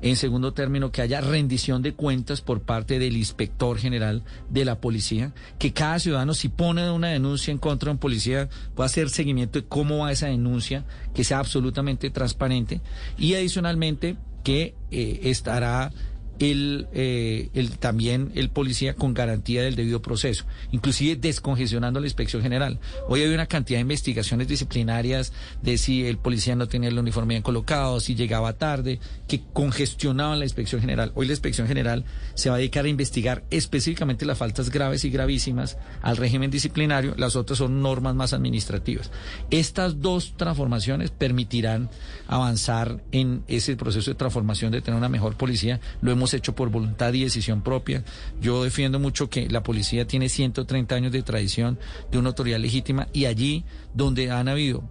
En 0.00 0.16
segundo 0.16 0.52
término, 0.52 0.92
que 0.92 1.02
haya 1.02 1.20
rendición 1.20 1.82
de 1.82 1.92
cuentas 1.92 2.40
por 2.40 2.62
parte 2.62 2.98
del 2.98 3.16
inspector 3.16 3.78
general 3.78 4.22
de 4.48 4.64
la 4.64 4.80
policía, 4.80 5.32
que 5.58 5.72
cada 5.72 5.98
ciudadano 5.98 6.34
si 6.34 6.48
pone 6.48 6.88
una 6.90 7.08
denuncia 7.08 7.50
en 7.50 7.58
contra 7.58 7.88
de 7.88 7.92
un 7.92 7.98
policía 7.98 8.48
pueda 8.74 8.86
hacer 8.86 9.10
seguimiento 9.10 9.60
de 9.60 9.66
cómo 9.66 9.98
va 9.98 10.12
esa 10.12 10.28
denuncia, 10.28 10.84
que 11.14 11.24
sea 11.24 11.40
absolutamente 11.40 12.10
transparente 12.10 12.80
y 13.18 13.34
adicionalmente 13.34 14.16
que 14.44 14.74
eh, 14.90 15.20
estará 15.24 15.90
el, 16.38 16.88
eh, 16.92 17.50
el, 17.54 17.78
también 17.78 18.32
el 18.34 18.50
policía 18.50 18.94
con 18.94 19.14
garantía 19.14 19.62
del 19.62 19.76
debido 19.76 20.02
proceso, 20.02 20.44
inclusive 20.72 21.16
descongestionando 21.16 22.00
la 22.00 22.06
inspección 22.06 22.42
general. 22.42 22.78
Hoy 23.08 23.22
hay 23.22 23.32
una 23.32 23.46
cantidad 23.46 23.78
de 23.78 23.82
investigaciones 23.82 24.48
disciplinarias 24.48 25.32
de 25.62 25.78
si 25.78 26.06
el 26.06 26.18
policía 26.18 26.56
no 26.56 26.68
tenía 26.68 26.88
el 26.88 26.98
uniforme 26.98 27.34
bien 27.34 27.42
colocado, 27.42 28.00
si 28.00 28.14
llegaba 28.14 28.52
tarde, 28.54 29.00
que 29.26 29.42
congestionaban 29.52 30.38
la 30.38 30.44
inspección 30.44 30.80
general. 30.80 31.12
Hoy 31.14 31.26
la 31.26 31.32
inspección 31.32 31.66
general 31.66 32.04
se 32.34 32.50
va 32.50 32.56
a 32.56 32.58
dedicar 32.58 32.84
a 32.84 32.88
investigar 32.88 33.44
específicamente 33.50 34.26
las 34.26 34.38
faltas 34.38 34.70
graves 34.70 35.04
y 35.04 35.10
gravísimas 35.10 35.76
al 36.02 36.16
régimen 36.16 36.50
disciplinario, 36.50 37.14
las 37.16 37.36
otras 37.36 37.58
son 37.58 37.82
normas 37.82 38.14
más 38.14 38.32
administrativas. 38.32 39.10
Estas 39.50 40.00
dos 40.00 40.34
transformaciones 40.36 41.10
permitirán 41.10 41.90
avanzar 42.26 43.02
en 43.12 43.42
ese 43.48 43.76
proceso 43.76 44.10
de 44.10 44.14
transformación 44.14 44.72
de 44.72 44.80
tener 44.80 44.98
una 44.98 45.08
mejor 45.08 45.36
policía. 45.36 45.80
Lo 46.00 46.12
hemos 46.12 46.27
hecho 46.34 46.54
por 46.54 46.70
voluntad 46.70 47.12
y 47.12 47.24
decisión 47.24 47.62
propia. 47.62 48.04
Yo 48.40 48.64
defiendo 48.64 48.98
mucho 48.98 49.28
que 49.28 49.48
la 49.48 49.62
policía 49.62 50.06
tiene 50.06 50.28
130 50.28 50.94
años 50.94 51.12
de 51.12 51.22
tradición 51.22 51.78
de 52.10 52.18
una 52.18 52.30
autoridad 52.30 52.58
legítima 52.58 53.08
y 53.12 53.26
allí 53.26 53.64
donde 53.94 54.30
han 54.30 54.48
habido 54.48 54.88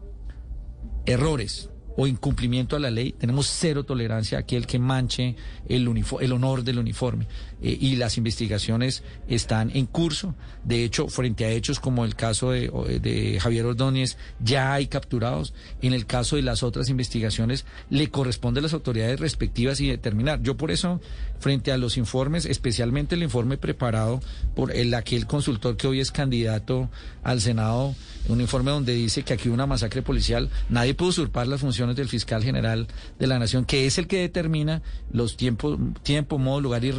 errores, 1.05 1.69
o 1.97 2.05
incumplimiento 2.05 2.75
a 2.75 2.79
la 2.79 2.91
ley, 2.91 3.11
tenemos 3.11 3.47
cero 3.47 3.83
tolerancia 3.83 4.37
a 4.37 4.41
aquel 4.41 4.67
que 4.67 4.77
manche 4.77 5.35
el, 5.67 5.89
el 6.21 6.31
honor 6.31 6.63
del 6.63 6.77
uniforme. 6.77 7.27
Eh, 7.61 7.77
y 7.79 7.95
las 7.95 8.17
investigaciones 8.17 9.03
están 9.27 9.71
en 9.73 9.85
curso. 9.85 10.35
De 10.63 10.83
hecho, 10.83 11.07
frente 11.07 11.45
a 11.45 11.49
hechos 11.49 11.79
como 11.79 12.05
el 12.05 12.15
caso 12.15 12.51
de, 12.51 12.69
de, 13.01 13.39
Javier 13.39 13.65
Ordóñez, 13.65 14.17
ya 14.39 14.73
hay 14.73 14.87
capturados. 14.87 15.53
En 15.81 15.93
el 15.93 16.05
caso 16.05 16.35
de 16.35 16.43
las 16.43 16.63
otras 16.63 16.89
investigaciones, 16.89 17.65
le 17.89 18.09
corresponde 18.09 18.59
a 18.59 18.63
las 18.63 18.73
autoridades 18.73 19.19
respectivas 19.19 19.79
y 19.81 19.87
determinar. 19.87 20.41
Yo 20.43 20.55
por 20.55 20.71
eso, 20.71 21.01
frente 21.39 21.71
a 21.71 21.77
los 21.77 21.97
informes, 21.97 22.45
especialmente 22.45 23.15
el 23.15 23.23
informe 23.23 23.57
preparado 23.57 24.19
por 24.55 24.71
el 24.71 24.93
aquel 24.93 25.25
consultor 25.25 25.77
que 25.77 25.87
hoy 25.87 25.99
es 25.99 26.11
candidato 26.11 26.89
al 27.23 27.41
Senado, 27.41 27.95
un 28.29 28.41
informe 28.41 28.71
donde 28.71 28.93
dice 28.93 29.23
que 29.23 29.33
aquí 29.33 29.47
hubo 29.47 29.55
una 29.55 29.65
masacre 29.65 30.01
policial, 30.01 30.49
nadie 30.69 30.93
puede 30.93 31.09
usurpar 31.09 31.47
las 31.47 31.61
funciones 31.61 31.95
del 31.95 32.07
fiscal 32.07 32.43
general 32.43 32.87
de 33.19 33.27
la 33.27 33.39
nación, 33.39 33.65
que 33.65 33.85
es 33.85 33.97
el 33.97 34.07
que 34.07 34.19
determina 34.19 34.81
los 35.11 35.37
tiempos, 35.37 35.77
tiempo, 36.03 36.37
modo, 36.37 36.61
lugar 36.61 36.83
y 36.85 36.91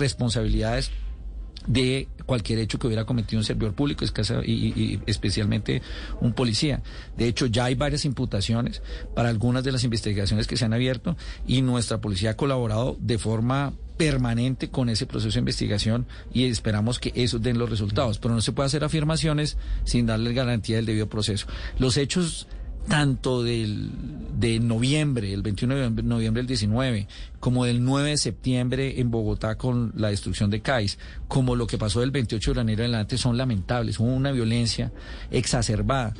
de 1.66 2.08
cualquier 2.24 2.58
hecho 2.58 2.78
que 2.78 2.86
hubiera 2.86 3.04
cometido 3.04 3.38
un 3.38 3.44
servidor 3.44 3.74
público 3.74 4.04
y, 4.44 4.52
y, 4.52 5.00
especialmente 5.06 5.82
un 6.20 6.32
policía. 6.32 6.82
De 7.16 7.28
hecho, 7.28 7.46
ya 7.46 7.66
hay 7.66 7.74
varias 7.74 8.04
imputaciones 8.04 8.82
para 9.14 9.28
algunas 9.28 9.64
de 9.64 9.72
las 9.72 9.84
investigaciones 9.84 10.46
que 10.46 10.56
se 10.56 10.64
han 10.64 10.72
abierto 10.72 11.16
y 11.46 11.62
nuestra 11.62 12.00
policía 12.00 12.30
ha 12.30 12.36
colaborado 12.36 12.96
de 13.00 13.18
forma 13.18 13.74
permanente 13.98 14.70
con 14.70 14.88
ese 14.88 15.06
proceso 15.06 15.34
de 15.34 15.40
investigación 15.40 16.06
y 16.32 16.44
esperamos 16.44 16.98
que 16.98 17.12
eso 17.14 17.38
den 17.38 17.58
los 17.58 17.68
resultados. 17.68 18.18
Pero 18.18 18.34
no 18.34 18.40
se 18.40 18.52
puede 18.52 18.66
hacer 18.66 18.84
afirmaciones 18.84 19.58
sin 19.84 20.06
darle 20.06 20.32
garantía 20.32 20.76
del 20.76 20.86
debido 20.86 21.08
proceso. 21.08 21.46
Los 21.78 21.96
hechos 21.96 22.46
tanto 22.88 23.42
del, 23.42 23.90
de 24.38 24.60
noviembre, 24.60 25.32
el 25.32 25.42
21 25.42 25.90
de 25.90 26.02
noviembre 26.02 26.42
del 26.42 26.46
19, 26.46 27.06
como 27.40 27.64
del 27.64 27.84
9 27.84 28.10
de 28.10 28.16
septiembre 28.16 29.00
en 29.00 29.10
Bogotá 29.10 29.56
con 29.56 29.92
la 29.96 30.08
destrucción 30.08 30.50
de 30.50 30.60
CAIS, 30.60 30.98
como 31.28 31.56
lo 31.56 31.66
que 31.66 31.78
pasó 31.78 32.00
del 32.00 32.10
28 32.10 32.54
de 32.54 32.60
enero 32.60 32.84
en 32.84 32.90
adelante, 32.90 33.18
son 33.18 33.36
lamentables. 33.36 34.00
Hubo 34.00 34.08
una 34.08 34.32
violencia 34.32 34.92
exacerbada 35.30 36.14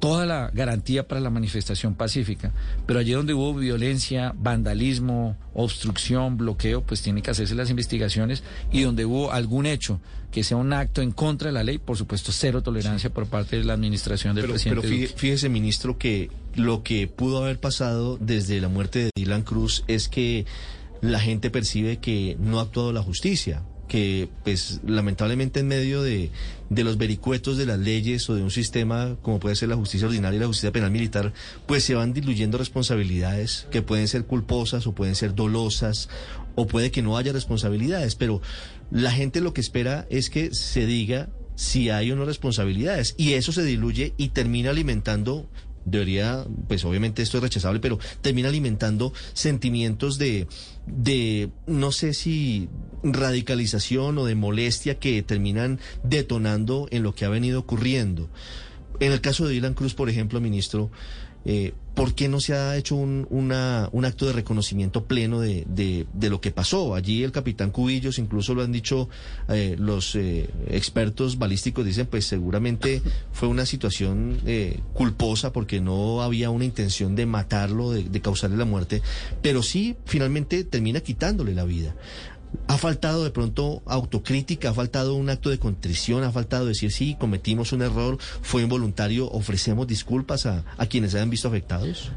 toda 0.00 0.26
la 0.26 0.50
garantía 0.52 1.06
para 1.06 1.20
la 1.20 1.30
manifestación 1.30 1.94
pacífica. 1.94 2.52
Pero 2.86 2.98
allí 2.98 3.12
donde 3.12 3.34
hubo 3.34 3.54
violencia, 3.54 4.34
vandalismo, 4.36 5.36
obstrucción, 5.54 6.36
bloqueo, 6.36 6.82
pues 6.82 7.02
tienen 7.02 7.22
que 7.22 7.30
hacerse 7.30 7.54
las 7.54 7.70
investigaciones 7.70 8.42
y 8.72 8.82
donde 8.82 9.04
hubo 9.04 9.30
algún 9.30 9.66
hecho 9.66 10.00
que 10.32 10.44
sea 10.44 10.56
un 10.56 10.72
acto 10.72 11.02
en 11.02 11.10
contra 11.10 11.48
de 11.48 11.52
la 11.52 11.64
ley, 11.64 11.78
por 11.78 11.96
supuesto, 11.96 12.32
cero 12.32 12.62
tolerancia 12.62 13.10
por 13.10 13.26
parte 13.26 13.58
de 13.58 13.64
la 13.64 13.74
administración 13.74 14.34
del 14.34 14.48
presidente. 14.48 14.88
Pero 14.88 15.08
fíjese, 15.16 15.48
ministro, 15.48 15.98
que 15.98 16.30
lo 16.54 16.82
que 16.82 17.06
pudo 17.06 17.44
haber 17.44 17.58
pasado 17.58 18.16
desde 18.20 18.60
la 18.60 18.68
muerte 18.68 19.00
de 19.00 19.10
Dylan 19.14 19.42
Cruz 19.42 19.84
es 19.88 20.08
que 20.08 20.46
la 21.00 21.18
gente 21.18 21.50
percibe 21.50 21.98
que 21.98 22.36
no 22.38 22.58
ha 22.58 22.62
actuado 22.62 22.92
la 22.92 23.02
justicia 23.02 23.62
que 23.90 24.28
pues 24.44 24.80
lamentablemente 24.86 25.58
en 25.58 25.66
medio 25.66 26.00
de, 26.00 26.30
de, 26.68 26.84
los 26.84 26.96
vericuetos 26.96 27.58
de 27.58 27.66
las 27.66 27.80
leyes 27.80 28.30
o 28.30 28.36
de 28.36 28.42
un 28.42 28.52
sistema 28.52 29.16
como 29.20 29.40
puede 29.40 29.56
ser 29.56 29.68
la 29.68 29.74
justicia 29.74 30.06
ordinaria 30.06 30.36
y 30.36 30.40
la 30.40 30.46
justicia 30.46 30.70
penal 30.70 30.92
militar, 30.92 31.32
pues 31.66 31.82
se 31.82 31.96
van 31.96 32.12
diluyendo 32.12 32.56
responsabilidades 32.56 33.66
que 33.72 33.82
pueden 33.82 34.06
ser 34.06 34.26
culposas 34.26 34.86
o 34.86 34.92
pueden 34.92 35.16
ser 35.16 35.34
dolosas 35.34 36.08
o 36.54 36.68
puede 36.68 36.92
que 36.92 37.02
no 37.02 37.16
haya 37.16 37.32
responsabilidades, 37.32 38.14
pero 38.14 38.40
la 38.92 39.10
gente 39.10 39.40
lo 39.40 39.52
que 39.52 39.60
espera 39.60 40.06
es 40.08 40.30
que 40.30 40.54
se 40.54 40.86
diga 40.86 41.28
si 41.56 41.90
hay 41.90 42.12
o 42.12 42.16
no 42.16 42.24
responsabilidades 42.24 43.16
y 43.18 43.32
eso 43.32 43.50
se 43.50 43.64
diluye 43.64 44.14
y 44.16 44.28
termina 44.28 44.70
alimentando 44.70 45.48
debería, 45.84 46.44
pues 46.68 46.84
obviamente 46.84 47.22
esto 47.22 47.38
es 47.38 47.42
rechazable, 47.42 47.80
pero 47.80 47.98
termina 48.20 48.48
alimentando 48.48 49.12
sentimientos 49.32 50.18
de, 50.18 50.46
de, 50.86 51.50
no 51.66 51.92
sé 51.92 52.14
si 52.14 52.68
radicalización 53.02 54.18
o 54.18 54.24
de 54.24 54.34
molestia 54.34 54.98
que 54.98 55.22
terminan 55.22 55.80
detonando 56.02 56.88
en 56.90 57.02
lo 57.02 57.14
que 57.14 57.24
ha 57.24 57.28
venido 57.28 57.60
ocurriendo. 57.60 58.28
En 59.00 59.12
el 59.12 59.20
caso 59.20 59.46
de 59.46 59.54
Dylan 59.54 59.74
Cruz, 59.74 59.94
por 59.94 60.10
ejemplo, 60.10 60.40
ministro, 60.40 60.90
eh, 61.44 61.72
¿por 62.00 62.14
qué 62.14 62.28
no 62.28 62.40
se 62.40 62.54
ha 62.54 62.78
hecho 62.78 62.96
un, 62.96 63.52
acto 63.52 64.26
de 64.26 64.32
reconocimiento 64.32 65.04
pleno 65.04 65.38
de, 65.38 65.66
de, 65.68 66.30
lo 66.30 66.40
que 66.40 66.50
pasó? 66.50 66.94
Allí 66.94 67.22
el 67.22 67.30
capitán 67.30 67.70
Cubillos, 67.70 68.18
incluso 68.18 68.54
lo 68.54 68.62
han 68.62 68.72
dicho 68.72 69.10
eh, 69.50 69.76
los 69.78 70.14
eh, 70.14 70.48
expertos 70.68 71.36
balísticos, 71.36 71.84
dicen 71.84 72.06
pues 72.06 72.24
seguramente 72.24 73.02
fue 73.32 73.48
una 73.48 73.66
situación 73.66 74.40
eh, 74.46 74.80
culposa 74.94 75.52
porque 75.52 75.82
no 75.82 76.22
había 76.22 76.48
una 76.48 76.64
intención 76.64 77.16
de 77.16 77.26
matarlo, 77.26 77.90
de, 77.90 78.04
de 78.04 78.20
causarle 78.22 78.56
la 78.56 78.64
muerte, 78.64 79.02
pero 79.42 79.62
sí 79.62 79.94
finalmente 80.06 80.64
termina 80.64 81.02
quitándole 81.02 81.52
la 81.52 81.64
vida. 81.64 81.94
Ha 82.66 82.78
faltado 82.78 83.24
de 83.24 83.30
pronto 83.30 83.82
autocrítica, 83.86 84.70
ha 84.70 84.74
faltado 84.74 85.14
un 85.14 85.28
acto 85.28 85.50
de 85.50 85.58
contrición, 85.58 86.24
ha 86.24 86.32
faltado 86.32 86.66
decir 86.66 86.92
sí, 86.92 87.16
cometimos 87.18 87.72
un 87.72 87.82
error, 87.82 88.18
fue 88.42 88.62
involuntario, 88.62 89.30
ofrecemos 89.30 89.86
disculpas 89.86 90.46
a, 90.46 90.64
quienes 90.88 91.12
se 91.12 91.18
hayan 91.18 91.30
visto 91.30 91.48
afectados. 91.48 92.12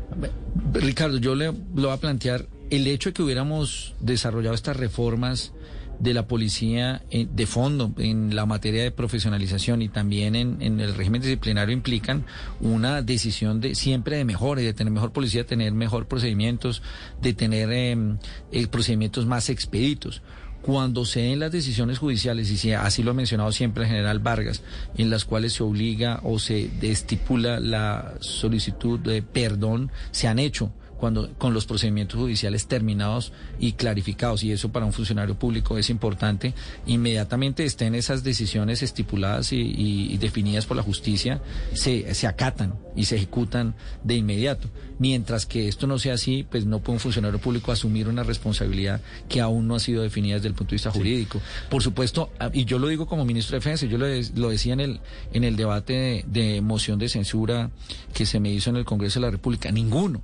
Ricardo, 0.73 1.17
yo 1.17 1.35
le 1.35 1.47
lo 1.47 1.87
voy 1.87 1.91
a 1.91 1.97
plantear 1.97 2.47
el 2.69 2.87
hecho 2.87 3.09
de 3.09 3.13
que 3.13 3.23
hubiéramos 3.23 3.93
desarrollado 3.99 4.55
estas 4.55 4.77
reformas 4.77 5.53
de 5.99 6.13
la 6.13 6.27
policía 6.27 7.01
eh, 7.11 7.27
de 7.31 7.45
fondo 7.45 7.93
en 7.97 8.35
la 8.35 8.45
materia 8.45 8.83
de 8.83 8.91
profesionalización 8.91 9.81
y 9.81 9.89
también 9.89 10.35
en, 10.35 10.79
el 10.79 10.95
régimen 10.95 11.21
disciplinario 11.21 11.73
implican 11.73 12.25
una 12.59 13.01
decisión 13.01 13.61
de 13.61 13.75
siempre 13.75 14.17
de 14.17 14.25
mejora 14.25 14.61
y 14.61 14.65
de 14.65 14.73
tener 14.73 14.91
mejor 14.91 15.11
policía, 15.11 15.43
de 15.43 15.49
tener 15.49 15.73
mejor 15.73 16.07
procedimientos, 16.07 16.81
de 17.21 17.33
tener 17.33 17.71
em, 17.71 18.17
eh, 18.51 18.67
procedimientos 18.67 19.25
más 19.25 19.49
expeditos. 19.49 20.21
Cuando 20.61 21.03
se 21.03 21.19
den 21.19 21.39
las 21.39 21.51
decisiones 21.51 21.99
judiciales, 21.99 22.49
y 22.63 22.71
así 22.71 23.03
lo 23.03 23.11
ha 23.11 23.13
mencionado 23.13 23.51
siempre 23.51 23.83
el 23.83 23.89
general 23.89 24.19
Vargas, 24.19 24.63
en 24.95 25.09
las 25.09 25.25
cuales 25.25 25.53
se 25.53 25.63
obliga 25.63 26.21
o 26.23 26.39
se 26.39 26.69
estipula 26.81 27.59
la 27.59 28.13
solicitud 28.21 28.97
de 28.97 29.21
perdón, 29.21 29.91
se 30.11 30.29
han 30.29 30.39
hecho 30.39 30.71
cuando 31.03 31.29
con 31.37 31.53
los 31.53 31.65
procedimientos 31.65 32.17
judiciales 32.17 32.65
terminados 32.65 33.33
y 33.59 33.73
clarificados 33.73 34.41
y 34.45 34.53
eso 34.53 34.71
para 34.71 34.85
un 34.85 34.93
funcionario 34.93 35.35
público 35.35 35.77
es 35.77 35.89
importante 35.89 36.53
inmediatamente 36.85 37.65
estén 37.65 37.93
esas 37.93 38.23
decisiones 38.23 38.81
estipuladas 38.81 39.51
y, 39.51 40.15
definidas 40.17 40.65
por 40.65 40.77
la 40.77 40.83
justicia 40.83 41.41
se, 41.73 42.15
se 42.15 42.25
acatan 42.25 42.75
y 42.95 43.03
se 43.03 43.17
ejecutan 43.17 43.75
de 44.05 44.15
inmediato. 44.15 44.69
Mientras 44.97 45.45
que 45.45 45.67
esto 45.67 45.87
no 45.87 45.99
sea 45.99 46.13
así 46.13 46.47
pues 46.49 46.65
no 46.65 46.79
puede 46.79 46.93
un 46.93 46.99
funcionario 47.01 47.37
público 47.37 47.73
asumir 47.73 48.07
una 48.07 48.23
responsabilidad 48.23 49.01
que 49.27 49.41
aún 49.41 49.67
no 49.67 49.75
ha 49.75 49.81
sido 49.81 50.03
definida 50.03 50.35
desde 50.35 50.47
el 50.47 50.53
punto 50.53 50.69
de 50.69 50.75
vista 50.75 50.91
jurídico. 50.91 51.41
Por 51.69 51.83
supuesto 51.83 52.31
ah, 52.39 52.49
y 52.53 52.63
yo 52.63 52.79
lo 52.79 52.87
digo 52.87 53.07
como 53.07 53.25
ministro 53.25 53.55
de 53.55 53.59
defensa 53.59 53.85
yo 53.87 53.97
lo, 53.97 54.05
lo 54.35 54.49
decía 54.49 54.71
en 54.71 54.79
el 54.79 55.01
en 55.33 55.43
el 55.43 55.57
debate 55.57 56.23
de 56.27 56.61
moción 56.61 56.97
de 56.97 57.09
censura 57.09 57.71
que 58.13 58.25
se 58.25 58.39
me 58.39 58.53
hizo 58.53 58.69
en 58.69 58.77
el 58.77 58.85
Congreso 58.85 59.19
de 59.19 59.25
la 59.25 59.31
República 59.31 59.69
ninguno 59.69 60.21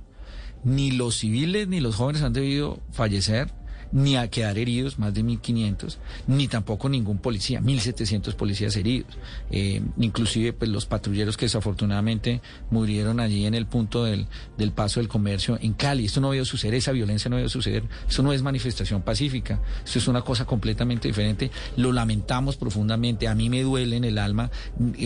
ni 0.64 0.90
los 0.90 1.18
civiles 1.18 1.68
ni 1.68 1.80
los 1.80 1.96
jóvenes 1.96 2.22
han 2.22 2.32
debido 2.32 2.78
fallecer 2.92 3.48
ni 3.92 4.16
a 4.16 4.28
quedar 4.28 4.58
heridos, 4.58 4.98
más 4.98 5.14
de 5.14 5.24
1.500, 5.24 5.96
ni 6.26 6.48
tampoco 6.48 6.88
ningún 6.88 7.18
policía, 7.18 7.60
1.700 7.60 8.34
policías 8.34 8.76
heridos. 8.76 9.16
Eh, 9.50 9.82
inclusive 9.98 10.52
pues, 10.52 10.70
los 10.70 10.86
patrulleros 10.86 11.36
que 11.36 11.46
desafortunadamente 11.46 12.40
murieron 12.70 13.20
allí 13.20 13.46
en 13.46 13.54
el 13.54 13.66
punto 13.66 14.04
del, 14.04 14.26
del 14.56 14.72
paso 14.72 15.00
del 15.00 15.08
comercio 15.08 15.58
en 15.60 15.72
Cali. 15.72 16.06
Esto 16.06 16.20
no 16.20 16.32
a 16.32 16.44
suceder, 16.44 16.74
esa 16.74 16.92
violencia 16.92 17.28
no 17.28 17.36
a 17.36 17.48
suceder. 17.48 17.84
Eso 18.08 18.22
no 18.22 18.32
es 18.32 18.42
manifestación 18.42 19.02
pacífica, 19.02 19.60
eso 19.84 19.98
es 19.98 20.08
una 20.08 20.22
cosa 20.22 20.44
completamente 20.44 21.08
diferente. 21.08 21.50
Lo 21.76 21.92
lamentamos 21.92 22.56
profundamente, 22.56 23.28
a 23.28 23.34
mí 23.34 23.50
me 23.50 23.62
duele 23.62 23.96
en 23.96 24.04
el 24.04 24.18
alma 24.18 24.50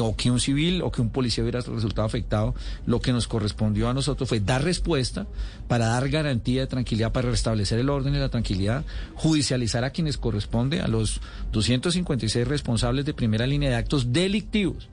o 0.01 0.16
que 0.16 0.31
un 0.31 0.40
civil 0.40 0.83
o 0.83 0.92
que 0.92 1.01
un 1.01 1.11
policía 1.11 1.42
hubiera 1.42 1.61
resultado 1.61 2.07
afectado. 2.07 2.55
Lo 2.87 3.01
que 3.01 3.12
nos 3.12 3.29
correspondió 3.29 3.88
a 3.88 3.94
nosotros 3.94 4.29
fue 4.29 4.40
dar 4.40 4.62
respuesta 4.62 5.27
para 5.68 5.87
dar 5.87 6.09
garantía 6.09 6.62
de 6.62 6.66
tranquilidad, 6.66 7.12
para 7.12 7.31
restablecer 7.31 7.79
el 7.79 7.88
orden 7.88 8.14
y 8.14 8.18
la 8.18 8.29
tranquilidad 8.29 8.73
judicializar 9.14 9.84
a 9.84 9.90
quienes 9.90 10.16
corresponde, 10.16 10.80
a 10.80 10.88
los 10.88 11.20
256 11.52 12.48
responsables 12.48 13.04
de 13.04 13.14
primera 13.14 13.46
línea 13.46 13.70
de 13.70 13.76
actos 13.76 14.12
delictivos 14.12 14.88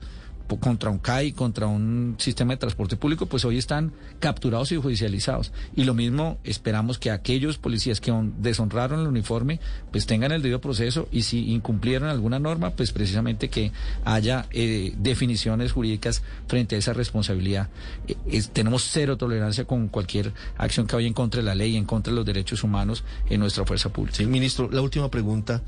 contra 0.60 0.90
un 0.90 0.98
CAI, 0.98 1.32
contra 1.32 1.66
un 1.66 2.16
sistema 2.18 2.52
de 2.52 2.58
transporte 2.58 2.96
público, 2.96 3.26
pues 3.26 3.44
hoy 3.44 3.58
están 3.58 3.92
capturados 4.20 4.72
y 4.72 4.76
judicializados. 4.76 5.52
Y 5.76 5.84
lo 5.84 5.94
mismo 5.94 6.38
esperamos 6.44 6.98
que 6.98 7.10
aquellos 7.10 7.58
policías 7.58 8.00
que 8.00 8.12
deshonraron 8.38 9.00
el 9.00 9.06
uniforme, 9.06 9.60
pues 9.90 10.06
tengan 10.06 10.32
el 10.32 10.42
debido 10.42 10.60
proceso 10.60 11.08
y 11.10 11.22
si 11.22 11.52
incumplieron 11.52 12.08
alguna 12.08 12.38
norma, 12.38 12.70
pues 12.70 12.92
precisamente 12.92 13.48
que 13.48 13.72
haya 14.04 14.46
eh, 14.50 14.94
definiciones 14.98 15.72
jurídicas 15.72 16.22
frente 16.48 16.76
a 16.76 16.78
esa 16.78 16.92
responsabilidad. 16.92 17.68
Eh, 18.06 18.42
tenemos 18.52 18.84
cero 18.84 19.16
tolerancia 19.16 19.64
con 19.64 19.88
cualquier 19.88 20.32
acción 20.56 20.86
que 20.86 20.96
vaya 20.96 21.08
en 21.08 21.14
contra 21.14 21.40
de 21.40 21.46
la 21.46 21.54
ley, 21.54 21.76
en 21.76 21.84
contra 21.84 22.12
de 22.12 22.16
los 22.16 22.26
derechos 22.26 22.62
humanos 22.64 23.04
en 23.28 23.40
nuestra 23.40 23.64
fuerza 23.64 23.90
pública. 23.90 24.16
Sí, 24.16 24.26
ministro, 24.26 24.70
la 24.70 24.80
última 24.80 25.10
pregunta. 25.10 25.62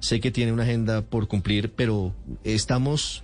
Sé 0.00 0.20
que 0.20 0.30
tiene 0.30 0.52
una 0.52 0.62
agenda 0.62 1.02
por 1.02 1.28
cumplir, 1.28 1.72
pero 1.72 2.14
estamos 2.42 3.22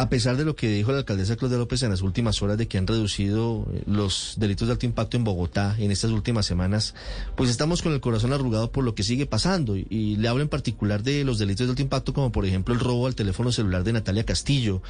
a 0.00 0.08
pesar 0.08 0.38
de 0.38 0.46
lo 0.46 0.56
que 0.56 0.68
dijo 0.70 0.92
la 0.92 0.98
alcaldesa 0.98 1.36
Claudia 1.36 1.58
López 1.58 1.82
en 1.82 1.90
las 1.90 2.00
últimas 2.00 2.40
horas 2.40 2.56
de 2.56 2.66
que 2.66 2.78
han 2.78 2.86
reducido 2.86 3.66
eh, 3.74 3.82
los 3.86 4.34
delitos 4.38 4.66
de 4.66 4.72
alto 4.72 4.86
impacto 4.86 5.18
en 5.18 5.24
Bogotá 5.24 5.76
en 5.78 5.90
estas 5.90 6.10
últimas 6.10 6.46
semanas, 6.46 6.94
pues 7.36 7.50
estamos 7.50 7.82
con 7.82 7.92
el 7.92 8.00
corazón 8.00 8.32
arrugado 8.32 8.72
por 8.72 8.82
lo 8.82 8.94
que 8.94 9.02
sigue 9.02 9.26
pasando. 9.26 9.76
Y, 9.76 10.16
le 10.16 10.28
hablo 10.28 10.42
en 10.42 10.48
particular 10.48 11.02
de 11.02 11.22
los 11.22 11.38
delitos 11.38 11.66
de 11.66 11.72
alto 11.72 11.82
impacto, 11.82 12.14
como 12.14 12.32
por 12.32 12.46
ejemplo 12.46 12.72
el 12.72 12.80
robo 12.80 13.06
al 13.06 13.14
teléfono 13.14 13.52
celular 13.52 13.84
de 13.84 13.92
Natalia 13.92 14.24
Castillo 14.24 14.80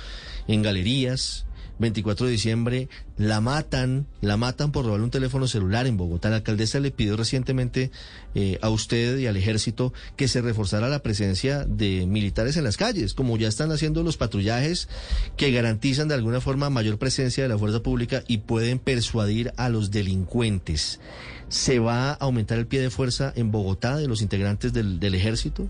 en 0.47 0.63
galerías, 0.63 1.45
24 1.81 2.27
de 2.27 2.33
diciembre, 2.33 2.89
la 3.17 3.41
matan, 3.41 4.07
la 4.21 4.37
matan 4.37 4.71
por 4.71 4.85
robar 4.85 5.01
un 5.01 5.11
teléfono 5.11 5.49
celular 5.49 5.87
en 5.87 5.97
Bogotá. 5.97 6.29
La 6.29 6.37
alcaldesa 6.37 6.79
le 6.79 6.91
pidió 6.91 7.17
recientemente 7.17 7.91
eh, 8.35 8.59
a 8.61 8.69
usted 8.69 9.19
y 9.19 9.27
al 9.27 9.37
ejército 9.37 9.93
que 10.17 10.29
se 10.29 10.43
reforzara 10.43 10.89
la 10.89 11.03
presencia 11.03 11.65
de 11.65 12.07
militares 12.07 12.57
en 12.57 12.65
las 12.65 12.77
calles, 12.77 13.15
como 13.15 13.37
ya 13.39 13.49
están 13.49 13.73
haciendo 13.73 14.03
los 14.03 14.19
patrullajes 14.19 14.89
que 15.37 15.51
garantizan 15.51 16.09
de 16.09 16.15
alguna 16.15 16.41
forma 16.41 16.71
mayor 16.71 16.99
presencia 16.99 17.43
de 17.43 17.49
la 17.49 17.59
fuerza 17.59 17.83
pública 17.83 18.23
y 18.29 18.39
pueden 18.39 18.79
persuadir 18.79 19.53
a 19.57 19.71
los 19.71 19.91
delincuentes. 19.91 21.01
¿Se 21.49 21.79
va 21.79 22.11
a 22.11 22.15
aumentar 22.15 22.59
el 22.59 22.67
pie 22.67 22.81
de 22.81 22.91
fuerza 22.91 23.33
en 23.35 23.51
Bogotá 23.51 23.97
de 23.97 24.07
los 24.07 24.23
integrantes 24.23 24.73
del, 24.73 25.01
del 25.01 25.15
ejército? 25.15 25.69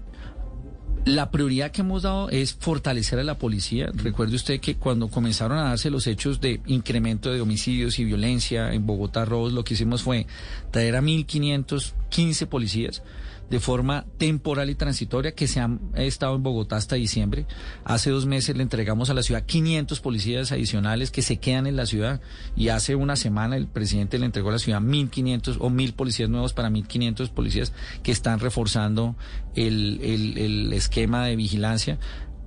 La 1.07 1.31
prioridad 1.31 1.71
que 1.71 1.81
hemos 1.81 2.03
dado 2.03 2.29
es 2.29 2.55
fortalecer 2.55 3.19
a 3.19 3.25
la 3.25 3.39
policía. 3.39 3.91
Recuerde 3.95 4.37
usted 4.37 4.61
que 4.61 4.77
cuando 4.77 5.09
comenzaron 5.09 5.57
a 5.57 5.65
darse 5.65 5.91
los 5.91 6.07
hechos 6.07 6.41
de 6.41 6.61
incremento 6.67 7.33
de 7.33 7.41
homicidios 7.41 7.99
y 7.99 8.05
violencia 8.05 8.73
en 8.75 8.87
Bogotá, 8.87 9.25
robos, 9.25 9.55
lo 9.55 9.65
que 9.65 9.75
hicimos 9.75 10.03
fue 10.03 10.27
traer 10.71 10.97
a 10.97 11.01
1.515 11.01 12.47
policías 12.47 13.03
de 13.51 13.61
forma 13.61 14.07
temporal 14.17 14.71
y 14.71 14.77
transitoria 14.77 15.33
que 15.33 15.49
se 15.49 15.61
han 15.61 15.81
estado 15.97 16.37
en 16.37 16.43
Bogotá 16.43 16.77
hasta 16.77 16.97
diciembre. 16.97 17.47
Hace 17.85 18.11
dos 18.11 18.25
meses 18.25 18.57
le 18.57 18.63
entregamos 18.63 19.11
a 19.11 19.15
la 19.15 19.23
ciudad 19.23 19.45
500 19.45 20.01
policías 20.01 20.53
adicionales 20.53 21.11
que 21.11 21.23
se 21.23 21.39
quedan 21.39 21.67
en 21.67 21.77
la 21.77 21.87
ciudad 21.87 22.21
y 22.57 22.69
hace 22.69 22.95
una 22.95 23.17
semana 23.17 23.57
el 23.57 23.67
presidente 23.67 24.19
le 24.19 24.27
entregó 24.27 24.51
a 24.51 24.53
la 24.53 24.59
ciudad 24.59 24.81
1.500 24.81 25.57
o 25.61 25.69
1.000 25.69 25.93
policías 25.95 26.31
nuevos 26.31 26.53
para 26.53 26.71
1.500 26.71 27.31
policías 27.31 27.73
que 28.03 28.13
están 28.13 28.39
reforzando 28.39 29.17
el, 29.57 30.01
el, 30.03 30.39
el 30.39 30.73
esquema 30.73 31.27
de 31.27 31.37
vigilancia 31.37 31.99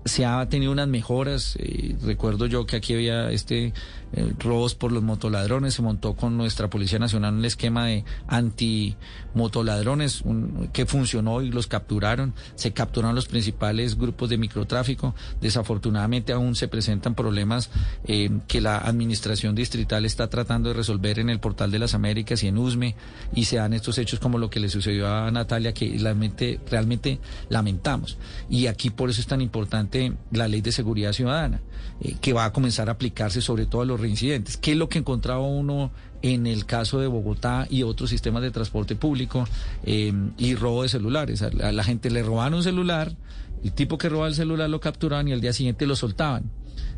se 0.05 0.25
ha 0.25 0.47
tenido 0.49 0.71
unas 0.71 0.87
mejoras. 0.87 1.55
Eh, 1.59 1.95
recuerdo 2.03 2.45
yo 2.45 2.65
que 2.65 2.75
aquí 2.75 2.93
había 2.93 3.31
este 3.31 3.73
robos 4.39 4.75
por 4.75 4.91
los 4.91 5.03
motoladrones. 5.03 5.73
Se 5.73 5.81
montó 5.81 6.13
con 6.15 6.37
nuestra 6.37 6.69
Policía 6.69 6.99
Nacional 6.99 7.33
un 7.33 7.45
esquema 7.45 7.87
de 7.87 8.05
anti-motoladrones 8.27 10.23
que 10.71 10.85
funcionó 10.85 11.41
y 11.41 11.51
los 11.51 11.67
capturaron. 11.67 12.33
Se 12.55 12.73
capturaron 12.73 13.15
los 13.15 13.27
principales 13.27 13.97
grupos 13.97 14.29
de 14.29 14.37
microtráfico. 14.37 15.15
Desafortunadamente 15.41 16.33
aún 16.33 16.55
se 16.55 16.67
presentan 16.67 17.15
problemas 17.15 17.69
eh, 18.05 18.29
que 18.47 18.61
la 18.61 18.77
administración 18.77 19.55
distrital 19.55 20.05
está 20.05 20.29
tratando 20.29 20.69
de 20.69 20.75
resolver 20.75 21.19
en 21.19 21.29
el 21.29 21.39
Portal 21.39 21.71
de 21.71 21.79
las 21.79 21.93
Américas 21.93 22.43
y 22.43 22.47
en 22.47 22.57
USME. 22.57 22.95
Y 23.33 23.45
se 23.45 23.57
dan 23.57 23.73
estos 23.73 23.97
hechos 23.97 24.19
como 24.19 24.37
lo 24.37 24.49
que 24.49 24.59
le 24.59 24.69
sucedió 24.69 25.07
a 25.07 25.29
Natalia, 25.31 25.73
que 25.73 25.97
realmente, 25.99 26.59
realmente 26.69 27.19
lamentamos. 27.49 28.17
Y 28.49 28.67
aquí 28.67 28.89
por 28.89 29.09
eso 29.09 29.21
es 29.21 29.27
tan 29.27 29.41
importante 29.41 30.13
la 30.31 30.47
ley 30.47 30.61
de 30.61 30.71
seguridad 30.71 31.13
ciudadana, 31.13 31.61
eh, 32.01 32.15
que 32.21 32.33
va 32.33 32.45
a 32.45 32.53
comenzar 32.53 32.89
a 32.89 32.93
aplicarse 32.93 33.41
sobre 33.41 33.65
todo 33.65 33.81
a 33.81 33.85
los 33.85 33.99
reincidentes. 34.03 34.57
¿Qué 34.57 34.73
es 34.73 34.77
lo 34.77 34.89
que 34.89 34.99
encontraba 34.99 35.41
uno 35.41 35.91
en 36.21 36.47
el 36.47 36.65
caso 36.65 36.99
de 36.99 37.07
Bogotá 37.07 37.67
y 37.69 37.83
otros 37.83 38.09
sistemas 38.09 38.43
de 38.43 38.51
transporte 38.51 38.95
público 38.95 39.47
eh, 39.83 40.13
y 40.37 40.55
robo 40.55 40.83
de 40.83 40.89
celulares? 40.89 41.41
A 41.41 41.71
la 41.71 41.83
gente 41.83 42.11
le 42.11 42.21
robaban 42.21 42.53
un 42.53 42.63
celular, 42.63 43.15
el 43.63 43.71
tipo 43.71 43.97
que 43.97 44.09
robaba 44.09 44.27
el 44.27 44.35
celular 44.35 44.69
lo 44.69 44.79
capturaban 44.79 45.27
y 45.27 45.33
al 45.33 45.41
día 45.41 45.53
siguiente 45.53 45.87
lo 45.87 45.95
soltaban. 45.95 46.51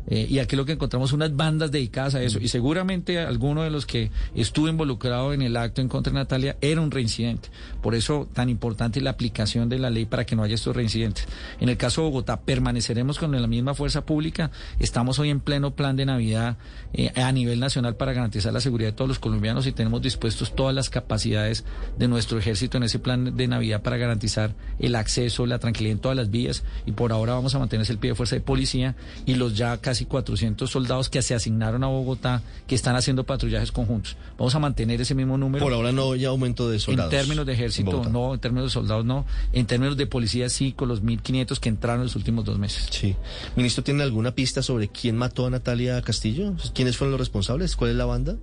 Eh, 0.08 0.26
y 0.28 0.38
aquí 0.38 0.56
lo 0.56 0.64
que 0.64 0.72
encontramos 0.72 1.12
unas 1.12 1.34
bandas 1.34 1.70
dedicadas 1.70 2.14
a 2.14 2.22
eso. 2.22 2.38
Y 2.40 2.48
seguramente 2.48 3.18
alguno 3.18 3.62
de 3.62 3.70
los 3.70 3.86
que 3.86 4.10
estuvo 4.34 4.68
involucrado 4.68 5.32
en 5.32 5.42
el 5.42 5.56
acto 5.56 5.80
en 5.80 5.88
contra 5.88 6.12
de 6.12 6.18
Natalia 6.18 6.56
era 6.60 6.80
un 6.80 6.90
reincidente. 6.90 7.48
Por 7.82 7.94
eso 7.94 8.28
tan 8.32 8.48
importante 8.48 9.00
la 9.00 9.10
aplicación 9.10 9.68
de 9.68 9.78
la 9.78 9.90
ley 9.90 10.06
para 10.06 10.24
que 10.24 10.36
no 10.36 10.42
haya 10.42 10.54
estos 10.54 10.76
reincidentes. 10.76 11.26
En 11.60 11.68
el 11.68 11.76
caso 11.76 12.02
de 12.02 12.08
Bogotá, 12.08 12.40
permaneceremos 12.40 13.18
con 13.18 13.32
la 13.32 13.46
misma 13.46 13.74
fuerza 13.74 14.04
pública. 14.04 14.50
Estamos 14.78 15.18
hoy 15.18 15.30
en 15.30 15.40
pleno 15.40 15.74
plan 15.74 15.96
de 15.96 16.06
Navidad 16.06 16.56
eh, 16.92 17.12
a 17.14 17.30
nivel 17.32 17.60
nacional 17.60 17.96
para 17.96 18.12
garantizar 18.12 18.52
la 18.52 18.60
seguridad 18.60 18.90
de 18.90 18.96
todos 18.96 19.08
los 19.08 19.18
colombianos 19.18 19.66
y 19.66 19.72
tenemos 19.72 20.02
dispuestos 20.02 20.54
todas 20.54 20.74
las 20.74 20.90
capacidades 20.90 21.64
de 21.98 22.08
nuestro 22.08 22.38
ejército 22.38 22.76
en 22.76 22.84
ese 22.84 22.98
plan 22.98 23.36
de 23.36 23.48
Navidad 23.48 23.82
para 23.82 23.96
garantizar 23.96 24.54
el 24.78 24.94
acceso, 24.94 25.46
la 25.46 25.58
tranquilidad 25.58 25.94
en 25.94 26.00
todas 26.00 26.16
las 26.16 26.30
vías. 26.30 26.62
Y 26.86 26.92
por 26.92 27.12
ahora 27.12 27.34
vamos 27.34 27.54
a 27.54 27.58
mantener 27.58 27.90
el 27.90 27.98
pie 27.98 28.10
de 28.10 28.14
fuerza 28.14 28.36
de 28.36 28.40
policía 28.40 28.94
y 29.24 29.34
los 29.34 29.56
ya 29.56 29.78
casi 29.78 29.95
casi 29.96 30.04
400 30.04 30.70
soldados 30.70 31.08
que 31.08 31.22
se 31.22 31.34
asignaron 31.34 31.82
a 31.82 31.86
Bogotá 31.86 32.42
que 32.66 32.74
están 32.74 32.96
haciendo 32.96 33.24
patrullajes 33.24 33.72
conjuntos. 33.72 34.18
Vamos 34.36 34.54
a 34.54 34.58
mantener 34.58 35.00
ese 35.00 35.14
mismo 35.14 35.38
número. 35.38 35.64
Por 35.64 35.72
ahora 35.72 35.90
no 35.90 36.12
hay 36.12 36.26
aumento 36.26 36.68
de 36.68 36.78
soldados. 36.78 37.10
En 37.10 37.18
términos 37.18 37.46
de 37.46 37.54
ejército, 37.54 38.04
no, 38.10 38.34
en 38.34 38.40
términos 38.40 38.66
de 38.66 38.74
soldados, 38.74 39.06
no. 39.06 39.24
En 39.54 39.64
términos 39.64 39.96
de 39.96 40.06
policía, 40.06 40.50
sí, 40.50 40.72
con 40.72 40.88
los 40.88 41.02
1.500 41.02 41.58
que 41.60 41.70
entraron 41.70 42.00
en 42.00 42.04
los 42.04 42.16
últimos 42.16 42.44
dos 42.44 42.58
meses. 42.58 42.88
Sí. 42.90 43.16
Ministro, 43.56 43.82
¿tiene 43.82 44.02
alguna 44.02 44.32
pista 44.32 44.62
sobre 44.62 44.88
quién 44.88 45.16
mató 45.16 45.46
a 45.46 45.50
Natalia 45.50 46.02
Castillo? 46.02 46.52
¿Quiénes 46.74 46.98
fueron 46.98 47.12
los 47.12 47.20
responsables? 47.20 47.74
¿Cuál 47.74 47.92
es 47.92 47.96
la 47.96 48.04
banda? 48.04 48.36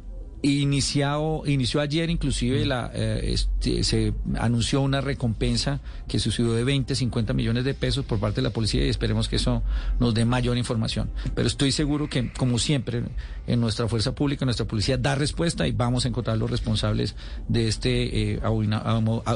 Iniciado, 0.46 1.44
inició 1.46 1.80
ayer 1.80 2.10
inclusive 2.10 2.66
la, 2.66 2.91
eh, 2.94 3.32
este, 3.32 3.84
se 3.86 4.14
anunció 4.38 4.82
una 4.82 5.00
recompensa 5.00 5.80
que 6.08 6.20
sucedió 6.20 6.52
de 6.52 6.66
20, 6.66 6.96
50 6.96 7.34
millones 7.34 7.64
de 7.64 7.74
pesos 7.74 8.04
por 8.04 8.20
parte 8.20 8.41
de 8.41 8.41
la 8.41 8.50
policía 8.50 8.86
y 8.86 8.89
esperemos 8.89 9.30
que 9.30 9.38
eso 9.38 9.64
nos 10.02 10.14
dé 10.14 10.26
mayor 10.26 10.58
información. 10.58 11.10
Pero 11.34 11.48
estoy 11.48 11.72
seguro 11.72 12.10
que, 12.10 12.34
como 12.34 12.60
siempre, 12.60 13.04
en 13.48 13.62
nuestra 13.62 13.88
fuerza 13.88 14.14
pública, 14.14 14.44
nuestra 14.44 14.68
policía 14.68 14.98
da 14.98 15.16
respuesta 15.16 15.66
y 15.66 15.72
vamos 15.72 16.04
a 16.04 16.10
encontrar 16.10 16.38
los 16.38 16.52
responsables 16.52 17.16
de 17.48 17.70
este, 17.70 18.34
eh, 18.34 18.39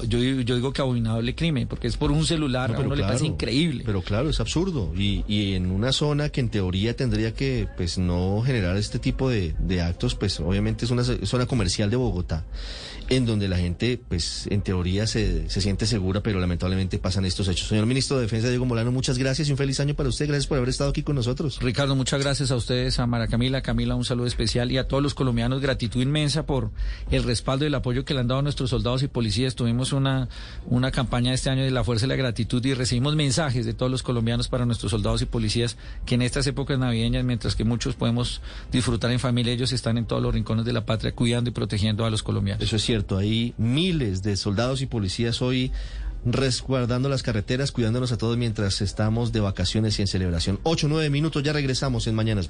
yo, 0.08 0.20
yo, 0.20 0.56
digo 0.56 0.74
que 0.74 0.82
abominable 0.82 1.36
crimen, 1.36 1.70
porque 1.70 1.88
es 1.88 1.96
por 1.96 2.12
un 2.12 2.26
celular, 2.26 2.76
a 2.76 2.80
uno 2.80 2.96
le 2.96 3.04
parece 3.04 3.28
increíble. 3.28 3.84
Pero 3.86 4.02
claro, 4.02 4.30
es 4.30 4.42
absurdo. 4.42 4.94
Y, 4.94 5.24
y 5.26 5.54
en 5.54 5.72
una 5.72 5.94
zona 5.94 6.28
que 6.30 6.42
en 6.42 6.50
teoría 6.50 6.96
tendría 6.96 7.34
que 7.34 7.70
pues 7.78 7.98
no 7.98 8.42
generar 8.46 8.76
este 8.76 9.00
tipo 9.00 9.30
de, 9.30 9.56
de 9.60 9.82
actos, 9.82 10.16
pues 10.16 10.40
obviamente 10.42 10.84
es 10.84 10.92
un 10.92 10.97
una 10.98 11.26
zona 11.26 11.46
comercial 11.46 11.90
de 11.90 11.96
Bogotá, 11.96 12.46
en 13.10 13.26
donde 13.26 13.48
la 13.48 13.58
gente, 13.58 14.00
pues, 14.10 14.48
en 14.50 14.62
teoría 14.62 15.08
se, 15.08 15.50
se 15.50 15.62
siente 15.62 15.86
segura, 15.86 16.22
pero 16.22 16.40
lamentablemente 16.40 16.98
pasan 17.00 17.26
estos 17.26 17.48
hechos. 17.48 17.68
Señor 17.68 17.86
Ministro 17.86 18.18
de 18.18 18.24
Defensa, 18.24 18.50
Diego 18.50 18.66
Molano, 18.66 18.92
muchas 18.92 19.18
gracias 19.18 19.48
y 19.48 19.52
un 19.52 19.58
feliz 19.58 19.80
año 19.80 19.94
para 19.94 20.10
usted. 20.10 20.28
Gracias 20.28 20.48
por 20.48 20.58
haber 20.58 20.70
estado 20.70 20.90
aquí 20.90 21.04
con 21.04 21.16
nosotros. 21.16 21.60
Ricardo, 21.62 21.96
muchas 21.96 22.22
gracias 22.22 22.52
a 22.52 22.56
ustedes, 22.56 23.00
a 23.00 23.08
Mara 23.08 23.28
Camila, 23.28 23.62
Camila, 23.62 23.96
un 23.96 24.06
saludo 24.06 24.28
especial 24.28 24.72
y 24.72 24.78
a 24.78 24.88
todos 24.88 25.02
los 25.02 25.14
colombianos, 25.14 25.62
gratitud 25.62 26.02
inmensa 26.02 26.46
por 26.46 26.72
el 27.12 27.24
respaldo 27.24 27.66
y 27.66 27.68
el 27.68 27.76
apoyo 27.76 28.04
que 28.04 28.14
le 28.14 28.22
han 28.22 28.28
dado 28.28 28.40
a 28.40 28.44
nuestros 28.44 28.70
soldados 28.70 29.04
y 29.04 29.08
policías. 29.08 29.56
Tuvimos 29.56 29.94
una, 29.94 30.28
una 30.66 30.92
campaña 30.92 31.34
este 31.34 31.50
año 31.50 31.64
de 31.64 31.72
la 31.72 31.84
fuerza 31.84 32.04
de 32.04 32.10
la 32.10 32.16
gratitud 32.16 32.64
y 32.66 32.74
recibimos 32.74 33.16
mensajes 33.16 33.66
de 33.66 33.74
todos 33.74 33.92
los 33.92 34.04
colombianos 34.04 34.48
para 34.48 34.66
nuestros 34.66 34.92
soldados 34.92 35.22
y 35.22 35.26
policías 35.26 35.78
que 36.06 36.16
en 36.16 36.22
estas 36.22 36.48
épocas 36.48 36.78
navideñas, 36.78 37.24
mientras 37.24 37.56
que 37.56 37.64
muchos 37.64 37.96
podemos 37.96 38.42
disfrutar 38.72 39.12
en 39.12 39.20
familia, 39.20 39.54
ellos 39.54 39.72
están 39.72 39.98
en 39.98 40.06
todos 40.06 40.22
los 40.22 40.34
rincones 40.34 40.66
de 40.66 40.74
la 40.74 40.86
patria 40.88 41.12
cuidando 41.12 41.52
y 41.52 41.54
protegiendo 41.54 42.04
a 42.06 42.10
los 42.10 42.24
colombianos. 42.24 42.64
Eso 42.64 42.78
es 42.78 42.84
cierto, 42.84 43.18
hay 43.18 43.54
miles 43.60 44.24
de 44.24 44.36
soldados 44.36 44.82
y 44.82 44.88
policías 44.88 45.44
hoy 45.44 45.72
resguardando 46.26 47.10
las 47.10 47.22
carreteras, 47.22 47.72
cuidándonos 47.72 48.12
a 48.12 48.18
todos 48.18 48.38
mientras 48.38 48.82
estamos 48.82 49.32
de 49.32 49.42
vacaciones 49.42 50.00
y 50.00 50.02
en 50.02 50.08
celebración. 50.08 50.60
Ocho, 50.64 50.88
nueve 50.88 51.12
minutos, 51.12 51.44
ya 51.44 51.54
regresamos 51.54 52.08
en 52.08 52.16
Mañanas. 52.16 52.50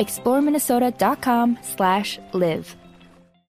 ExploreMinnesota.com 0.00 1.58
slash 1.62 2.18
live. 2.32 2.79